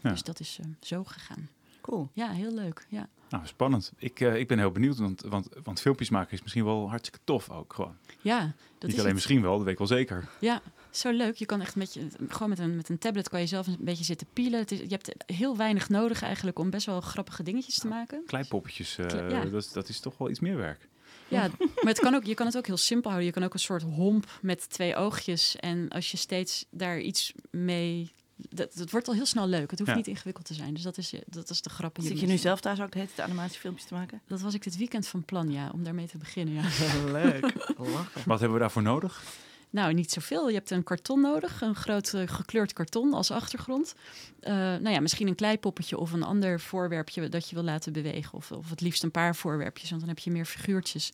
Ja. 0.03 0.11
Dus 0.11 0.23
dat 0.23 0.41
is 0.41 0.59
zo 0.81 1.05
gegaan. 1.05 1.49
Cool. 1.83 2.11
Ja, 2.13 2.31
heel 2.31 2.53
leuk. 2.55 2.87
Ja. 2.89 3.09
Nou, 3.29 3.47
spannend. 3.47 3.93
Ik, 3.97 4.21
eh, 4.21 4.37
ik 4.37 4.49
ben 4.49 4.59
heel 4.59 4.71
benieuwd, 4.71 4.99
want, 4.99 5.21
want, 5.21 5.49
want 5.63 5.81
filmpjes 5.81 6.11
maken 6.11 6.33
is 6.33 6.43
misschien 6.43 6.65
wel 6.65 6.89
hartstikke 6.89 7.19
tof 7.25 7.51
ook 7.51 7.73
gewoon. 7.75 7.97
Ja, 8.21 8.39
dat 8.41 8.49
Niet 8.49 8.83
is 8.83 8.93
alleen 8.93 9.05
het. 9.05 9.15
misschien 9.15 9.43
wel, 9.43 9.53
dat 9.57 9.63
weet 9.63 9.73
ik 9.73 9.79
wel 9.79 9.87
zeker. 9.87 10.29
Ja, 10.41 10.63
zo 10.91 11.11
leuk. 11.11 11.35
Je 11.35 11.47
kan 11.47 11.61
echt 11.61 11.77
met 11.77 11.95
je, 11.95 12.07
gewoon 12.29 12.49
met 12.49 12.59
een, 12.59 12.77
met 12.77 12.89
een 12.89 12.99
tablet 12.99 13.29
kan 13.29 13.41
je 13.41 13.47
zelf 13.47 13.67
een 13.67 13.77
beetje 13.81 14.05
zitten 14.05 14.27
pielen. 14.33 14.59
Het 14.61 14.71
is, 14.73 14.79
je 14.79 14.87
hebt 14.89 15.15
heel 15.27 15.57
weinig 15.57 15.89
nodig 15.89 16.23
eigenlijk 16.23 16.59
om 16.59 16.71
best 16.71 16.87
wel 16.87 17.01
grappige 17.01 17.43
dingetjes 17.43 17.79
te 17.79 17.87
maken. 17.87 18.23
Kleipoppetjes, 18.27 18.99
eh, 18.99 19.07
Kle- 19.07 19.29
ja. 19.29 19.45
dat, 19.45 19.63
is- 19.65 19.73
dat 19.73 19.89
is 19.89 20.01
toch 20.01 20.19
wel 20.19 20.31
iets 20.31 20.41
meer 20.41 20.57
werk. 20.57 20.89
Ja, 21.29 21.49
maar 21.59 21.93
het 21.93 22.01
kan 22.01 22.15
ook, 22.15 22.25
je 22.25 22.35
kan 22.35 22.47
het 22.47 22.57
ook 22.57 22.67
heel 22.67 22.77
simpel 22.77 23.11
houden. 23.11 23.27
Je 23.33 23.35
kan 23.35 23.45
ook 23.45 23.53
een 23.55 23.59
soort 23.61 23.83
homp 23.83 24.39
met 24.43 24.71
twee 24.71 24.97
oogjes. 24.97 25.57
En 25.57 25.89
als 25.89 26.11
je 26.11 26.17
steeds 26.17 26.67
daar 26.71 27.01
iets 27.01 27.33
mee... 27.51 28.13
Dat, 28.37 28.75
dat 28.75 28.91
wordt 28.91 29.09
al 29.09 29.15
heel 29.15 29.27
snel 29.27 29.47
leuk. 29.47 29.71
Het 29.71 29.79
hoeft 29.79 29.91
Ja. 29.91 29.97
niet 29.97 30.07
ingewikkeld 30.07 30.47
te 30.47 30.55
zijn. 30.55 30.75
Dus 30.75 30.83
dat 30.83 30.99
is, 30.99 31.15
dat 31.27 31.51
is 31.51 31.63
de 31.63 31.71
grap. 31.71 31.97
Zit 32.01 32.21
je 32.21 32.27
nu 32.27 32.37
zelf 32.37 32.61
thuis 32.61 32.81
ook 32.81 32.93
de 32.93 33.23
animatiefilmpjes 33.23 33.87
te 33.87 33.95
maken? 33.95 34.21
Dat 34.27 34.41
was 34.41 34.55
ik 34.55 34.63
dit 34.63 34.77
weekend 34.77 35.07
van 35.07 35.25
plan, 35.25 35.51
ja. 35.51 35.71
Om 35.73 35.85
daarmee 35.85 36.07
te 36.07 36.19
beginnen, 36.19 36.55
ja. 36.55 36.63
Leuk. 37.23 37.43
Lachen. 37.79 38.23
Wat 38.27 38.39
hebben 38.41 38.53
we 38.53 38.59
daarvoor 38.59 38.83
nodig? 38.83 39.23
Nou, 39.71 39.93
niet 39.95 40.13
zoveel. 40.13 40.49
Je 40.49 40.55
hebt 40.55 40.71
een 40.71 40.85
karton 40.85 41.21
nodig, 41.21 41.61
een 41.61 41.75
groot 41.75 42.15
eh, 42.15 42.23
gekleurd 42.29 42.73
karton 42.73 43.13
als 43.15 43.31
achtergrond. 43.31 43.95
Eh, 44.41 44.53
nou 44.55 44.89
ja, 44.91 45.01
misschien 45.01 45.27
een 45.29 45.35
kleipoppetje 45.35 45.99
of 45.99 46.13
een 46.13 46.23
ander 46.23 46.61
voorwerpje 46.61 47.29
dat 47.29 47.49
je 47.49 47.55
wil 47.55 47.65
laten 47.65 47.93
bewegen. 47.93 48.33
Of, 48.35 48.53
of 48.53 48.71
het 48.71 48.81
liefst 48.81 49.03
een 49.03 49.11
paar 49.11 49.37
voorwerpjes, 49.37 49.89
want 49.89 50.01
dan 50.01 50.11
heb 50.11 50.19
je 50.19 50.31
meer 50.31 50.45
figuurtjes. 50.45 51.13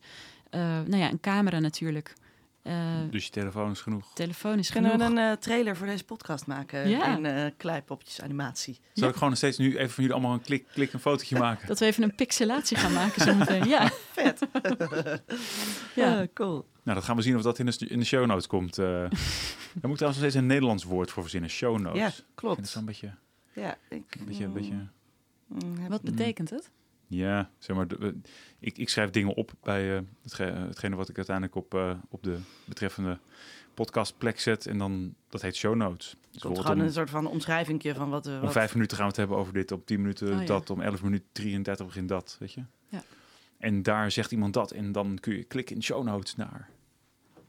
Eh, 0.49 0.59
nou 0.61 0.97
ja, 0.97 1.09
een 1.09 1.19
camera 1.19 1.59
natuurlijk. 1.59 2.13
Eh, 2.69 3.11
Dus 3.11 3.25
je 3.25 3.31
telefoon 3.31 3.71
is 3.71 3.81
genoeg. 3.81 4.11
telefoon 4.13 4.59
is 4.59 4.69
Kunnen 4.69 4.91
genoeg. 4.91 5.07
we 5.07 5.13
een 5.21 5.31
eh, 5.31 5.37
trailer 5.37 5.75
voor 5.77 5.87
deze 5.87 6.03
podcast 6.03 6.45
maken? 6.47 6.89
Ja. 6.89 7.17
In 7.17 7.25
eh 7.25 7.51
kleipopjes 7.57 8.21
animatie. 8.21 8.73
Zal 8.93 9.03
Ja. 9.07 9.13
ik 9.13 9.15
gewoon 9.19 9.35
steeds 9.35 9.57
nu 9.57 9.67
even 9.77 9.89
van 9.89 10.03
jullie 10.03 10.13
allemaal 10.13 10.33
een 10.33 10.41
klik, 10.41 10.65
klik 10.73 10.93
een 10.93 10.99
fotootje 10.99 11.37
maken? 11.47 11.67
Dat 11.67 11.79
we 11.79 11.85
even 11.85 12.03
een 12.03 12.15
pixelatie 12.15 12.77
gaan 12.77 12.93
maken 12.93 13.21
zometeen. 13.21 13.67
Ja, 13.67 13.89
Vet. 14.15 14.39
ja. 15.95 16.27
Cool. 16.33 16.65
Nou, 16.83 16.97
dat 16.97 17.03
gaan 17.03 17.15
we 17.15 17.21
zien 17.21 17.35
of 17.35 17.41
dat 17.41 17.59
in 17.59 17.65
de, 17.65 17.87
in 17.87 17.99
de 17.99 18.05
show 18.05 18.25
notes 18.25 18.47
komt. 18.47 18.77
eh. 18.77 18.85
Daar 18.85 19.09
moet 19.09 19.91
ik 19.91 19.95
trouwens 19.95 19.99
nog 20.01 20.13
steeds 20.15 20.35
een 20.35 20.45
Nederlands 20.45 20.83
woord 20.83 21.11
voor 21.11 21.21
verzinnen. 21.23 21.49
Show 21.49 21.79
notes. 21.79 21.99
Ja, 21.99 22.07
Ik 22.07 22.13
vind 22.13 22.25
het 22.27 22.35
klopt. 22.35 22.67
zo'n 22.67 22.85
beetje, 22.85 23.13
Ja, 23.53 23.77
ik, 23.89 24.15
een 24.19 24.25
beetje, 24.25 24.43
een 24.43 24.53
beetje... 24.53 24.73
mm, 25.47 25.87
Wat 25.89 26.01
betekent 26.01 26.49
het? 26.49 26.69
Ja, 27.11 27.49
zeg 27.57 27.75
maar, 27.75 27.87
we- 27.87 28.19
ik, 28.59 28.77
ik 28.77 28.89
schrijf 28.89 29.09
dingen 29.09 29.33
op 29.35 29.51
bij 29.63 29.95
eh, 29.95 30.01
hetge- 30.21 30.43
hetgene 30.43 30.95
wat 30.95 31.09
ik 31.09 31.15
uiteindelijk 31.17 31.55
op, 31.55 31.73
eh, 31.73 31.91
op 32.09 32.23
de 32.23 32.37
betreffende 32.65 33.19
podcastplek 33.73 34.39
zet. 34.39 34.65
En 34.67 34.77
dan, 34.77 35.15
dat 35.29 35.41
heet 35.41 35.55
show 35.55 35.75
notes. 35.75 36.15
Dus 36.31 36.41
komt 36.41 36.59
gewoon 36.59 36.77
om, 36.79 36.81
een 36.83 36.91
soort 36.91 37.09
van 37.09 37.27
omschrijvingje 37.27 37.95
van 37.95 38.09
wat... 38.09 38.27
eh, 38.27 38.33
om 38.33 38.41
wat 38.41 38.51
vijf 38.51 38.73
minuten 38.73 38.95
gaan 38.97 39.05
we 39.05 39.11
het 39.11 39.19
hebben 39.19 39.37
over 39.37 39.53
dit, 39.53 39.71
om 39.71 39.83
tien 39.85 40.01
minuten 40.01 40.33
Oh, 40.33 40.39
ja. 40.39 40.45
dat, 40.45 40.69
om 40.69 40.81
11 40.81 41.03
minuten 41.03 41.27
33 41.31 41.85
begint 41.85 42.09
dat, 42.09 42.35
weet 42.39 42.53
je. 42.53 42.63
Ja. 42.87 43.03
En 43.57 43.83
daar 43.83 44.11
zegt 44.11 44.31
iemand 44.31 44.53
dat 44.53 44.71
en 44.71 44.91
dan 44.91 45.17
kun 45.19 45.35
je 45.35 45.43
klikken 45.43 45.75
in 45.75 45.83
show 45.83 46.03
notes 46.03 46.35
naar. 46.35 46.69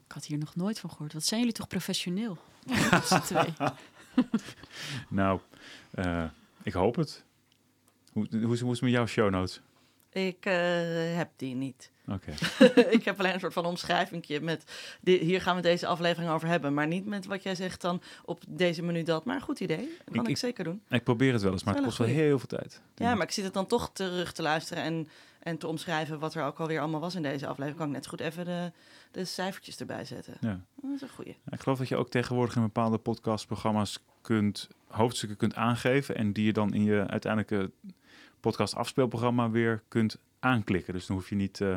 Ik 0.05 0.11
had 0.11 0.25
hier 0.25 0.37
nog 0.37 0.55
nooit 0.55 0.79
van 0.79 0.89
gehoord. 0.89 1.13
Wat 1.13 1.23
zijn 1.25 1.39
jullie 1.39 1.55
toch 1.55 1.67
professioneel? 1.67 2.37
Twee. 3.25 3.53
Nou, 5.09 5.39
eh, 5.91 6.23
ik 6.63 6.73
hoop 6.73 6.95
het. 6.95 7.23
Hoe, 8.11 8.27
hoe, 8.31 8.53
is- 8.53 8.59
hoe 8.61 8.71
is 8.71 8.79
het 8.79 8.81
met 8.81 8.91
jouw 8.91 9.05
show 9.05 9.29
notes? 9.29 9.61
Ik 10.11 10.45
eh, 10.45 10.53
heb 11.15 11.29
die 11.35 11.55
niet. 11.55 11.91
Oké. 12.07 12.31
ik 12.97 13.05
heb 13.05 13.19
alleen 13.19 13.33
een 13.33 13.39
soort 13.39 13.53
van 13.53 13.65
omschrijvingje 13.65 14.41
met... 14.41 14.63
hier 15.03 15.41
gaan 15.41 15.55
we 15.55 15.61
deze 15.61 15.87
aflevering 15.87 16.31
over 16.31 16.47
hebben. 16.47 16.73
Maar 16.73 16.87
niet 16.87 17.05
met 17.05 17.25
wat 17.25 17.43
jij 17.43 17.55
zegt 17.55 17.81
dan 17.81 18.01
op 18.25 18.43
deze 18.47 18.83
minuut 18.83 19.05
dat. 19.05 19.25
Maar 19.25 19.41
goed 19.41 19.59
idee. 19.59 19.89
Dat 20.05 20.15
kan 20.15 20.27
Ik- 20.27 20.37
zeker 20.37 20.63
doen. 20.63 20.81
Ik 20.89 21.03
probeer 21.03 21.33
het 21.33 21.41
wel 21.41 21.51
eens, 21.51 21.63
maar 21.63 21.73
het 21.75 21.83
kost 21.83 21.97
wel 21.97 22.07
heel 22.07 22.39
veel 22.39 22.47
tijd. 22.47 22.81
Ja, 22.95 23.15
maar 23.15 23.25
ik 23.25 23.31
zit 23.31 23.43
het 23.43 23.53
dan 23.53 23.65
toch 23.67 23.89
terug 23.93 24.31
te 24.31 24.41
luisteren 24.41 24.83
en, 24.83 25.07
en 25.39 25.57
te 25.57 25.67
omschrijven 25.67 26.19
wat 26.19 26.33
er 26.35 26.43
ook 26.43 26.59
alweer 26.59 26.79
allemaal 26.79 26.99
was 26.99 27.15
in 27.15 27.21
deze 27.21 27.45
aflevering. 27.47 27.77
Kan 27.77 27.87
ik 27.87 27.93
net 27.93 28.03
zo 28.03 28.09
goed 28.09 28.19
even 28.19 28.45
de, 28.45 28.71
de 29.11 29.25
cijfertjes 29.25 29.77
erbij 29.79 30.05
zetten. 30.05 30.33
Ja. 30.41 30.59
Dat 30.75 30.91
is 30.95 31.01
een 31.01 31.09
goeie. 31.09 31.35
Ik 31.49 31.59
geloof 31.59 31.77
dat 31.77 31.87
je 31.87 31.95
ook 31.95 32.09
tegenwoordig 32.09 32.55
in 32.55 32.61
bepaalde 32.61 32.97
podcastprogramma's 32.97 33.99
kunt, 34.21 34.67
hoofdstukken 34.87 35.37
kunt 35.37 35.55
aangeven 35.55 36.15
en 36.15 36.33
die 36.33 36.45
je 36.45 36.53
dan 36.53 36.73
in 36.73 36.83
je 36.83 37.07
uiteindelijke 37.07 37.71
podcast 38.41 38.75
afspeelprogramma 38.75 39.49
weer 39.49 39.83
kunt 39.87 40.17
aanklikken. 40.39 40.93
Dus 40.93 41.05
dan 41.05 41.15
hoef 41.15 41.29
je 41.29 41.35
niet 41.35 41.61
eh, 41.61 41.75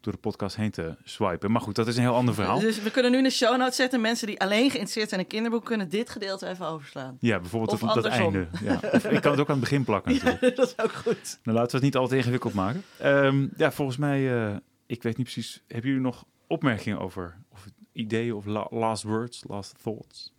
door 0.00 0.12
de 0.12 0.18
podcast 0.18 0.56
heen 0.56 0.70
te 0.70 0.96
swipen. 1.04 1.50
Maar 1.52 1.60
goed, 1.60 1.74
dat 1.74 1.86
is 1.86 1.96
een 1.96 2.02
heel 2.02 2.14
ander 2.14 2.34
verhaal. 2.34 2.58
Dus 2.58 2.82
we 2.82 2.90
kunnen 2.90 3.10
nu 3.10 3.22
de 3.22 3.30
show 3.30 3.56
notes 3.56 3.76
zetten. 3.76 4.00
Mensen 4.00 4.26
die 4.26 4.40
alleen 4.40 4.60
geïnteresseerd 4.70 5.08
zijn 5.08 5.20
in 5.20 5.26
kinderboek 5.26 5.64
kunnen 5.64 5.88
dit 5.88 6.10
gedeelte 6.10 6.48
even 6.48 6.66
overslaan. 6.66 7.16
Ja, 7.20 7.40
bijvoorbeeld 7.40 7.82
Of 7.82 7.92
dat, 7.92 8.04
einde. 8.04 8.48
Ja. 8.62 8.80
Of 8.92 9.04
ik 9.04 9.20
kan 9.20 9.30
het 9.30 9.40
ook 9.40 9.48
aan 9.48 9.54
het 9.60 9.60
begin 9.60 9.84
plakken 9.84 10.12
natuurlijk. 10.14 10.40
dat 10.56 10.66
is 10.66 10.78
ook 10.84 10.92
goed. 10.92 11.38
Dan 11.42 11.54
laten 11.54 11.70
we 11.70 11.76
het 11.76 11.82
niet 11.84 11.96
al 11.96 12.08
te 12.08 12.16
ingewikkeld 12.16 12.54
maken. 12.54 12.82
Ehm, 12.98 13.46
ja, 13.56 13.72
volgens 13.72 13.96
mij, 13.96 14.46
eh, 14.50 14.56
ik 14.86 15.02
weet 15.02 15.16
niet 15.16 15.30
precies, 15.32 15.62
hebben 15.66 15.86
jullie 15.90 16.04
nog 16.04 16.24
opmerkingen 16.46 16.98
over, 16.98 17.36
of 17.52 17.64
ideeën 17.92 18.34
of 18.34 18.44
la- 18.44 18.66
last 18.70 19.02
words, 19.02 19.44
last 19.48 19.74
thoughts? 19.82 20.32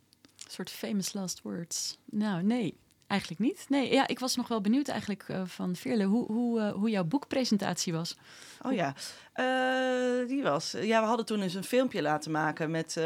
Een 0.44 0.50
soort 0.50 0.70
famous 0.70 1.12
last 1.12 1.42
words. 1.42 1.98
Nou, 2.10 2.42
nee. 2.42 2.76
Eigenlijk 3.12 3.40
niet. 3.40 3.64
Nee, 3.68 3.92
ja, 3.92 4.06
ik 4.08 4.18
was 4.18 4.36
nog 4.36 4.48
wel 4.48 4.60
benieuwd 4.60 4.88
eigenlijk 4.88 5.24
eh, 5.28 5.42
van 5.44 5.76
Veerle 5.76 6.04
hoe, 6.04 6.26
hoe, 6.32 6.60
eh, 6.60 6.72
hoe 6.72 6.90
jouw 6.90 7.04
boekpresentatie 7.04 7.92
was. 7.92 8.16
Oh 8.62 8.72
ja, 8.72 8.94
Eh, 9.32 10.28
die 10.28 10.42
was. 10.42 10.74
Ja, 10.82 11.00
we 11.00 11.06
hadden 11.06 11.26
toen 11.26 11.40
eens 11.42 11.54
een 11.54 11.64
filmpje 11.64 12.02
laten 12.02 12.30
maken 12.30 12.70
met 12.70 12.96
eh, 12.96 13.04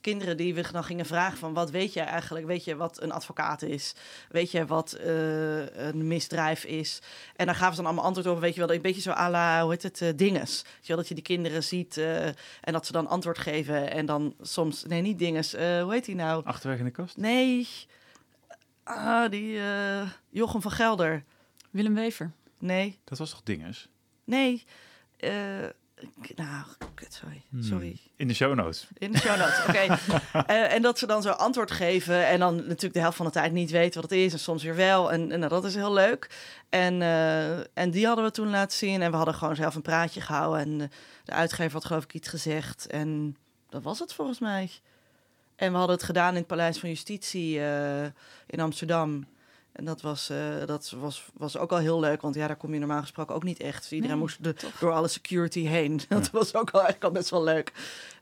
kinderen 0.00 0.36
die 0.36 0.54
we 0.54 0.64
dan 0.72 0.84
gingen 0.84 1.06
vragen 1.06 1.38
van 1.38 1.52
wat 1.54 1.70
weet 1.70 1.92
jij 1.92 2.04
eigenlijk? 2.04 2.46
Weet 2.46 2.64
je 2.64 2.76
wat 2.76 3.02
een 3.02 3.12
advocaat 3.12 3.62
is? 3.62 3.94
Weet 4.30 4.50
je 4.50 4.66
wat 4.66 4.92
eh, 4.92 5.76
een 5.76 6.06
misdrijf 6.06 6.64
is? 6.64 7.00
En 7.36 7.46
dan 7.46 7.54
gaven 7.54 7.70
ze 7.74 7.76
dan 7.76 7.86
allemaal 7.86 8.04
antwoord 8.04 8.26
op, 8.36 8.40
weet 8.40 8.54
je 8.54 8.60
wel, 8.66 8.74
een 8.74 8.82
beetje 8.82 9.00
zo 9.00 9.10
à 9.10 9.30
la, 9.30 9.62
hoe 9.62 9.70
heet 9.70 9.82
het, 9.82 10.00
eh, 10.00 10.08
dinges. 10.16 10.62
Weet 10.62 10.72
je 10.80 10.86
wel, 10.88 10.96
dat 10.96 11.08
je 11.08 11.14
die 11.14 11.22
kinderen 11.22 11.62
ziet 11.64 11.96
eh, 11.96 12.26
en 12.60 12.72
dat 12.72 12.86
ze 12.86 12.92
dan 12.92 13.06
antwoord 13.06 13.38
geven 13.38 13.90
en 13.90 14.06
dan 14.06 14.34
soms, 14.40 14.84
nee 14.84 15.00
niet 15.02 15.18
dinges, 15.18 15.54
Eh, 15.54 15.82
hoe 15.82 15.92
heet 15.92 16.04
die 16.04 16.14
nou? 16.14 16.44
Achterweg 16.44 16.78
in 16.78 16.84
de 16.84 16.90
kast? 16.90 17.16
Nee, 17.16 17.68
ah, 18.84 19.30
die 19.30 19.58
eh, 19.58 20.10
Jochem 20.30 20.62
van 20.62 20.70
Gelder. 20.70 21.24
Willem 21.70 21.94
Wever. 21.94 22.32
Nee, 22.58 22.98
Dat 23.04 23.18
was 23.18 23.30
toch 23.30 23.42
dinges? 23.42 23.88
nee. 24.24 24.64
eh, 25.16 25.30
nou, 26.34 26.64
kut, 26.94 27.14
sorry. 27.14 27.42
Hmm. 27.48 27.62
Sorry. 27.62 27.98
In 28.16 28.28
de 28.28 28.34
show 28.34 28.54
notes. 28.54 28.88
In 28.98 29.12
de 29.12 29.18
show 29.18 29.36
notes, 29.38 29.64
oké. 29.68 29.96
Eh, 30.46 30.72
en 30.72 30.82
dat 30.82 30.98
ze 30.98 31.06
dan 31.06 31.22
zo 31.22 31.30
antwoord 31.30 31.70
geven 31.70 32.26
en 32.26 32.38
dan 32.38 32.56
natuurlijk 32.56 32.94
de 32.94 33.00
helft 33.00 33.16
van 33.16 33.26
de 33.26 33.32
tijd 33.32 33.52
niet 33.52 33.70
weten 33.70 34.00
wat 34.00 34.10
het 34.10 34.18
is 34.18 34.32
en 34.32 34.38
soms 34.38 34.62
weer 34.62 34.74
wel. 34.76 35.12
En, 35.12 35.32
en 35.32 35.38
nou, 35.38 35.50
dat 35.50 35.64
is 35.64 35.74
heel 35.74 35.92
leuk. 35.92 36.30
En, 36.68 37.02
eh, 37.02 37.58
en 37.58 37.90
die 37.90 38.06
hadden 38.06 38.24
we 38.24 38.30
toen 38.30 38.50
laten 38.50 38.78
zien 38.78 39.02
en 39.02 39.10
we 39.10 39.16
hadden 39.16 39.34
gewoon 39.34 39.56
zelf 39.56 39.74
een 39.74 39.82
praatje 39.82 40.20
gehouden. 40.20 40.60
En 40.60 40.90
de 41.24 41.32
uitgever 41.32 41.72
had 41.72 41.84
geloof 41.84 42.04
ik 42.04 42.14
iets 42.14 42.28
gezegd 42.28 42.86
en 42.86 43.36
dat 43.68 43.82
was 43.82 43.98
het 43.98 44.12
volgens 44.14 44.38
mij. 44.38 44.70
En 45.56 45.70
we 45.72 45.78
hadden 45.78 45.96
het 45.96 46.04
gedaan 46.04 46.30
in 46.30 46.36
het 46.38 46.46
Paleis 46.46 46.78
van 46.78 46.88
Justitie 46.88 47.60
eh, 47.60 48.04
in 48.46 48.60
Amsterdam. 48.60 49.26
En 49.72 49.84
dat, 49.84 50.00
was, 50.00 50.30
eh, 50.30 50.66
dat 50.66 50.90
was, 50.90 51.30
was 51.34 51.56
ook 51.56 51.72
al 51.72 51.78
heel 51.78 52.00
leuk, 52.00 52.20
want 52.20 52.34
ja, 52.34 52.46
daar 52.46 52.56
kom 52.56 52.72
je 52.72 52.78
normaal 52.78 53.00
gesproken 53.00 53.34
ook 53.34 53.42
niet 53.42 53.60
echt. 53.60 53.90
Iedereen 53.90 54.10
Nee, 54.10 54.24
moest 54.24 54.44
de, 54.44 54.54
door 54.80 54.92
alle 54.92 55.08
security 55.08 55.60
heen. 55.60 56.00
Dat 56.08 56.30
was 56.30 56.54
ook 56.54 56.70
al 56.70 56.80
eigenlijk 56.80 57.04
al 57.04 57.20
best 57.20 57.30
wel 57.30 57.44
leuk. 57.44 57.72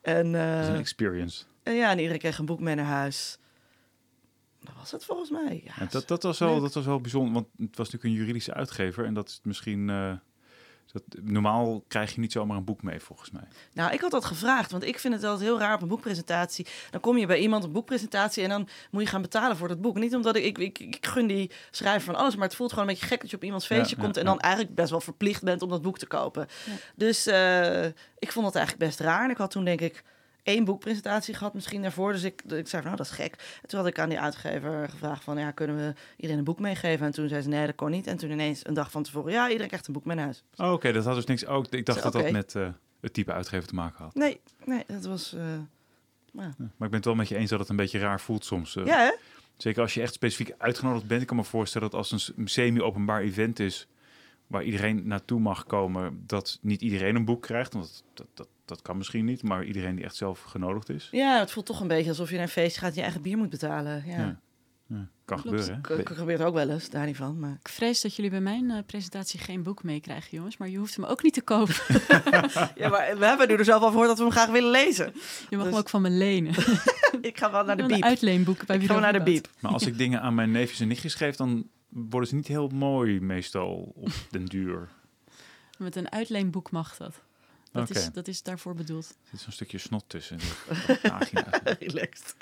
En, 0.02 0.32
Dat 0.32 0.40
is 0.40 0.66
eh, 0.66 0.74
een 0.74 0.80
experience. 0.80 1.44
en 1.62 1.74
ja, 1.74 1.90
en 1.90 1.98
iedereen 1.98 2.18
kreeg 2.18 2.38
een 2.38 2.46
boek 2.46 2.60
mee 2.60 2.74
naar 2.74 2.84
huis. 2.84 3.38
Dat 4.60 4.74
was 4.78 4.90
het 4.90 5.04
volgens 5.04 5.30
mij. 5.30 5.62
Ja, 5.64 5.78
En 5.78 5.88
dat, 5.90 6.08
dat, 6.08 6.22
was 6.22 6.38
wel, 6.38 6.52
leuk. 6.52 6.60
dat 6.62 6.74
was 6.74 6.84
wel 6.84 7.00
bijzonder, 7.00 7.32
want 7.32 7.46
het 7.56 7.76
was 7.76 7.90
natuurlijk 7.90 8.04
een 8.04 8.20
juridische 8.20 8.54
uitgever. 8.54 9.04
En 9.04 9.14
dat 9.14 9.28
is 9.28 9.40
misschien... 9.42 9.88
dat, 10.92 11.02
normaal 11.22 11.84
krijg 11.88 12.14
je 12.14 12.20
niet 12.20 12.32
zomaar 12.32 12.56
een 12.56 12.64
boek 12.64 12.82
mee, 12.82 13.00
volgens 13.00 13.30
mij. 13.30 13.42
Nou, 13.72 13.92
ik 13.92 14.00
had 14.00 14.10
dat 14.10 14.24
gevraagd, 14.24 14.70
want 14.70 14.84
ik 14.84 14.98
vind 14.98 15.14
het 15.14 15.24
altijd 15.24 15.48
heel 15.48 15.58
raar 15.58 15.74
op 15.74 15.82
een 15.82 15.88
boekpresentatie. 15.88 16.66
Dan 16.90 17.00
kom 17.00 17.18
je 17.18 17.26
bij 17.26 17.38
iemand 17.38 17.64
een 17.64 17.72
boekpresentatie 17.72 18.42
en 18.42 18.48
dan 18.48 18.68
moet 18.90 19.02
je 19.02 19.08
gaan 19.08 19.22
betalen 19.22 19.56
voor 19.56 19.68
dat 19.68 19.80
boek. 19.80 19.98
Niet 19.98 20.14
omdat 20.14 20.36
ik, 20.36 20.58
ik, 20.58 20.78
ik, 20.78 20.78
ik 20.78 21.06
gun 21.06 21.26
die 21.26 21.50
schrijver 21.70 22.12
van 22.12 22.14
alles, 22.14 22.36
maar 22.36 22.46
het 22.46 22.56
voelt 22.56 22.72
gewoon 22.72 22.88
een 22.88 22.94
beetje 22.94 23.08
gek 23.08 23.20
dat 23.20 23.30
je 23.30 23.36
op 23.36 23.44
iemands 23.44 23.66
feestje 23.66 23.96
ja, 23.96 24.02
komt 24.02 24.16
en 24.16 24.24
ja. 24.24 24.28
dan 24.28 24.40
eigenlijk 24.40 24.74
best 24.74 24.90
wel 24.90 25.00
verplicht 25.00 25.42
bent 25.42 25.62
om 25.62 25.68
dat 25.68 25.82
boek 25.82 25.98
te 25.98 26.06
kopen. 26.06 26.46
Ja. 26.66 26.72
Dus 26.94 27.26
eh, 27.26 27.84
ik 28.18 28.32
vond 28.32 28.44
dat 28.44 28.54
eigenlijk 28.54 28.86
best 28.86 29.00
raar. 29.00 29.24
En 29.24 29.30
ik 29.30 29.36
had 29.36 29.50
toen 29.50 29.64
denk 29.64 29.80
ik 29.80 30.02
één 30.42 30.64
boekpresentatie 30.64 31.34
gehad 31.34 31.54
misschien 31.54 31.82
daarvoor. 31.82 32.12
Dus 32.12 32.22
ik, 32.22 32.42
ik 32.42 32.50
zei 32.68 32.82
van, 32.82 32.84
nou, 32.84 32.96
dat 32.96 33.06
is 33.06 33.12
gek. 33.12 33.58
En 33.62 33.68
toen 33.68 33.78
had 33.78 33.88
ik 33.88 33.98
aan 33.98 34.08
die 34.08 34.20
uitgever 34.20 34.88
gevraagd 34.88 35.24
van, 35.24 35.38
ja, 35.38 35.50
kunnen 35.50 35.76
we 35.76 35.94
iedereen 36.16 36.38
een 36.38 36.44
boek 36.44 36.58
meegeven? 36.60 37.06
En 37.06 37.12
toen 37.12 37.28
zei 37.28 37.42
ze, 37.42 37.48
nee, 37.48 37.66
dat 37.66 37.74
kon 37.74 37.90
niet. 37.90 38.06
En 38.06 38.16
toen 38.16 38.30
ineens 38.30 38.66
een 38.66 38.74
dag 38.74 38.90
van 38.90 39.02
tevoren, 39.02 39.32
ja, 39.32 39.46
iedereen 39.46 39.68
krijgt 39.68 39.86
een 39.86 39.92
boek 39.92 40.04
mee 40.04 40.16
naar 40.16 40.24
huis. 40.24 40.42
Oh, 40.56 40.72
Oké, 40.72 40.92
dat 40.92 41.04
had 41.04 41.14
dus 41.14 41.24
niks... 41.24 41.46
Oh, 41.46 41.64
ik 41.70 41.86
dacht 41.86 42.02
dat 42.02 42.12
dat 42.12 42.30
met 42.30 42.54
eh, 42.54 42.68
het 43.00 43.12
type 43.12 43.32
uitgever 43.32 43.68
te 43.68 43.74
maken 43.74 44.04
had. 44.04 44.14
Nee, 44.14 44.40
nee, 44.64 44.84
dat 44.86 45.04
was... 45.04 45.32
eh. 45.34 45.42
Ja, 46.32 46.54
Maar 46.58 46.68
ik 46.68 46.76
ben 46.78 46.92
het 46.92 47.04
wel 47.04 47.14
met 47.14 47.28
je 47.28 47.36
eens 47.36 47.50
dat 47.50 47.58
het 47.60 47.68
een 47.68 47.76
beetje 47.76 47.98
raar 47.98 48.20
voelt 48.20 48.44
soms. 48.44 48.76
eh. 48.76 48.84
ja, 48.86 48.98
hè? 48.98 49.12
Zeker 49.56 49.82
als 49.82 49.94
je 49.94 50.00
echt 50.02 50.14
specifiek 50.14 50.54
uitgenodigd 50.58 51.06
bent. 51.06 51.20
Ik 51.20 51.26
kan 51.26 51.36
me 51.36 51.44
voorstellen 51.44 51.90
dat 51.90 51.98
als 51.98 52.32
een 52.36 52.48
semi-openbaar 52.48 53.20
event 53.20 53.58
is... 53.58 53.86
waar 54.46 54.62
iedereen 54.62 55.06
naartoe 55.06 55.40
mag 55.40 55.66
komen... 55.66 56.22
dat 56.26 56.58
niet 56.62 56.82
iedereen 56.82 57.16
een 57.16 57.24
boek 57.24 57.42
krijgt. 57.42 57.72
Want 57.72 58.04
dat, 58.14 58.26
dat, 58.34 58.48
dat, 58.70 58.82
kan 58.82 58.96
misschien 58.96 59.24
niet. 59.24 59.42
Maar 59.42 59.64
iedereen 59.64 59.94
die 59.96 60.04
echt 60.04 60.16
zelf 60.16 60.42
genodigd 60.42 60.88
is. 60.88 61.08
Ja, 61.10 61.38
het 61.38 61.50
voelt 61.50 61.66
toch 61.66 61.80
een 61.80 61.88
beetje 61.88 62.08
alsof 62.08 62.28
je 62.28 62.34
naar 62.34 62.44
een 62.44 62.48
feestje 62.50 62.80
gaat 62.80 62.90
en 62.90 62.96
je 62.96 63.02
eigen 63.02 63.22
bier 63.22 63.36
moet 63.38 63.50
betalen. 63.50 64.02
Ja. 64.06 64.18
Ja. 64.18 64.40
Ja, 64.86 65.08
kan 65.24 65.38
gebeuren, 65.38 65.80
hè? 65.88 66.06
Gebeurt 66.14 66.40
ook 66.42 66.54
wel 66.54 66.70
eens, 66.70 66.90
daar 66.90 67.06
niet 67.06 67.16
van. 67.16 67.38
Maar... 67.38 67.56
Ik 67.62 67.68
vrees 67.68 68.00
dat 68.00 68.16
jullie 68.16 68.30
bij 68.30 68.40
mijn 68.40 68.70
eh, 68.70 68.78
presentatie 68.86 69.40
geen 69.40 69.62
boek 69.62 69.82
meekrijgen, 69.82 70.36
jongens. 70.36 70.56
Maar 70.56 70.68
je 70.68 70.78
hoeft 70.78 70.96
hem 70.96 71.04
ook 71.04 71.22
niet 71.22 71.34
te 71.34 71.42
kopen. 71.42 71.74
Ja, 72.76 72.88
maar 72.88 73.18
we 73.18 73.24
hebben 73.26 73.48
nu 73.48 73.54
er 73.54 73.64
zelf 73.64 73.82
al 73.82 73.88
gehoord 73.90 74.06
dat 74.08 74.16
we 74.16 74.22
hem 74.22 74.32
graag 74.32 74.48
willen 74.50 74.70
lezen. 74.70 75.12
Je 75.50 75.56
mag 75.56 75.64
Dus- 75.64 75.72
hem 75.74 75.74
ook 75.82 75.88
van 75.88 76.02
me 76.02 76.10
lenen. 76.10 76.54
Ik 77.20 77.38
ga 77.38 77.50
wel 77.50 77.64
naar 77.64 77.76
de 77.76 77.82
Een 77.82 77.88
biep. 77.88 78.02
uitleenboek 78.02 78.66
bij 78.66 78.76
Ik 78.76 78.82
wie 78.82 78.90
ga 78.90 78.98
naar 78.98 79.12
de 79.12 79.22
biep. 79.22 79.48
Maar 79.60 79.72
als 79.72 79.86
ik 79.86 79.98
dingen 80.04 80.20
aan 80.20 80.34
mijn 80.34 80.50
neefjes 80.50 80.80
en 80.80 80.88
nichtjes 80.88 81.14
geef... 81.14 81.36
dan 81.36 81.66
worden 81.88 82.28
ze 82.28 82.34
niet 82.34 82.46
heel 82.46 82.68
mooi 82.68 83.20
meestal 83.20 83.92
op 83.96 84.12
den 84.30 84.44
duur. 84.46 84.88
Met 85.78 85.96
een 85.96 86.10
uitleenboek 86.12 86.70
mag 86.70 86.96
dat. 86.96 87.20
Dat, 87.72 87.90
is, 87.90 88.10
dat 88.12 88.28
is 88.28 88.42
daarvoor 88.42 88.74
bedoeld. 88.74 89.08
Er 89.08 89.28
zit 89.30 89.40
zo'n 89.40 89.52
stukje 89.52 89.78
snot 89.78 90.04
tussen. 90.06 90.38
Relaxed. 91.78 92.36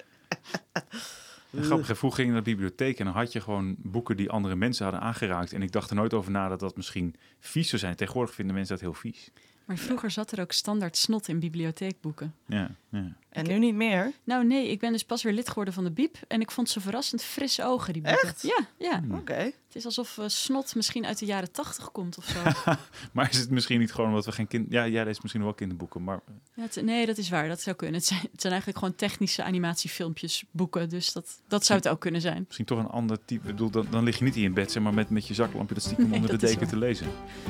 Grappig, 1.57 1.99
vroeger 1.99 2.13
ging 2.13 2.27
je 2.27 2.35
naar 2.35 2.43
de 2.43 2.51
bibliotheek 2.51 2.99
en 2.99 3.05
dan 3.05 3.15
had 3.15 3.33
je 3.33 3.41
gewoon 3.41 3.77
boeken 3.79 4.17
die 4.17 4.31
andere 4.31 4.57
mensen 4.57 4.85
hadden 4.85 5.03
aangeraakt. 5.03 5.53
En 5.53 5.63
ik 5.63 5.73
dacht 5.73 5.91
er 5.91 5.97
nooit 5.97 6.15
over 6.15 6.31
na 6.31 6.49
dat 6.49 6.61
dat 6.61 6.77
misschien 6.77 7.15
vies 7.41 7.69
zou 7.69 7.81
zijn. 7.81 7.97
Tegenwoordig 7.97 8.35
vinden 8.35 8.55
mensen 8.55 8.75
dat 8.75 8.85
heel 8.85 8.95
vies. 8.95 9.31
Maar 9.69 9.77
vroeger 9.77 10.11
zat 10.11 10.33
er 10.33 10.41
ook 10.41 10.53
standaard 10.53 10.97
snot 10.97 11.29
in 11.29 11.39
bibliotheekboeken. 11.39 12.35
Ja, 12.47 12.71
ja. 12.91 13.13
En 13.29 13.47
nu 13.47 13.59
niet 13.59 13.75
meer. 13.75 14.13
Nou 14.25 14.47
nee, 14.47 14.69
ik 14.71 14.79
ben 14.81 14.93
dus 14.93 15.05
pas 15.05 15.23
weer 15.23 15.33
lid 15.33 15.49
geworden 15.49 15.75
van 15.75 15.85
de 15.85 15.91
Biep. 15.91 16.17
En 16.29 16.41
ik 16.41 16.51
vond 16.51 16.69
ze 16.71 16.81
verrassend 16.81 17.23
frisse 17.23 17.65
ogen, 17.65 17.93
die 17.93 18.03
boeken. 18.03 18.29
Echt? 18.29 18.43
Ja, 18.43 18.67
ja. 18.79 19.01
Hmm. 19.01 19.15
Oké. 19.15 19.35
Het 19.35 19.77
is 19.77 19.85
alsof 19.85 20.19
eh, 20.19 20.25
snot 20.29 20.75
misschien 20.75 21.07
uit 21.07 21.19
de 21.19 21.27
jaren 21.27 21.53
tachtig 21.53 21.93
komt 21.93 22.19
of 22.19 22.25
zo. 22.25 22.39
Maar 23.13 23.31
is 23.31 23.39
het 23.39 23.51
misschien 23.51 23.79
niet 23.79 23.93
gewoon 23.93 24.09
omdat 24.09 24.25
we 24.25 24.33
geen 24.33 24.47
kind... 24.47 24.67
Ja, 24.71 24.87
jij 24.89 25.05
leest 25.05 25.23
misschien 25.23 25.43
wel 25.43 25.55
kinderboeken, 25.55 26.05
maar... 26.05 26.21
Ja, 26.55 26.63
het- 26.63 26.83
nee, 26.85 27.07
dat 27.07 27.19
is 27.19 27.29
waar. 27.29 27.49
Dat 27.49 27.61
zou 27.61 27.77
kunnen. 27.77 27.97
Het 27.97 28.07
zijn, 28.09 28.21
het 28.33 28.41
zijn 28.41 28.53
eigenlijk 28.53 28.83
gewoon 28.83 28.99
technische 28.99 29.43
animatiefilmpjes, 29.45 30.45
boeken. 30.51 30.89
Dus 30.89 31.13
dat, 31.13 31.41
dat 31.49 31.65
zou 31.67 31.79
het 31.79 31.89
ook 31.89 32.01
kunnen 32.01 32.21
zijn. 32.21 32.45
Misschien 32.47 32.67
toch 32.67 32.79
een 32.79 32.87
ander 32.89 33.19
type. 33.25 33.41
Ik 33.49 33.55
bedoel, 33.55 33.71
dan, 33.71 33.87
dan 33.91 34.05
lig 34.05 34.19
je 34.19 34.25
niet 34.25 34.37
in 34.37 34.43
je 34.43 34.51
bed, 34.51 34.73
zeg 34.73 34.83
maar, 34.83 34.95
met, 34.95 35.11
met 35.11 35.27
je 35.27 35.35
zaklampje 35.35 35.75
dat 35.75 35.83
stiekem 35.85 36.07
Nee, 36.09 36.15
onder 36.15 36.31
de 36.31 36.37
dat 36.37 36.51
deken 36.51 36.69
te 36.69 36.77
lezen. 36.77 37.07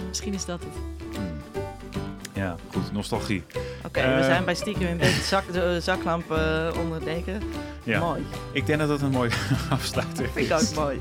Misschien 0.09 0.35
is 0.35 0.45
dat 0.45 0.63
het. 0.65 0.75
Hmm. 1.17 1.58
Ja, 2.39 2.57
goed, 2.73 2.93
nostalgie. 2.93 3.43
Oké, 3.87 4.01
Eh. 4.01 4.17
we 4.17 4.23
zijn 4.25 4.45
bij 4.45 4.55
stiekem 4.55 4.87
in 4.87 4.97
bed. 4.97 5.09
Zak, 5.13 5.53
de 5.53 5.61
eh, 5.63 5.83
zaklamp 5.83 6.31
eh, 6.33 6.69
onder 6.81 7.05
deken. 7.05 7.43
Ja, 7.83 8.01
Mooi. 8.01 8.23
ik 8.53 8.67
denk 8.67 8.79
dat 8.79 8.89
dat 8.89 9.01
een 9.01 9.11
mooie 9.11 9.31
afsluiter 9.71 10.29
Vind 10.35 10.51
is. 10.51 10.71
ik 10.71 10.79
ook 10.79 10.85
mooi. 10.85 11.01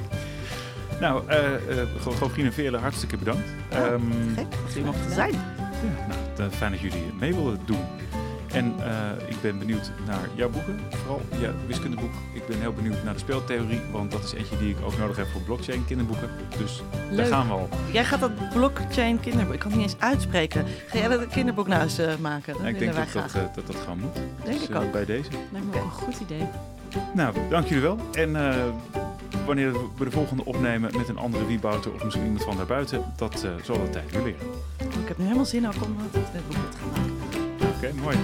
Nou, 0.99 1.27
eh 1.27 1.53
eh 1.53 1.87
Gogrien 2.19 2.45
en 2.45 2.53
Veerle, 2.53 2.77
hartstikke 2.77 3.17
bedankt. 3.17 3.47
Ja, 3.69 3.77
Ehm, 3.85 4.01
Gek 4.35 4.51
dat 4.51 4.73
jullie 4.73 4.83
mochten 4.85 5.11
zijn. 5.13 5.31
ja, 5.31 6.07
nou, 6.07 6.49
eh, 6.51 6.57
fijn 6.57 6.71
dat 6.71 6.79
jullie 6.79 7.13
mee 7.19 7.33
wilden 7.33 7.59
doen. 7.65 7.85
En 8.57 8.73
eh, 8.79 9.29
ik 9.29 9.41
ben 9.41 9.59
benieuwd 9.59 9.91
naar 10.05 10.29
jouw 10.35 10.49
boeken, 10.49 10.79
vooral 10.89 11.21
je 11.39 11.51
wiskundeboek. 11.67 12.11
Ik 12.33 12.47
ben 12.47 12.59
heel 12.59 12.73
benieuwd 12.73 13.03
naar 13.03 13.13
de 13.13 13.19
speeltheorie, 13.19 13.81
want 13.91 14.11
dat 14.11 14.23
is 14.23 14.33
eentje 14.33 14.57
die 14.57 14.69
ik 14.69 14.77
ook 14.85 14.97
nodig 14.97 15.15
heb 15.17 15.27
voor 15.27 15.41
blockchain 15.41 15.85
kinderboeken. 15.85 16.29
Dus 16.57 16.83
daar 17.15 17.25
gaan 17.25 17.47
we 17.47 17.53
al. 17.53 17.69
Jij 17.91 18.05
gaat 18.05 18.19
dat 18.19 18.49
blockchain 18.49 19.19
kinderboek, 19.19 19.53
ik 19.53 19.59
kan 19.59 19.71
het 19.71 19.79
niet 19.79 19.89
eens 19.89 19.99
uitspreken. 20.01 20.65
Ga 20.87 20.97
jij 20.97 21.07
dat 21.07 21.27
kinderboek 21.27 21.67
nou 21.67 21.81
eens 21.83 21.97
eh, 21.97 22.15
maken? 22.21 22.53
Dat 22.53 22.65
ik 22.65 22.79
denk 22.79 22.93
dat 22.95 23.11
dat, 23.13 23.33
eh, 23.35 23.41
dat 23.55 23.67
dat 23.67 23.75
gewoon 23.75 23.99
moet. 23.99 24.15
Denk 24.43 24.57
Dus, 24.59 24.67
ik 24.69 24.75
eh, 24.75 24.81
ook. 24.81 24.91
bij 24.91 25.05
deze. 25.05 25.29
Lijkt 25.51 25.67
me 25.67 25.75
ook 25.77 25.83
een 25.83 25.91
goed 25.91 26.19
idee. 26.19 26.47
Nou, 27.13 27.35
dank 27.49 27.67
jullie 27.67 27.83
wel. 27.83 27.97
En 28.11 28.35
eh, 28.51 28.55
wanneer 29.45 29.71
we 29.97 30.03
de 30.05 30.11
volgende 30.11 30.45
opnemen 30.45 30.97
met 30.97 31.07
een 31.09 31.17
andere 31.17 31.45
wiebouter 31.45 31.93
of 31.93 32.03
misschien 32.03 32.23
iemand 32.25 32.43
van 32.43 32.57
daarbuiten, 32.57 33.03
dat 33.15 33.43
eh, 33.43 33.51
zal 33.63 33.75
de 33.83 33.89
tijd 33.89 34.11
weer 34.11 34.23
leren. 34.23 34.47
Oh, 34.95 35.01
ik 35.01 35.07
heb 35.07 35.17
nu 35.17 35.23
helemaal 35.23 35.45
zin 35.45 35.67
ook 35.67 35.73
om 35.83 35.95
dat 36.11 36.21
dit 36.33 36.47
boek 36.47 36.71
te 36.71 36.77
gaan 36.77 36.89
maken. 36.89 37.15
Oké, 37.77 37.91
mooi. 38.01 38.17